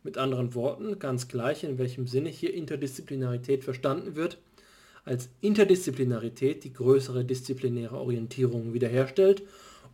[0.04, 4.38] Mit anderen Worten, ganz gleich in welchem Sinne hier Interdisziplinarität verstanden wird,
[5.04, 9.44] als Interdisziplinarität die größere disziplinäre Orientierung wiederherstellt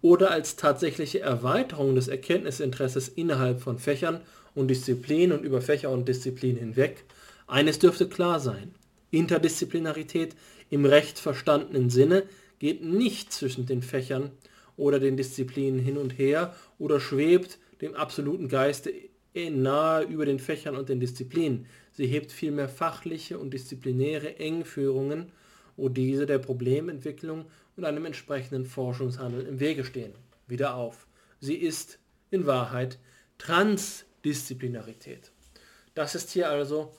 [0.01, 4.21] oder als tatsächliche Erweiterung des Erkenntnisinteresses innerhalb von Fächern
[4.55, 7.03] und Disziplinen und über Fächer und Disziplinen hinweg.
[7.47, 8.73] Eines dürfte klar sein.
[9.11, 10.35] Interdisziplinarität
[10.69, 12.23] im recht verstandenen Sinne
[12.61, 14.29] geht nicht zwischen den Fächern
[14.77, 18.93] oder den Disziplinen hin und her oder schwebt dem absoluten Geiste
[19.33, 21.65] nahe über den Fächern und den Disziplinen.
[21.91, 25.31] Sie hebt vielmehr fachliche und disziplinäre Engführungen,
[25.75, 27.45] wo diese der Problementwicklung
[27.77, 30.13] und einem entsprechenden Forschungshandeln im Wege stehen,
[30.47, 31.07] wieder auf.
[31.39, 31.97] Sie ist
[32.29, 32.99] in Wahrheit
[33.39, 35.31] Transdisziplinarität.
[35.95, 36.93] Das ist hier also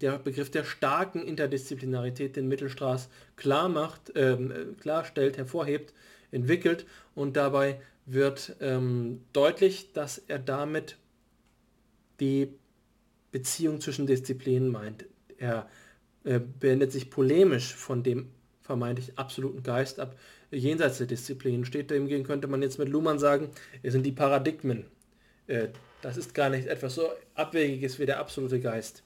[0.00, 5.94] der Begriff der starken Interdisziplinarität den Mittelstraß klar macht, ähm, klarstellt, hervorhebt,
[6.30, 10.96] entwickelt und dabei wird ähm, deutlich, dass er damit
[12.20, 12.52] die
[13.32, 15.06] Beziehung zwischen Disziplinen meint.
[15.38, 15.68] Er
[16.24, 18.30] äh, beendet sich polemisch von dem
[18.60, 20.16] vermeintlich absoluten Geist ab,
[20.50, 21.90] jenseits der Disziplinen steht.
[21.90, 23.50] Demgegen könnte man jetzt mit Luhmann sagen,
[23.82, 24.84] es sind die Paradigmen.
[25.46, 25.68] Äh,
[26.02, 29.03] das ist gar nicht etwas so Abwegiges wie der absolute Geist.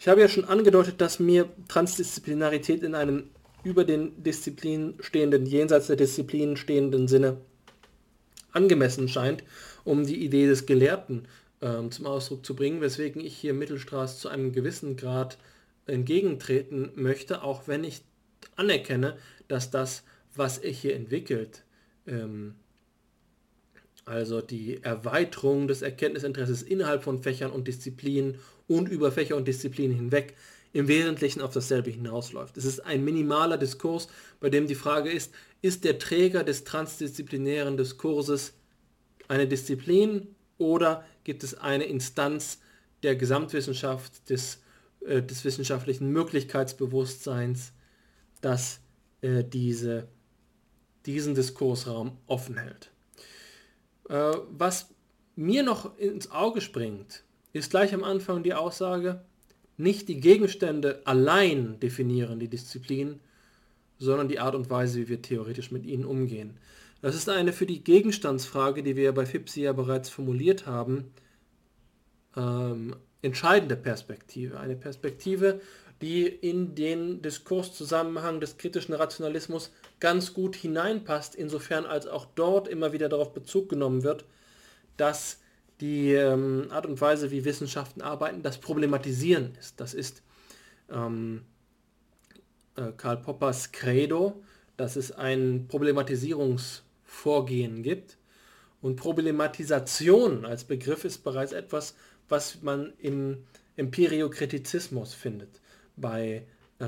[0.00, 3.24] Ich habe ja schon angedeutet, dass mir Transdisziplinarität in einem
[3.62, 7.36] über den Disziplinen stehenden, jenseits der Disziplinen stehenden Sinne
[8.50, 9.44] angemessen scheint,
[9.84, 11.28] um die Idee des Gelehrten
[11.60, 15.36] ähm, zum Ausdruck zu bringen, weswegen ich hier Mittelstraß zu einem gewissen Grad
[15.84, 18.00] entgegentreten möchte, auch wenn ich
[18.56, 19.18] anerkenne,
[19.48, 20.02] dass das,
[20.34, 21.62] was er hier entwickelt,
[22.06, 22.54] ähm,
[24.04, 29.96] also die Erweiterung des Erkenntnisinteresses innerhalb von Fächern und Disziplinen und über Fächer und Disziplinen
[29.96, 30.34] hinweg
[30.72, 32.56] im Wesentlichen auf dasselbe hinausläuft.
[32.56, 34.08] Es ist ein minimaler Diskurs,
[34.38, 35.32] bei dem die Frage ist,
[35.62, 38.54] ist der Träger des transdisziplinären Diskurses
[39.28, 40.28] eine Disziplin
[40.58, 42.60] oder gibt es eine Instanz
[43.02, 44.60] der Gesamtwissenschaft, des,
[45.06, 47.72] äh, des wissenschaftlichen Möglichkeitsbewusstseins,
[48.40, 48.80] das
[49.22, 50.08] äh, diese,
[51.06, 52.89] diesen Diskursraum offen hält.
[54.10, 54.88] Äh, was
[55.36, 57.22] mir noch ins Auge springt,
[57.52, 59.22] ist gleich am Anfang die Aussage,
[59.76, 63.20] nicht die Gegenstände allein definieren die Disziplin,
[63.98, 66.58] sondern die Art und Weise, wie wir theoretisch mit ihnen umgehen.
[67.00, 71.12] Das ist eine für die Gegenstandsfrage, die wir bei FIPSI ja bereits formuliert haben,
[72.36, 74.60] ähm, entscheidende Perspektive.
[74.60, 75.60] Eine Perspektive,
[76.02, 79.70] die in den Diskurszusammenhang des kritischen Rationalismus
[80.00, 84.24] ganz gut hineinpasst, insofern als auch dort immer wieder darauf Bezug genommen wird,
[84.96, 85.38] dass
[85.80, 89.80] die ähm, Art und Weise, wie Wissenschaften arbeiten, das Problematisieren ist.
[89.80, 90.22] Das ist
[90.90, 91.44] ähm,
[92.76, 94.42] äh, Karl Poppers Credo,
[94.76, 98.16] dass es ein Problematisierungsvorgehen gibt.
[98.82, 101.94] Und Problematisation als Begriff ist bereits etwas,
[102.28, 103.44] was man im
[103.76, 105.60] Empiriokritizismus findet.
[105.96, 106.44] Bei
[106.80, 106.84] äh,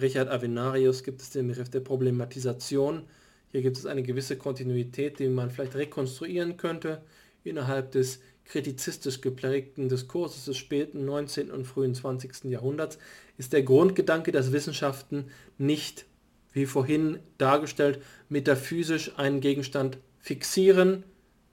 [0.00, 3.04] Richard Avenarius gibt es den Begriff der Problematisation.
[3.52, 7.02] Hier gibt es eine gewisse Kontinuität, die man vielleicht rekonstruieren könnte
[7.44, 11.50] innerhalb des kritizistisch geprägten Diskurses des späten 19.
[11.50, 12.44] und frühen 20.
[12.44, 12.98] Jahrhunderts
[13.38, 15.26] ist der Grundgedanke, dass Wissenschaften
[15.58, 16.06] nicht,
[16.52, 21.04] wie vorhin dargestellt, metaphysisch einen Gegenstand fixieren,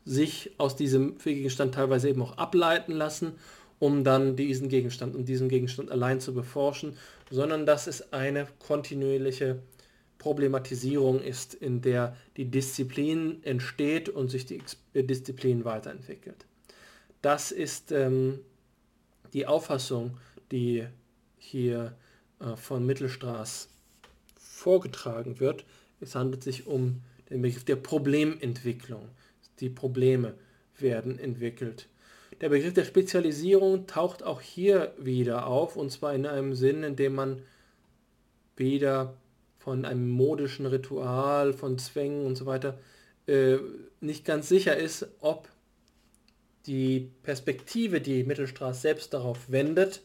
[0.05, 3.33] sich aus diesem Gegenstand teilweise eben auch ableiten lassen,
[3.83, 6.95] um dann diesen Gegenstand und diesen Gegenstand allein zu beforschen,
[7.29, 9.59] sondern dass es eine kontinuierliche
[10.19, 14.61] Problematisierung ist, in der die Disziplin entsteht und sich die
[14.93, 16.45] Disziplin weiterentwickelt.
[17.21, 18.39] Das ist ähm,
[19.33, 20.17] die Auffassung,
[20.49, 20.87] die
[21.35, 21.93] hier
[22.39, 23.67] äh, von Mittelstraß
[24.37, 25.65] vorgetragen wird.
[25.99, 29.09] Es handelt sich um den Begriff der Problementwicklung.
[29.59, 30.35] Die Probleme
[30.79, 31.89] werden entwickelt.
[32.41, 36.95] Der Begriff der Spezialisierung taucht auch hier wieder auf, und zwar in einem Sinn, in
[36.95, 37.41] dem man
[38.55, 39.17] wieder
[39.59, 42.77] von einem modischen Ritual, von Zwängen und so weiter
[43.27, 43.57] äh,
[44.01, 45.47] nicht ganz sicher ist, ob
[46.65, 50.01] die Perspektive, die Mittelstraß selbst darauf wendet,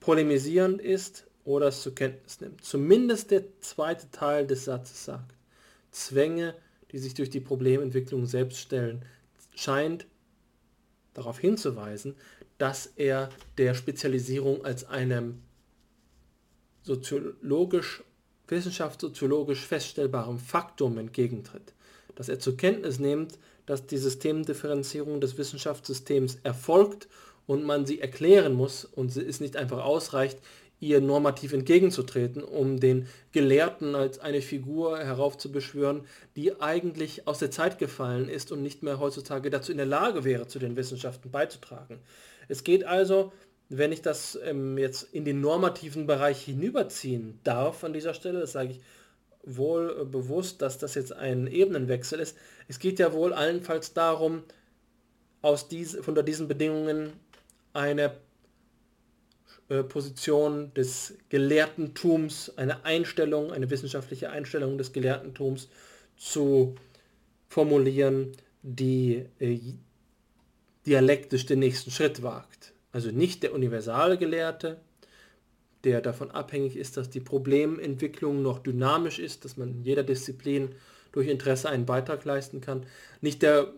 [0.00, 2.64] polemisierend ist oder es zur Kenntnis nimmt.
[2.64, 5.34] Zumindest der zweite Teil des Satzes sagt,
[5.90, 6.54] Zwänge,
[6.92, 9.04] die sich durch die Problementwicklung selbst stellen,
[9.54, 10.06] scheint
[11.16, 12.14] darauf hinzuweisen,
[12.58, 13.28] dass er
[13.58, 15.42] der Spezialisierung als einem
[16.82, 18.02] soziologisch,
[18.48, 21.74] wissenschaftssoziologisch feststellbarem Faktum entgegentritt.
[22.14, 27.08] Dass er zur Kenntnis nimmt, dass die Systemdifferenzierung des Wissenschaftssystems erfolgt
[27.46, 30.38] und man sie erklären muss und es nicht einfach ausreicht,
[30.78, 36.02] ihr normativ entgegenzutreten, um den Gelehrten als eine Figur heraufzubeschwören,
[36.36, 40.24] die eigentlich aus der Zeit gefallen ist und nicht mehr heutzutage dazu in der Lage
[40.24, 42.00] wäre, zu den Wissenschaften beizutragen.
[42.48, 43.32] Es geht also,
[43.68, 48.52] wenn ich das ähm, jetzt in den normativen Bereich hinüberziehen darf an dieser Stelle, das
[48.52, 48.80] sage ich
[49.42, 52.36] wohl äh, bewusst, dass das jetzt ein Ebenenwechsel ist.
[52.68, 54.42] Es geht ja wohl allenfalls darum,
[55.42, 57.12] aus dies, unter diesen Bedingungen
[57.72, 58.16] eine
[59.68, 65.68] äh, Position des Gelehrtentums, eine Einstellung, eine wissenschaftliche Einstellung des Gelehrtentums
[66.16, 66.76] zu
[67.48, 68.32] formulieren,
[68.62, 69.58] die äh,
[70.86, 72.72] dialektisch den nächsten Schritt wagt.
[72.92, 74.78] Also nicht der universale Gelehrte,
[75.84, 80.74] der davon abhängig ist, dass die Problementwicklung noch dynamisch ist, dass man in jeder Disziplin
[81.12, 82.86] durch Interesse einen Beitrag leisten kann.
[83.20, 83.72] Nicht der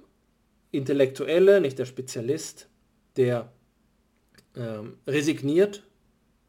[0.70, 2.68] Intellektuelle, nicht der Spezialist,
[3.16, 3.50] der
[4.58, 5.82] ähm, resigniert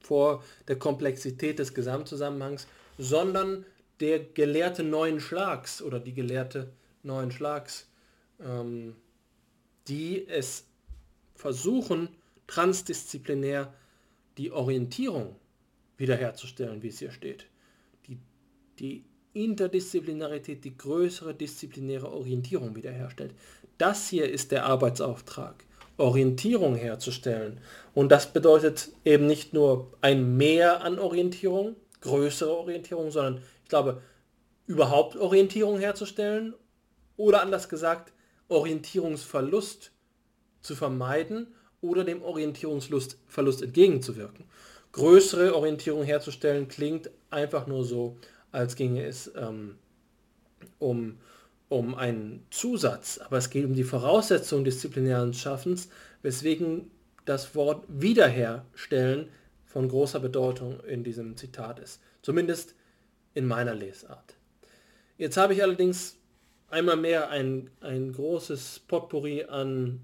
[0.02, 2.68] vor der Komplexität des Gesamtzusammenhangs,
[2.98, 3.66] sondern
[4.00, 6.72] der Gelehrte neuen Schlags oder die Gelehrte
[7.04, 7.88] neuen Schlags,
[8.44, 8.96] ähm,
[9.88, 10.66] die es
[11.36, 12.10] versuchen,
[12.48, 13.74] transdisziplinär
[14.38, 15.36] die Orientierung
[15.98, 17.46] wiederherzustellen, wie es hier steht.
[18.08, 18.18] Die,
[18.80, 19.04] die
[19.34, 23.34] Interdisziplinarität, die größere disziplinäre Orientierung wiederherstellt.
[23.78, 25.64] Das hier ist der Arbeitsauftrag,
[26.00, 27.60] Orientierung herzustellen.
[27.94, 34.02] Und das bedeutet eben nicht nur ein Mehr an Orientierung, größere Orientierung, sondern ich glaube,
[34.66, 36.54] überhaupt Orientierung herzustellen
[37.18, 38.14] oder anders gesagt,
[38.48, 39.92] Orientierungsverlust
[40.62, 41.48] zu vermeiden
[41.82, 44.46] oder dem Orientierungsverlust entgegenzuwirken.
[44.92, 48.18] Größere Orientierung herzustellen klingt einfach nur so,
[48.52, 49.76] als ginge es ähm,
[50.80, 51.18] um,
[51.70, 55.90] um einen Zusatz, aber es geht um die Voraussetzung disziplinären Schaffens,
[56.24, 56.90] weswegen
[57.26, 59.30] das Wort wiederherstellen
[59.66, 62.02] von großer Bedeutung in diesem Zitat ist.
[62.24, 62.74] Zumindest
[63.36, 64.36] in meiner Lesart.
[65.18, 66.18] Jetzt habe ich allerdings
[66.70, 70.02] einmal mehr ein, ein großes Potpourri an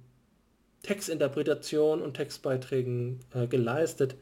[0.84, 4.16] Textinterpretation und Textbeiträgen äh, geleistet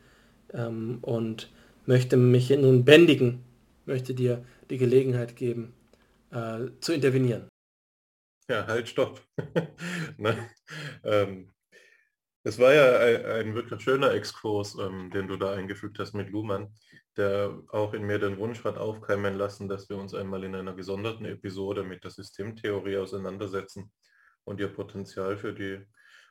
[0.54, 1.50] ähm, und
[1.86, 3.44] möchte mich nun bändigen,
[3.86, 5.74] möchte dir die Gelegenheit geben,
[6.34, 7.48] äh, zu intervenieren.
[8.50, 9.22] Ja, halt, stopp.
[10.18, 10.50] ne?
[11.04, 11.52] ähm,
[12.44, 16.30] es war ja ein, ein, wirklich schöner Exkurs, ähm, den du da eingefügt hast mit
[16.30, 16.76] Luhmann,
[17.16, 20.74] der auch in mir den Wunsch hat aufkeimen lassen, dass wir uns einmal in einer
[20.74, 23.92] gesonderten Episode mit der Systemtheorie auseinandersetzen
[24.44, 25.80] und ihr Potenzial für die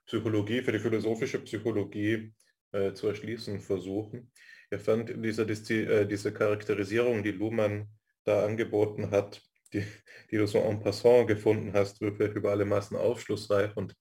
[0.05, 2.35] Psychologie, für die philosophische Psychologie
[2.73, 4.31] äh, zu erschließen versuchen.
[4.71, 7.89] Ich fand diese, äh, diese Charakterisierung, die Luhmann
[8.25, 9.41] da angeboten hat,
[9.73, 9.85] die,
[10.31, 13.95] die du so en passant gefunden hast, wirklich über alle Maßen aufschlussreich und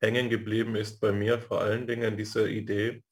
[0.00, 1.40] hängen geblieben ist bei mir.
[1.40, 3.02] Vor allen Dingen diese Idee,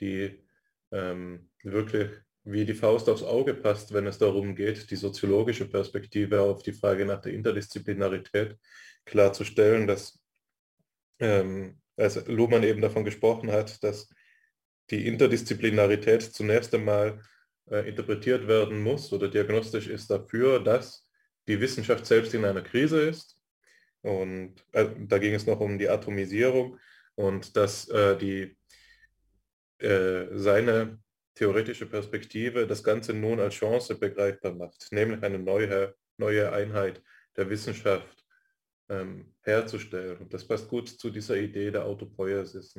[0.00, 0.44] die
[0.92, 2.10] ähm, wirklich
[2.44, 6.72] wie die Faust aufs Auge passt, wenn es darum geht, die soziologische Perspektive auf die
[6.72, 8.56] Frage nach der Interdisziplinarität
[9.04, 10.20] klarzustellen, dass
[11.18, 14.08] ähm, als Luhmann eben davon gesprochen hat, dass
[14.90, 17.20] die Interdisziplinarität zunächst einmal
[17.68, 21.05] äh, interpretiert werden muss oder diagnostisch ist dafür, dass
[21.48, 23.36] die Wissenschaft selbst in einer Krise ist
[24.06, 26.78] und äh, da ging es noch um die Atomisierung
[27.16, 28.56] und dass äh, die,
[29.78, 31.00] äh, seine
[31.34, 37.02] theoretische Perspektive das Ganze nun als Chance begreifbar macht, nämlich eine neue, neue Einheit
[37.36, 38.24] der Wissenschaft
[38.88, 40.18] ähm, herzustellen.
[40.18, 42.78] Und das passt gut zu dieser Idee der Autopoiesis.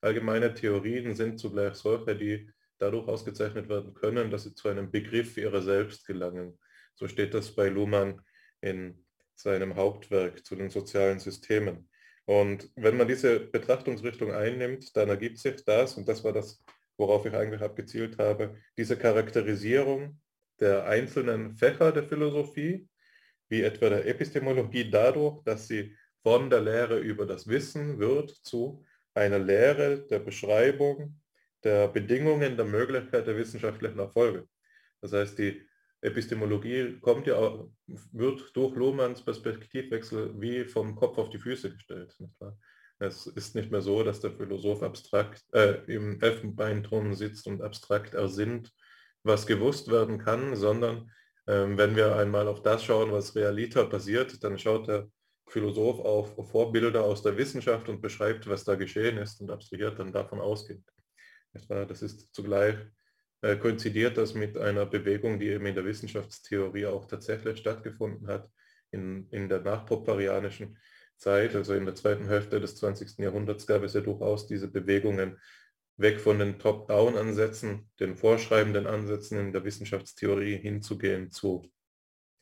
[0.00, 2.48] Allgemeine Theorien sind zugleich solche, die
[2.78, 6.58] dadurch ausgezeichnet werden können, dass sie zu einem Begriff ihrer selbst gelangen.
[6.94, 8.20] So steht das bei Luhmann
[8.60, 9.04] in
[9.34, 11.88] seinem Hauptwerk zu den sozialen Systemen.
[12.24, 16.62] Und wenn man diese Betrachtungsrichtung einnimmt, dann ergibt sich das, und das war das,
[16.96, 20.20] worauf ich eigentlich abgezielt habe, diese Charakterisierung
[20.60, 22.88] der einzelnen Fächer der Philosophie,
[23.48, 28.84] wie etwa der Epistemologie, dadurch, dass sie von der Lehre über das Wissen wird zu
[29.14, 31.20] einer Lehre der Beschreibung
[31.64, 34.48] der Bedingungen der Möglichkeit der wissenschaftlichen Erfolge.
[35.00, 35.60] Das heißt, die
[36.02, 42.16] Epistemologie kommt ja, wird durch Lohmanns Perspektivwechsel wie vom Kopf auf die Füße gestellt.
[42.98, 48.14] Es ist nicht mehr so, dass der Philosoph abstrakt äh, im Elfenbeinturm sitzt und abstrakt
[48.14, 48.72] ersinnt,
[49.24, 51.10] was gewusst werden kann, sondern
[51.46, 55.08] ähm, wenn wir einmal auf das schauen, was realiter passiert, dann schaut der
[55.48, 60.12] Philosoph auf Vorbilder aus der Wissenschaft und beschreibt, was da geschehen ist und abstrahiert dann
[60.12, 60.84] davon ausgehend.
[61.68, 62.76] Das ist zugleich
[63.42, 68.48] äh, koinzidiert das mit einer Bewegung, die eben in der Wissenschaftstheorie auch tatsächlich stattgefunden hat,
[68.90, 70.78] in, in der nachpopperianischen
[71.16, 73.18] Zeit, also in der zweiten Hälfte des 20.
[73.18, 75.38] Jahrhunderts gab es ja durchaus diese Bewegungen
[75.96, 81.70] weg von den Top-Down-Ansätzen, den vorschreibenden Ansätzen in der Wissenschaftstheorie hinzugehen zu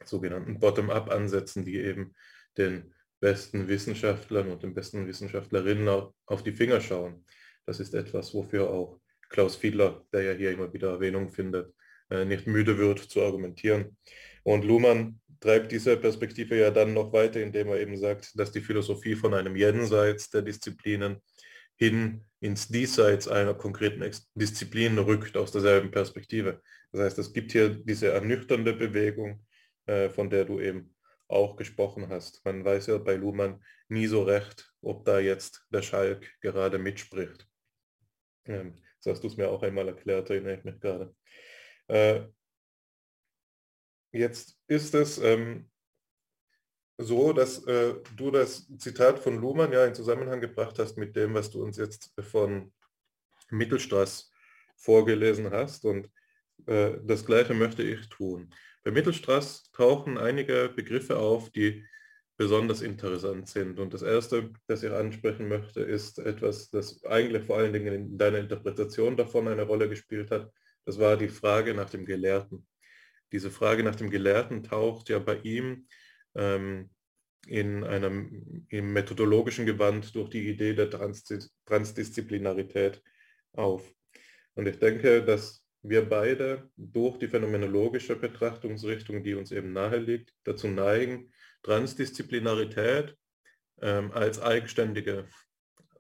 [0.05, 2.15] sogenannten Bottom-up-Ansätzen, die eben
[2.57, 7.25] den besten Wissenschaftlern und den besten Wissenschaftlerinnen auf die Finger schauen.
[7.67, 8.99] Das ist etwas, wofür auch
[9.31, 11.73] Klaus Fiedler, der ja hier immer wieder Erwähnung findet,
[12.11, 13.97] äh, nicht müde wird zu argumentieren.
[14.43, 18.61] Und Luhmann treibt diese Perspektive ja dann noch weiter, indem er eben sagt, dass die
[18.61, 21.23] Philosophie von einem Jenseits der Disziplinen
[21.77, 24.05] hin ins Diesseits einer konkreten
[24.35, 26.61] Disziplin rückt aus derselben Perspektive.
[26.93, 29.47] Das heißt, es gibt hier diese ernüchternde Bewegung,
[29.87, 30.95] äh, von der du eben
[31.29, 32.45] auch gesprochen hast.
[32.45, 37.47] Man weiß ja bei Luhmann nie so recht, ob da jetzt der Schalk gerade mitspricht.
[38.47, 41.15] Ähm, das hast du es mir auch einmal erklärt, erinnere ich mich gerade.
[41.89, 42.23] Äh,
[44.13, 45.71] jetzt ist es ähm,
[46.99, 51.35] so, dass äh, du das Zitat von Luhmann ja in Zusammenhang gebracht hast mit dem,
[51.35, 52.73] was du uns jetzt von
[53.51, 54.31] Mittelstraß
[54.77, 56.11] vorgelesen hast und
[56.67, 58.53] äh, das gleiche möchte ich tun.
[58.85, 61.87] Bei Mittelstraß tauchen einige Begriffe auf, die
[62.41, 63.79] besonders interessant sind.
[63.79, 68.17] Und das Erste, das ich ansprechen möchte, ist etwas, das eigentlich vor allen Dingen in
[68.17, 70.51] deiner Interpretation davon eine Rolle gespielt hat.
[70.87, 72.67] Das war die Frage nach dem Gelehrten.
[73.31, 75.87] Diese Frage nach dem Gelehrten taucht ja bei ihm
[76.35, 76.89] ähm,
[77.47, 80.89] in einem im methodologischen Gewand durch die Idee der
[81.67, 83.03] Transdisziplinarität
[83.53, 83.93] auf.
[84.55, 90.33] Und ich denke, dass wir beide durch die phänomenologische Betrachtungsrichtung, die uns eben nahe liegt,
[90.45, 91.31] dazu neigen,
[91.63, 93.17] Transdisziplinarität
[93.83, 95.29] ähm, als eigenständige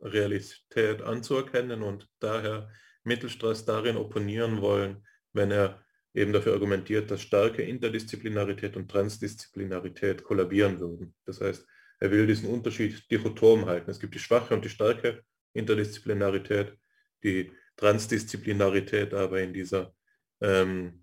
[0.00, 2.70] Realität anzuerkennen und daher
[3.04, 5.82] Mittelstraß darin opponieren wollen, wenn er
[6.14, 11.14] eben dafür argumentiert, dass starke Interdisziplinarität und Transdisziplinarität kollabieren würden.
[11.24, 11.66] Das heißt,
[12.00, 13.90] er will diesen Unterschied dichotom halten.
[13.90, 15.22] Es gibt die schwache und die starke
[15.52, 16.76] Interdisziplinarität,
[17.22, 19.94] die Transdisziplinarität aber in dieser
[20.40, 20.99] ähm,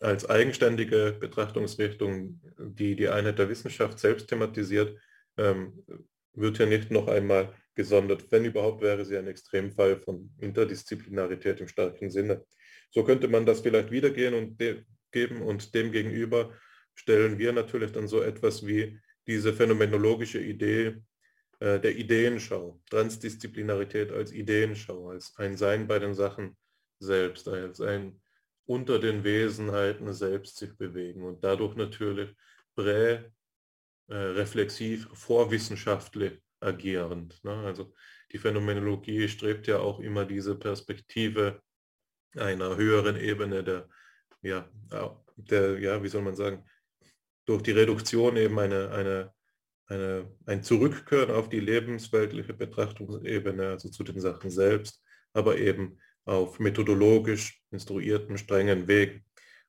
[0.00, 4.98] als eigenständige Betrachtungsrichtung, die die Einheit der Wissenschaft selbst thematisiert,
[5.36, 5.84] ähm,
[6.34, 8.30] wird hier nicht noch einmal gesondert.
[8.30, 12.44] Wenn überhaupt, wäre sie ein Extremfall von Interdisziplinarität im starken Sinne.
[12.90, 14.58] So könnte man das vielleicht wiedergehen und
[15.12, 16.52] geben und demgegenüber
[16.94, 21.02] stellen wir natürlich dann so etwas wie diese phänomenologische Idee
[21.60, 26.56] äh, der Ideenschau, Transdisziplinarität als Ideenschau, als ein Sein bei den Sachen
[26.98, 28.20] selbst, als ein
[28.66, 32.34] unter den Wesenheiten selbst sich bewegen und dadurch natürlich
[32.74, 37.42] prä-reflexiv, vorwissenschaftlich agierend.
[37.44, 37.54] Ne?
[37.64, 37.94] Also
[38.32, 41.62] die Phänomenologie strebt ja auch immer diese Perspektive
[42.36, 43.88] einer höheren Ebene der,
[44.42, 44.68] ja,
[45.36, 46.64] der, ja, wie soll man sagen,
[47.46, 49.32] durch die Reduktion eben eine, eine,
[49.86, 55.02] eine, ein Zurückkehren auf die lebensweltliche Betrachtungsebene, also zu den Sachen selbst,
[55.32, 59.22] aber eben auf methodologisch instruierten, strengen Weg.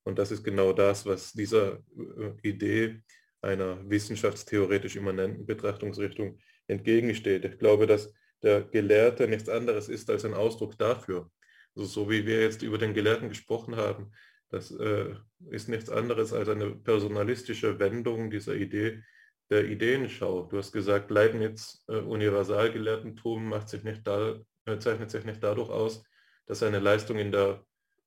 [0.04, 3.02] Und das ist genau das, was dieser äh, Idee
[3.42, 7.46] einer wissenschaftstheoretisch immanenten Betrachtungsrichtung entgegensteht.
[7.46, 8.14] Ich glaube, dass
[8.44, 11.30] der Gelehrte nichts anderes ist als ein Ausdruck dafür.
[11.76, 14.12] Also so wie wir jetzt über den Gelehrten gesprochen haben,
[14.50, 15.14] das äh,
[15.50, 19.04] ist nichts anderes als eine personalistische Wendung dieser Idee
[19.50, 20.44] der Ideenschau.
[20.46, 25.70] Du hast gesagt, Leibniz äh, Universalgelehrtentum macht sich nicht da, äh, zeichnet sich nicht dadurch
[25.70, 26.04] aus,
[26.48, 27.64] dass er eine Leistung in der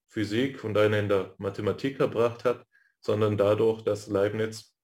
[0.09, 2.67] Physik und eine in der Mathematik erbracht hat,
[3.01, 4.77] sondern dadurch, dass Leibniz,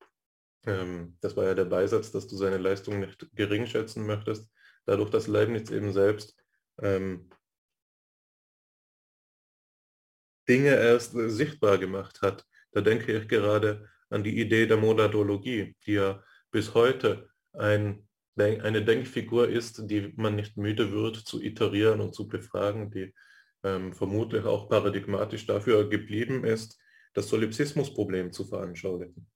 [0.67, 4.49] ähm, das war ja der Beisatz, dass du seine Leistung nicht gering schätzen möchtest,
[4.85, 6.37] dadurch, dass Leibniz eben selbst
[6.81, 7.29] ähm,
[10.49, 12.45] Dinge erst äh, sichtbar gemacht hat.
[12.73, 18.07] Da denke ich gerade an die Idee der Monadologie, die ja bis heute ein,
[18.37, 23.13] eine Denkfigur ist, die man nicht müde wird zu iterieren und zu befragen, die
[23.65, 26.79] ähm, vermutlich auch paradigmatisch dafür geblieben ist,
[27.15, 29.27] das Solipsismusproblem zu veranschaulichen.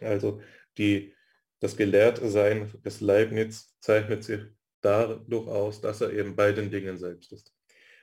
[0.00, 0.40] Also
[0.76, 1.14] die,
[1.60, 4.42] das Gelehrtsein des Leibniz zeichnet sich
[4.80, 7.54] dadurch aus, dass er eben bei den Dingen selbst ist.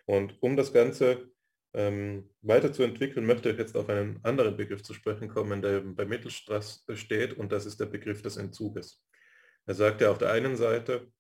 [0.06, 1.32] Und um das Ganze
[1.74, 6.86] ähm, weiterzuentwickeln, möchte ich jetzt auf einen anderen Begriff zu sprechen kommen, der bei Mittelstraß
[6.94, 9.04] steht, und das ist der Begriff des Entzuges.
[9.66, 11.12] Er sagt ja, auf der einen Seite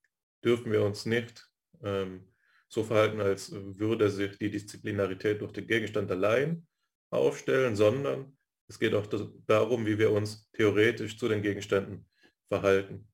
[0.43, 1.49] dürfen wir uns nicht
[1.81, 2.32] ähm,
[2.73, 6.65] so verhalten, als würde sich die Disziplinarität durch den Gegenstand allein
[7.11, 8.35] aufstellen, sondern
[8.67, 9.05] es geht auch
[9.45, 12.09] darum, wie wir uns theoretisch zu den Gegenständen
[12.47, 13.07] verhalten.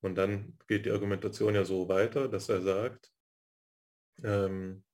[0.00, 3.10] Und dann geht die Argumentation ja so weiter, dass er sagt,
[4.22, 4.84] ähm,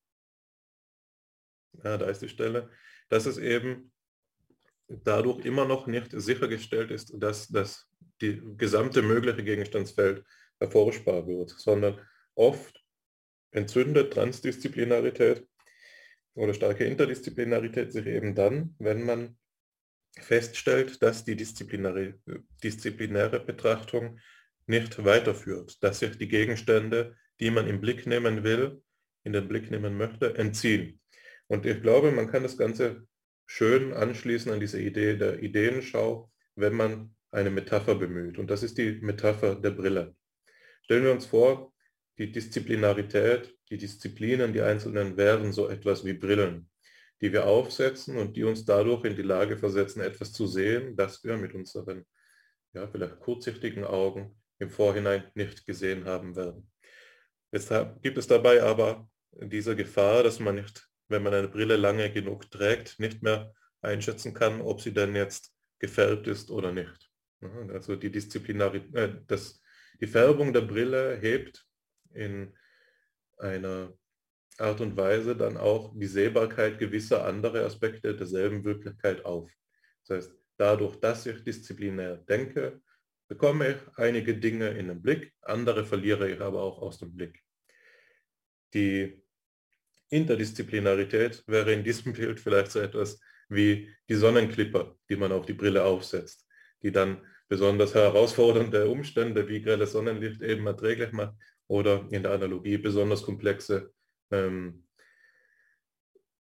[1.83, 2.71] ja, da ist die Stelle,
[3.09, 3.93] dass es eben
[4.87, 7.89] dadurch immer noch nicht sichergestellt ist, dass das
[8.21, 10.25] die gesamte mögliche Gegenstandsfeld
[10.61, 11.99] erforschbar wird, sondern
[12.37, 12.82] oft
[13.53, 15.47] entzündet Transdisziplinarität
[16.35, 19.37] oder starke Interdisziplinarität sich eben dann, wenn man
[20.19, 22.15] feststellt, dass die disziplinäre,
[22.63, 24.19] disziplinäre Betrachtung
[24.67, 28.83] nicht weiterführt, dass sich die Gegenstände, die man im Blick nehmen will,
[29.25, 31.01] in den Blick nehmen möchte, entziehen.
[31.47, 33.07] Und ich glaube, man kann das Ganze
[33.47, 38.39] schön anschließen an diese Idee der Ideenschau, wenn man eine Metapher bemüht.
[38.39, 40.15] Und das ist die Metapher der Brille.
[40.83, 41.72] Stellen wir uns vor,
[42.19, 46.71] die Disziplinarität, die Disziplinen, die einzelnen wären so etwas wie Brillen,
[47.21, 51.25] die wir aufsetzen und die uns dadurch in die Lage versetzen, etwas zu sehen, das
[51.25, 52.05] wir mit unseren
[52.75, 56.71] ja, vielleicht kurzsichtigen Augen im Vorhinein nicht gesehen haben werden.
[57.51, 57.73] Jetzt
[58.03, 62.51] gibt es dabei aber diese Gefahr, dass man nicht, wenn man eine Brille lange genug
[62.51, 67.11] trägt, nicht mehr einschätzen kann, ob sie denn jetzt gefärbt ist oder nicht.
[67.69, 69.37] Also die Disziplinarität, äh,
[70.01, 71.67] die Färbung der Brille hebt
[72.15, 72.55] in
[73.39, 73.93] einer
[74.59, 79.51] Art und Weise dann auch die Sehbarkeit gewisser anderer Aspekte derselben Wirklichkeit auf.
[80.07, 82.81] Das heißt, dadurch, dass ich disziplinär denke,
[83.29, 87.43] bekomme ich einige Dinge in den Blick, andere verliere ich aber auch aus dem Blick.
[88.75, 89.23] Die
[90.11, 93.19] Interdisziplinarität wäre in diesem Bild vielleicht so etwas
[93.49, 96.47] wie die Sonnenklipper, die man auf die Brille aufsetzt,
[96.83, 101.35] die dann besonders herausfordernde Umstände wie grelles Sonnenlicht eben erträglich macht
[101.73, 103.95] oder in der Analogie besonders komplexe
[104.31, 104.85] ähm,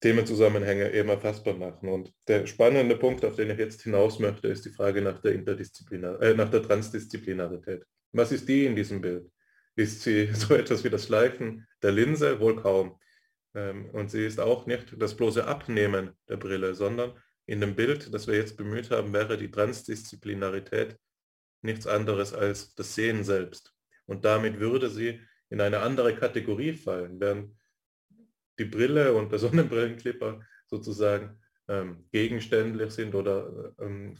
[0.01, 1.89] Themenzusammenhänge eben erfassbar machen.
[1.89, 5.33] Und der spannende Punkt, auf den ich jetzt hinaus möchte, ist die Frage nach der
[5.33, 7.85] Interdisziplinar äh, nach der Transdisziplinarität.
[8.13, 9.31] Was ist die in diesem Bild?
[9.77, 12.39] Ist sie so etwas wie das Schleifen der Linse?
[12.39, 13.01] Wohl kaum.
[13.55, 17.15] Ähm, und sie ist auch nicht das bloße Abnehmen der Brille, sondern
[17.47, 20.99] in dem Bild, das wir jetzt bemüht haben, wäre die Transdisziplinarität
[21.63, 23.74] nichts anderes als das Sehen selbst.
[24.07, 25.21] Und damit würde sie
[25.51, 27.57] in eine andere Kategorie fallen, während
[28.59, 34.17] die Brille und der Sonnenbrillenklipper sozusagen ähm, gegenständlich sind oder ähm,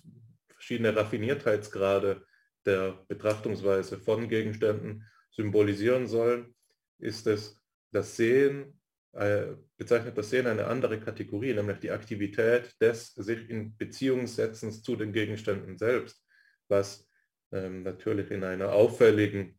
[0.49, 2.25] verschiedene Raffiniertheitsgrade
[2.65, 6.55] der Betrachtungsweise von Gegenständen symbolisieren sollen,
[6.99, 7.61] ist es
[7.93, 8.81] das Sehen,
[9.13, 14.83] äh, bezeichnet das Sehen eine andere Kategorie, nämlich die Aktivität des sich in Beziehung setzens
[14.83, 16.25] zu den Gegenständen selbst,
[16.69, 17.09] was
[17.53, 19.59] ähm, natürlich in einer auffälligen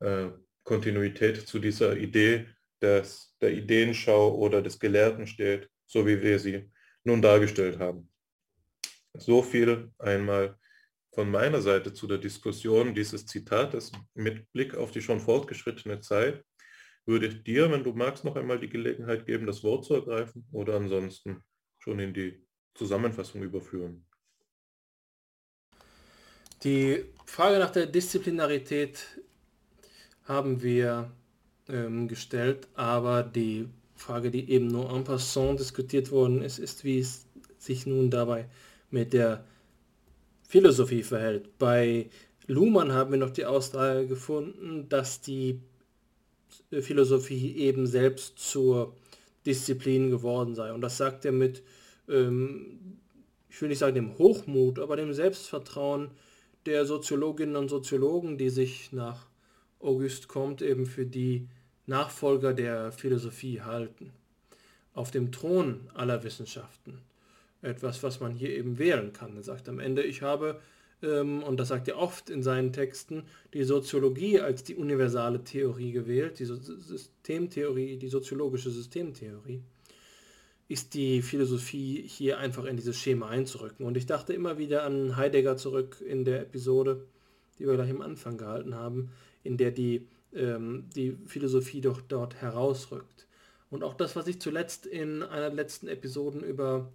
[0.00, 0.28] äh,
[0.64, 2.46] Kontinuität zu dieser Idee
[2.80, 6.70] des, der Ideenschau oder des Gelehrten steht, so wie wir sie
[7.04, 8.10] nun dargestellt haben.
[9.14, 10.58] So viel einmal
[11.12, 16.44] von meiner Seite zu der Diskussion dieses Zitates mit Blick auf die schon fortgeschrittene Zeit.
[17.06, 20.46] Würde ich dir, wenn du magst, noch einmal die Gelegenheit geben, das Wort zu ergreifen
[20.52, 21.42] oder ansonsten
[21.78, 22.44] schon in die
[22.74, 24.04] Zusammenfassung überführen.
[26.64, 29.20] Die Frage nach der Disziplinarität
[30.26, 31.10] haben wir
[31.68, 36.98] ähm, gestellt, aber die Frage, die eben nur en passant diskutiert worden ist, ist, wie
[36.98, 37.26] es
[37.58, 38.46] sich nun dabei
[38.90, 39.44] mit der
[40.48, 41.58] Philosophie verhält.
[41.58, 42.08] Bei
[42.46, 45.60] Luhmann haben wir noch die Aussage gefunden, dass die
[46.70, 48.94] Philosophie eben selbst zur
[49.44, 50.72] Disziplin geworden sei.
[50.72, 51.62] Und das sagt er mit,
[52.08, 52.98] ähm,
[53.48, 56.10] ich will nicht sagen dem Hochmut, aber dem Selbstvertrauen
[56.66, 59.26] der Soziologinnen und Soziologen, die sich nach
[59.80, 61.48] Auguste Comte eben für die
[61.86, 64.12] Nachfolger der Philosophie halten.
[64.94, 66.98] Auf dem Thron aller Wissenschaften.
[67.62, 69.36] Etwas, was man hier eben wählen kann.
[69.36, 70.60] Er sagt am Ende, ich habe,
[71.02, 75.92] ähm, und das sagt er oft in seinen Texten, die Soziologie als die universale Theorie
[75.92, 79.62] gewählt, die Systemtheorie, die soziologische Systemtheorie
[80.68, 83.86] ist die Philosophie hier einfach in dieses Schema einzurücken.
[83.86, 87.06] Und ich dachte immer wieder an Heidegger zurück in der Episode,
[87.58, 89.10] die wir gleich am Anfang gehalten haben,
[89.46, 90.06] in der die
[90.36, 93.26] ähm, die Philosophie doch dort herausrückt.
[93.70, 96.92] Und auch das, was ich zuletzt in einer der letzten Episoden über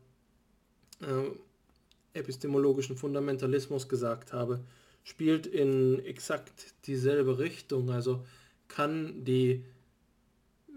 [1.02, 4.61] äh, epistemologischen Fundamentalismus gesagt habe,
[5.03, 7.90] spielt in exakt dieselbe Richtung.
[7.90, 8.26] Also
[8.68, 9.65] kann die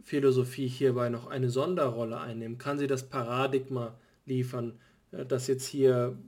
[0.03, 2.59] Philosophie hierbei noch eine Sonderrolle einnehmen?
[2.59, 3.95] Kann sie das Paradigma
[4.27, 4.79] liefern,
[5.13, 6.19] äh, das jetzt hier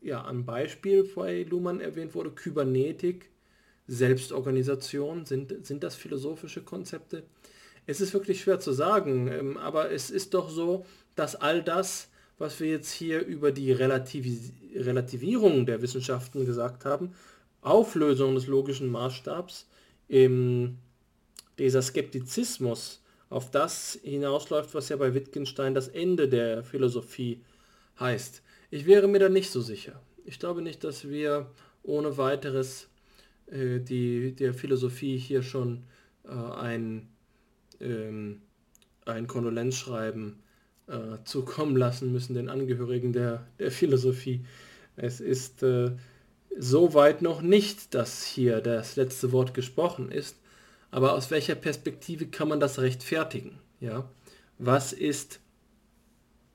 [0.00, 3.30] ja am Beispiel bei Luhmann erwähnt wurde, Kybernetik,
[3.86, 5.26] Selbstorganisation?
[5.26, 7.22] Sind, sind das philosophische Konzepte?
[7.86, 10.86] Es ist wirklich schwer zu sagen, ähm, aber es ist doch so,
[11.16, 12.08] dass all das,
[12.38, 17.14] was wir jetzt hier über die Relativierung der Wissenschaften gesagt haben,
[17.60, 19.66] Auflösung des logischen Maßstabs,
[21.58, 23.00] dieser Skeptizismus
[23.30, 27.40] auf das hinausläuft, was ja bei Wittgenstein das Ende der Philosophie
[27.98, 28.42] heißt.
[28.70, 30.00] Ich wäre mir da nicht so sicher.
[30.24, 31.50] Ich glaube nicht, dass wir
[31.82, 32.88] ohne weiteres
[33.50, 35.84] äh, die, der Philosophie hier schon
[36.24, 37.08] äh, ein,
[37.80, 38.42] ähm,
[39.04, 40.40] ein Kondolenzschreiben
[40.86, 44.44] äh, zukommen lassen müssen, den Angehörigen der, der Philosophie.
[44.96, 45.92] Es ist äh,
[46.56, 50.36] soweit noch nicht, dass hier das letzte Wort gesprochen ist,
[50.90, 53.58] aber aus welcher Perspektive kann man das rechtfertigen?
[53.80, 54.08] Ja?
[54.58, 55.40] Was ist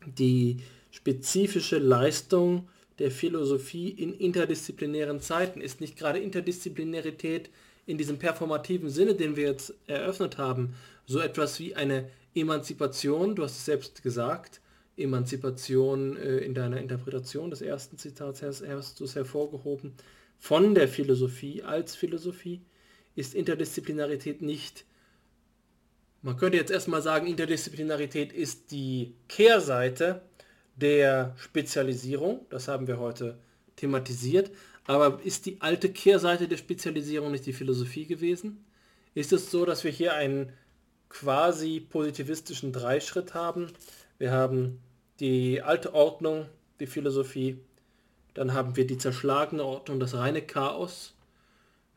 [0.05, 0.61] die
[0.91, 5.61] spezifische Leistung der Philosophie in interdisziplinären Zeiten?
[5.61, 5.81] Ist.
[5.81, 7.49] Nicht gerade Interdisziplinarität
[7.85, 13.43] in diesem performativen Sinne, den wir jetzt eröffnet haben, so etwas wie eine Emanzipation, du
[13.43, 14.61] hast es selbst gesagt,
[14.95, 19.93] Emanzipation äh, in deiner Interpretation des ersten Zitats hast, hast du es hervorgehoben,
[20.37, 22.61] von der Philosophie als Philosophie
[23.15, 24.85] ist Interdisziplinarität nicht,
[26.21, 30.21] man könnte jetzt erstmal sagen, Interdisziplinarität ist die Kehrseite
[30.79, 33.37] der Spezialisierung, das haben wir heute
[33.75, 34.51] thematisiert,
[34.85, 38.65] aber ist die alte Kehrseite der Spezialisierung nicht die Philosophie gewesen?
[39.13, 40.51] Ist es so, dass wir hier ein
[41.09, 43.67] quasi positivistischen Dreischritt haben.
[44.17, 44.79] Wir haben
[45.19, 46.45] die alte Ordnung,
[46.79, 47.59] die Philosophie,
[48.35, 51.15] dann haben wir die zerschlagene Ordnung, das reine Chaos,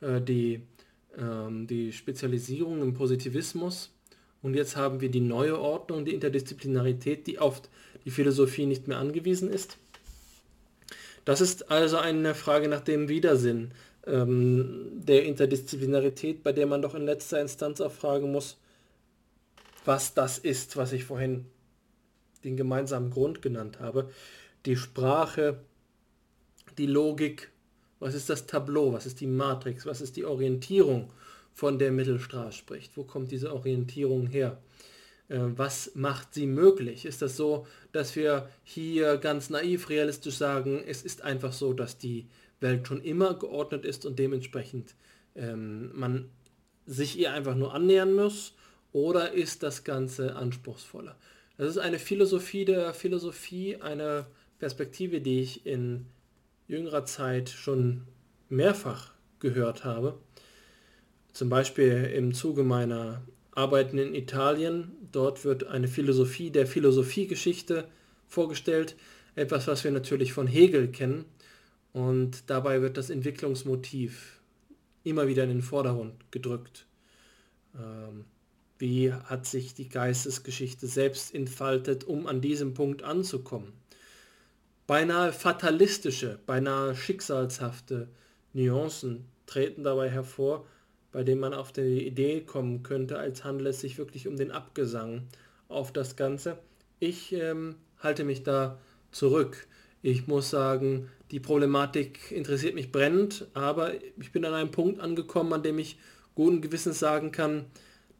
[0.00, 0.66] äh, die,
[1.16, 3.92] ähm, die Spezialisierung im Positivismus
[4.43, 7.62] und jetzt haben wir die neue Ordnung, die Interdisziplinarität, die auf
[8.05, 9.78] die Philosophie nicht mehr angewiesen ist.
[11.24, 13.70] Das ist also eine Frage nach dem Widersinn
[14.06, 18.56] ähm, der Interdisziplinarität, bei der man doch in letzter Instanz auch fragen muss,
[19.85, 21.47] was das ist, was ich vorhin
[22.43, 24.10] den gemeinsamen Grund genannt habe.
[24.66, 25.60] Die Sprache,
[26.78, 27.51] die Logik,
[28.01, 31.12] was ist das Tableau, was ist die Matrix, was ist die Orientierung,
[31.52, 32.96] von der Mittelstraße spricht.
[32.96, 34.58] Wo kommt diese Orientierung her?
[35.28, 37.04] Äh, was macht sie möglich?
[37.04, 41.98] Ist das so, dass wir hier ganz naiv realistisch sagen, es ist einfach so, dass
[41.98, 42.26] die
[42.60, 44.94] Welt schon immer geordnet ist und dementsprechend
[45.34, 46.28] ähm, man
[46.86, 48.54] sich ihr einfach nur annähern muss?
[48.92, 51.16] Oder ist das Ganze anspruchsvoller?
[51.56, 54.26] Das ist eine Philosophie der Philosophie, eine
[54.58, 56.06] Perspektive, die ich in
[56.68, 58.06] jüngerer Zeit schon
[58.48, 60.18] mehrfach gehört habe.
[61.32, 63.22] Zum Beispiel im Zuge meiner
[63.52, 64.92] Arbeiten in Italien.
[65.12, 67.86] Dort wird eine Philosophie der Philosophiegeschichte
[68.28, 68.96] vorgestellt.
[69.34, 71.24] Etwas, was wir natürlich von Hegel kennen.
[71.92, 74.40] Und dabei wird das Entwicklungsmotiv
[75.04, 76.86] immer wieder in den Vordergrund gedrückt.
[77.74, 78.24] Ähm,
[78.78, 83.72] wie hat sich die Geistesgeschichte selbst entfaltet, um an diesem Punkt anzukommen?
[84.86, 88.09] Beinahe fatalistische, beinahe schicksalshafte
[88.52, 90.66] Nuancen treten dabei hervor,
[91.12, 94.51] bei dem man auf die Idee kommen könnte, als handelt es sich wirklich um den
[94.51, 95.22] Abgesang
[95.68, 96.59] auf das Ganze.
[96.98, 98.78] Ich ähm, halte mich da
[99.10, 99.66] zurück.
[100.02, 105.52] Ich muss sagen, die Problematik interessiert mich brennend, aber ich bin an einem Punkt angekommen,
[105.52, 105.98] an dem ich
[106.34, 107.66] guten Gewissens sagen kann,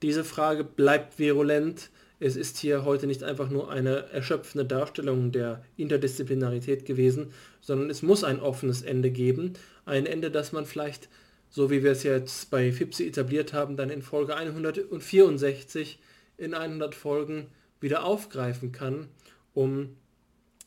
[0.02, 1.90] diese Frage bleibt virulent.
[2.20, 8.02] Es ist hier heute nicht einfach nur eine erschöpfende Darstellung der Interdisziplinarität gewesen, sondern es
[8.02, 9.55] muss ein offenes Ende geben.
[9.85, 11.09] Ein Ende, das man vielleicht
[11.52, 15.98] so wie wir es jetzt bei FIPSI etabliert haben, dann in Folge 164
[16.38, 17.48] in 100 Folgen
[17.78, 19.08] wieder aufgreifen kann,
[19.52, 19.96] um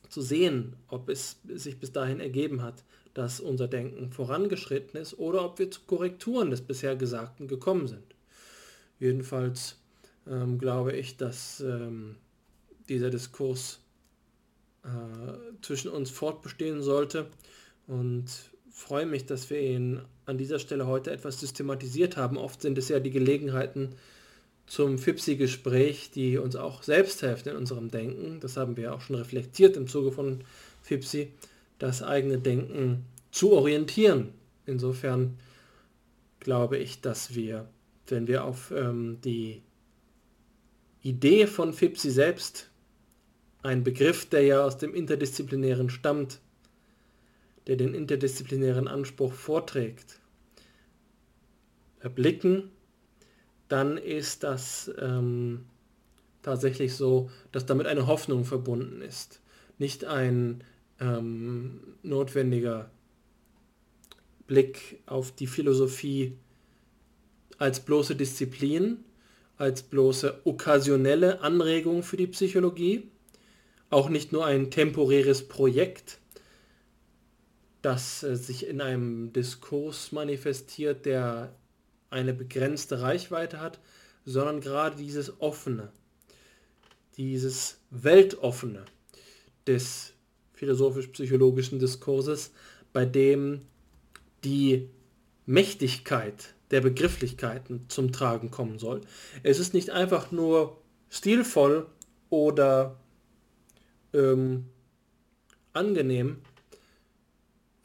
[0.10, 2.84] zu sehen, ob es sich bis dahin ergeben hat,
[3.16, 8.04] dass unser Denken vorangeschritten ist oder ob wir zu Korrekturen des bisher Gesagten gekommen sind.
[9.00, 9.78] Jedenfalls
[10.28, 12.16] ähm, glaube ich, dass ähm,
[12.90, 13.80] dieser Diskurs
[14.84, 17.26] äh, zwischen uns fortbestehen sollte
[17.88, 18.26] und
[18.76, 22.38] freue mich, dass wir ihn an dieser Stelle heute etwas systematisiert haben.
[22.38, 23.96] Oft sind es ja die Gelegenheiten
[24.68, 28.42] zum FIPSI-Gespräch, die uns auch selbst helfen in unserem Denken.
[28.42, 30.44] Das haben wir auch schon reflektiert im Zuge von
[30.82, 31.32] FIPSI,
[31.80, 34.34] das eigene Denken zu orientieren.
[34.66, 35.40] Insofern
[36.42, 37.70] glaube ich, dass wir,
[38.08, 39.62] wenn wir auf ähm, die
[41.02, 42.70] Idee von FIPSI selbst,
[43.64, 46.40] ein Begriff, der ja aus dem Interdisziplinären stammt,
[47.68, 50.20] der den interdisziplinären Anspruch vorträgt,
[52.00, 52.70] erblicken,
[53.68, 55.66] dann ist das ähm,
[56.44, 59.42] tatsächlich so, dass damit eine Hoffnung verbunden ist.
[59.80, 60.64] Nicht ein
[61.00, 62.92] ähm, notwendiger
[64.46, 66.38] Blick auf die Philosophie
[67.58, 69.04] als bloße Disziplin,
[69.58, 73.10] als bloße okkasionelle Anregung für die Psychologie,
[73.90, 76.20] auch nicht nur ein temporäres Projekt,
[77.86, 81.54] das äh, sich in einem Diskurs manifestiert, der
[82.10, 83.80] eine begrenzte Reichweite hat,
[84.26, 85.92] sondern gerade dieses offene,
[87.16, 88.86] dieses weltoffene
[89.68, 90.14] des
[90.54, 92.52] philosophisch-psychologischen Diskurses,
[92.92, 93.62] bei dem
[94.44, 94.90] die
[95.46, 99.02] Mächtigkeit der Begrifflichkeiten zum Tragen kommen soll.
[99.44, 101.86] Es ist nicht einfach nur stilvoll
[102.32, 103.00] oder
[104.14, 104.66] ähm,
[105.74, 106.42] angenehm,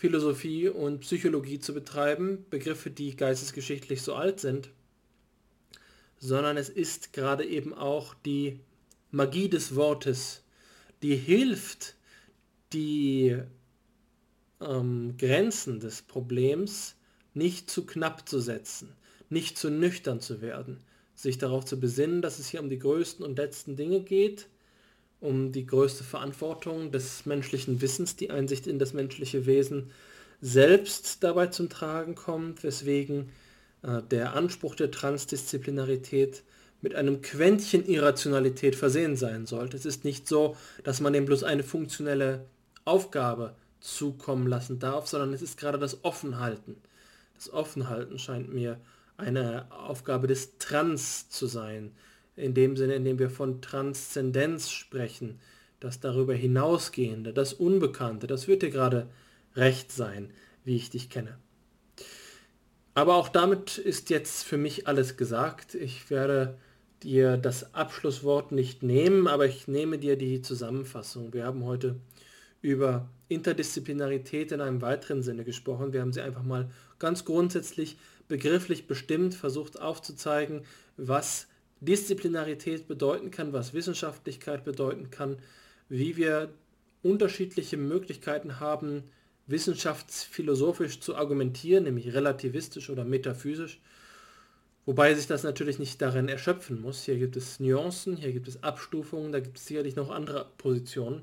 [0.00, 4.70] Philosophie und Psychologie zu betreiben, Begriffe, die geistesgeschichtlich so alt sind,
[6.18, 8.60] sondern es ist gerade eben auch die
[9.10, 10.42] Magie des Wortes,
[11.02, 11.96] die hilft,
[12.72, 13.36] die
[14.62, 16.96] ähm, Grenzen des Problems
[17.34, 18.94] nicht zu knapp zu setzen,
[19.28, 20.78] nicht zu nüchtern zu werden,
[21.14, 24.48] sich darauf zu besinnen, dass es hier um die größten und letzten Dinge geht
[25.20, 29.90] um die größte Verantwortung des menschlichen Wissens, die Einsicht in das menschliche Wesen
[30.40, 33.28] selbst dabei zum Tragen kommt, weswegen
[33.82, 36.42] äh, der Anspruch der Transdisziplinarität
[36.82, 39.76] mit einem Quäntchen Irrationalität versehen sein sollte.
[39.76, 42.46] Es ist nicht so, dass man dem bloß eine funktionelle
[42.86, 46.76] Aufgabe zukommen lassen darf, sondern es ist gerade das Offenhalten.
[47.36, 48.78] Das Offenhalten scheint mir
[49.18, 51.92] eine Aufgabe des Trans zu sein,
[52.40, 55.38] in dem Sinne, in dem wir von Transzendenz sprechen,
[55.78, 59.08] das darüber hinausgehende, das Unbekannte, das wird dir gerade
[59.56, 60.30] recht sein,
[60.64, 61.38] wie ich dich kenne.
[62.94, 65.74] Aber auch damit ist jetzt für mich alles gesagt.
[65.74, 66.58] Ich werde
[67.02, 71.32] dir das Abschlusswort nicht nehmen, aber ich nehme dir die Zusammenfassung.
[71.32, 71.96] Wir haben heute
[72.62, 75.92] über Interdisziplinarität in einem weiteren Sinne gesprochen.
[75.92, 76.68] Wir haben sie einfach mal
[76.98, 77.96] ganz grundsätzlich
[78.28, 80.62] begrifflich bestimmt, versucht aufzuzeigen,
[80.96, 81.46] was
[81.80, 85.38] Disziplinarität bedeuten kann, was Wissenschaftlichkeit bedeuten kann,
[85.88, 86.50] wie wir
[87.02, 89.02] unterschiedliche Möglichkeiten haben,
[89.46, 93.80] wissenschaftsphilosophisch zu argumentieren, nämlich relativistisch oder metaphysisch,
[94.86, 97.04] wobei sich das natürlich nicht darin erschöpfen muss.
[97.04, 101.22] Hier gibt es Nuancen, hier gibt es Abstufungen, da gibt es sicherlich noch andere Positionen.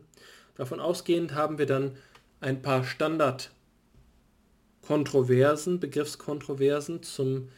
[0.56, 1.92] Davon ausgehend haben wir dann
[2.40, 7.50] ein paar Standard-Kontroversen, Begriffskontroversen zum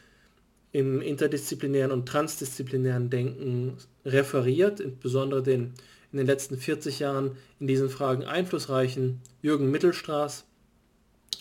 [0.72, 5.74] im interdisziplinären und transdisziplinären Denken referiert, insbesondere den
[6.12, 10.44] in den letzten 40 Jahren in diesen Fragen einflussreichen Jürgen Mittelstraß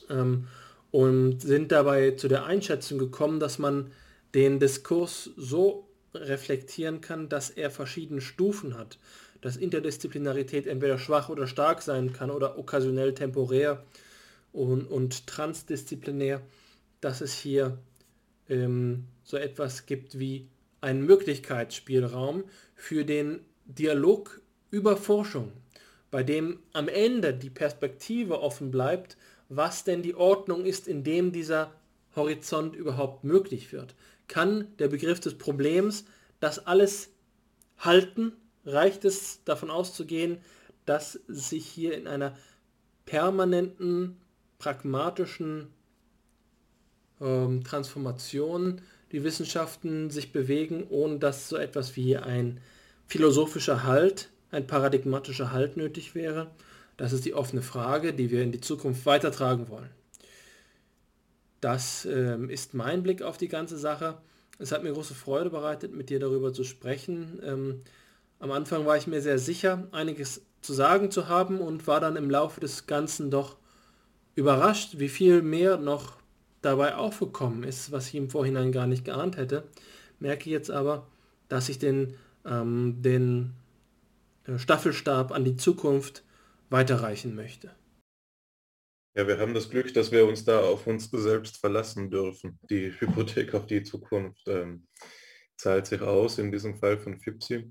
[0.10, 0.48] ähm,
[0.92, 3.92] und sind dabei zu der Einschätzung gekommen, dass man
[4.36, 8.98] den Diskurs so reflektieren kann, dass er verschiedene Stufen hat,
[9.42, 13.84] dass Interdisziplinarität entweder schwach oder stark sein kann oder okkasionell temporär
[14.52, 16.42] und, und transdisziplinär,
[17.02, 17.78] dass es hier
[18.50, 20.48] ähm, so etwas gibt wie
[20.82, 24.42] einen Möglichkeitsspielraum für den Dialog
[24.72, 25.52] über Forschung,
[26.10, 31.32] bei dem am Ende die Perspektive offen bleibt, was denn die Ordnung ist, in dem
[31.32, 31.72] dieser
[32.16, 33.94] Horizont überhaupt möglich wird.
[34.28, 36.06] Kann der Begriff des Problems
[36.40, 37.10] das alles
[37.78, 38.34] halten
[38.66, 40.40] reicht es davon auszugehen,
[40.86, 42.36] dass sich hier in einer
[43.06, 44.18] permanenten,
[44.58, 45.68] pragmatischen
[47.22, 48.82] ähm, Transformation
[49.12, 52.60] die Wissenschaften sich bewegen, ohne dass so etwas wie ein
[53.08, 56.52] philosophischer Halt, ein paradigmatischer Halt nötig wäre.
[56.98, 59.90] Das ist die offene Frage, die wir in die Zukunft weitertragen wollen.
[61.62, 64.18] Das ähm, ist mein Blick auf die ganze Sache.
[64.60, 67.40] Es hat mir große Freude bereitet, mit dir darüber zu sprechen.
[67.44, 67.82] Ähm,
[68.40, 72.16] am Anfang war ich mir sehr sicher, einiges zu sagen zu haben und war dann
[72.16, 73.58] im Laufe des Ganzen doch
[74.36, 76.19] überrascht, wie viel mehr noch
[76.62, 79.68] dabei aufgekommen ist, was ich im Vorhinein gar nicht geahnt hätte.
[80.20, 81.08] Merke jetzt aber,
[81.48, 82.16] dass ich den,
[82.46, 83.54] ähm, den
[84.46, 86.24] äh, Staffelstab an die Zukunft
[86.70, 87.72] weiterreichen möchte.
[89.16, 92.60] Ja, wir haben das Glück, dass wir uns da auf uns selbst verlassen dürfen.
[92.70, 94.88] Die Hypothek auf die Zukunft ähm,
[95.58, 97.70] zahlt sich aus, in diesem Fall von FIPSI.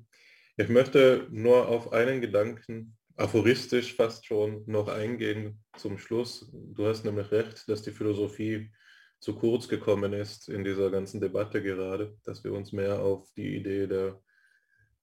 [0.57, 6.51] Ich möchte nur auf einen Gedanken, aphoristisch fast schon, noch eingehen zum Schluss.
[6.53, 8.71] Du hast nämlich recht, dass die Philosophie
[9.19, 13.57] zu kurz gekommen ist in dieser ganzen Debatte gerade, dass wir uns mehr auf die
[13.57, 14.23] Idee der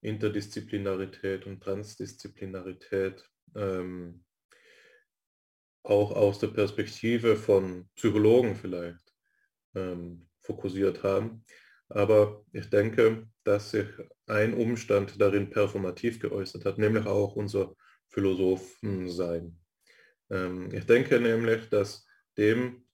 [0.02, 3.22] Interdisziplinarität und Transdisziplinarität
[3.54, 4.24] ähm,
[5.84, 9.14] auch aus der Perspektive von Psychologen vielleicht
[9.76, 11.44] ähm, fokussiert haben.
[11.90, 13.88] Aber ich denke, dass sich
[14.26, 17.76] ein Umstand darin performativ geäußert hat, nämlich auch unser
[18.10, 19.60] Philosophensein.
[20.30, 22.06] Ähm, ich denke nämlich, dass
[22.38, 22.86] dem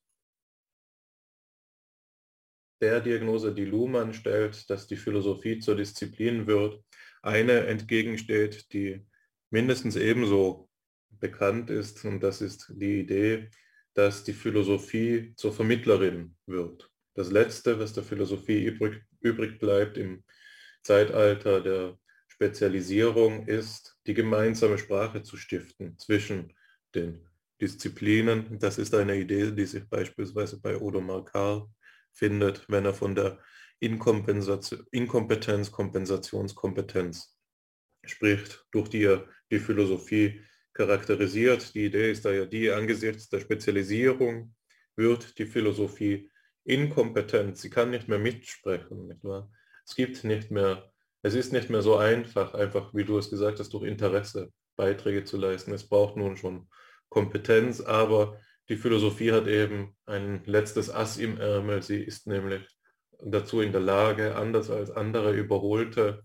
[2.81, 6.83] der Diagnose, die Luhmann stellt, dass die Philosophie zur Disziplin wird,
[7.21, 9.05] eine entgegensteht, die
[9.51, 10.67] mindestens ebenso
[11.11, 13.51] bekannt ist, und das ist die Idee,
[13.93, 16.89] dass die Philosophie zur Vermittlerin wird.
[17.13, 20.23] Das Letzte, was der Philosophie übrig, übrig bleibt im
[20.81, 26.53] Zeitalter der Spezialisierung, ist, die gemeinsame Sprache zu stiften zwischen
[26.95, 27.27] den
[27.59, 28.59] Disziplinen.
[28.59, 31.69] Das ist eine Idee, die sich beispielsweise bei Odo Markar
[32.11, 33.39] findet, wenn er von der
[33.79, 37.37] Inkompetenz, Kompensationskompetenz
[38.05, 40.41] spricht, durch die er die Philosophie
[40.73, 41.73] charakterisiert.
[41.75, 44.55] Die Idee ist da ja die, angesichts der Spezialisierung
[44.95, 46.29] wird die Philosophie
[46.63, 49.07] inkompetent, sie kann nicht mehr mitsprechen.
[49.07, 49.21] Nicht?
[49.85, 50.90] Es gibt nicht mehr,
[51.21, 55.23] es ist nicht mehr so einfach, einfach wie du es gesagt hast, durch Interesse Beiträge
[55.23, 55.73] zu leisten.
[55.73, 56.67] Es braucht nun schon
[57.09, 58.39] Kompetenz, aber
[58.69, 61.81] die Philosophie hat eben ein letztes Ass im Ärmel.
[61.81, 62.67] Sie ist nämlich
[63.23, 66.23] dazu in der Lage, anders als andere überholte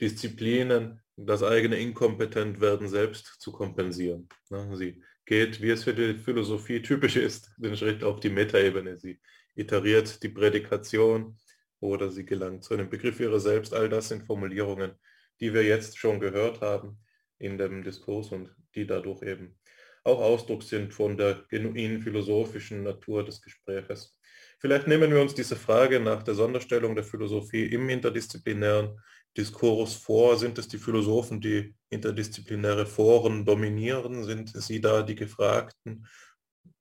[0.00, 4.28] Disziplinen, das eigene Inkompetentwerden selbst zu kompensieren.
[4.72, 8.98] Sie geht, wie es für die Philosophie typisch ist, den Schritt auf die Metaebene.
[8.98, 9.20] Sie
[9.54, 11.38] iteriert die Prädikation
[11.84, 13.74] oder sie gelangt zu einem Begriff ihrer selbst.
[13.74, 14.92] All das sind Formulierungen,
[15.40, 16.98] die wir jetzt schon gehört haben
[17.38, 19.58] in dem Diskurs und die dadurch eben
[20.02, 24.18] auch Ausdruck sind von der genuinen philosophischen Natur des Gespräches.
[24.58, 28.98] Vielleicht nehmen wir uns diese Frage nach der Sonderstellung der Philosophie im interdisziplinären
[29.36, 30.38] Diskurs vor?
[30.38, 34.24] Sind es die Philosophen, die interdisziplinäre Foren dominieren?
[34.24, 36.06] Sind sie da die Gefragten?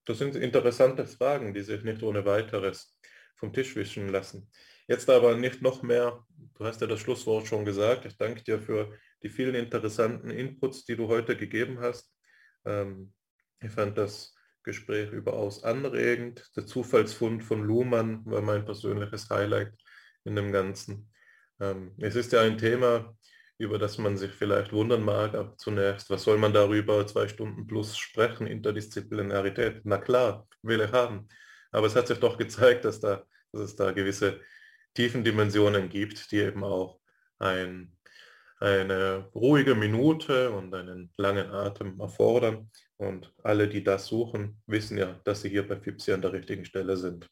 [0.05, 2.95] Das sind interessante Fragen, die sich nicht ohne weiteres
[3.35, 4.49] vom Tisch wischen lassen.
[4.87, 8.59] Jetzt aber nicht noch mehr, du hast ja das Schlusswort schon gesagt, ich danke dir
[8.59, 12.13] für die vielen interessanten Inputs, die du heute gegeben hast.
[12.65, 13.13] Ähm,
[13.61, 16.51] ich fand das Gespräch überaus anregend.
[16.55, 19.73] Der Zufallsfund von Luhmann war mein persönliches Highlight
[20.25, 21.09] in dem Ganzen.
[21.61, 23.15] Ähm, es ist ja ein Thema,
[23.57, 27.67] über das man sich vielleicht wundern mag, aber zunächst, was soll man darüber zwei Stunden
[27.67, 29.81] plus sprechen, Interdisziplinarität?
[29.85, 31.27] Na klar, will ich haben.
[31.71, 34.41] Aber es hat sich doch gezeigt, dass, da, dass es da gewisse
[34.93, 36.99] tiefen Dimensionen gibt, die eben auch
[37.39, 37.95] ein,
[38.59, 42.69] eine ruhige Minute und einen langen Atem erfordern.
[42.97, 46.65] Und alle, die das suchen, wissen ja, dass sie hier bei FIPSI an der richtigen
[46.65, 47.29] Stelle sind.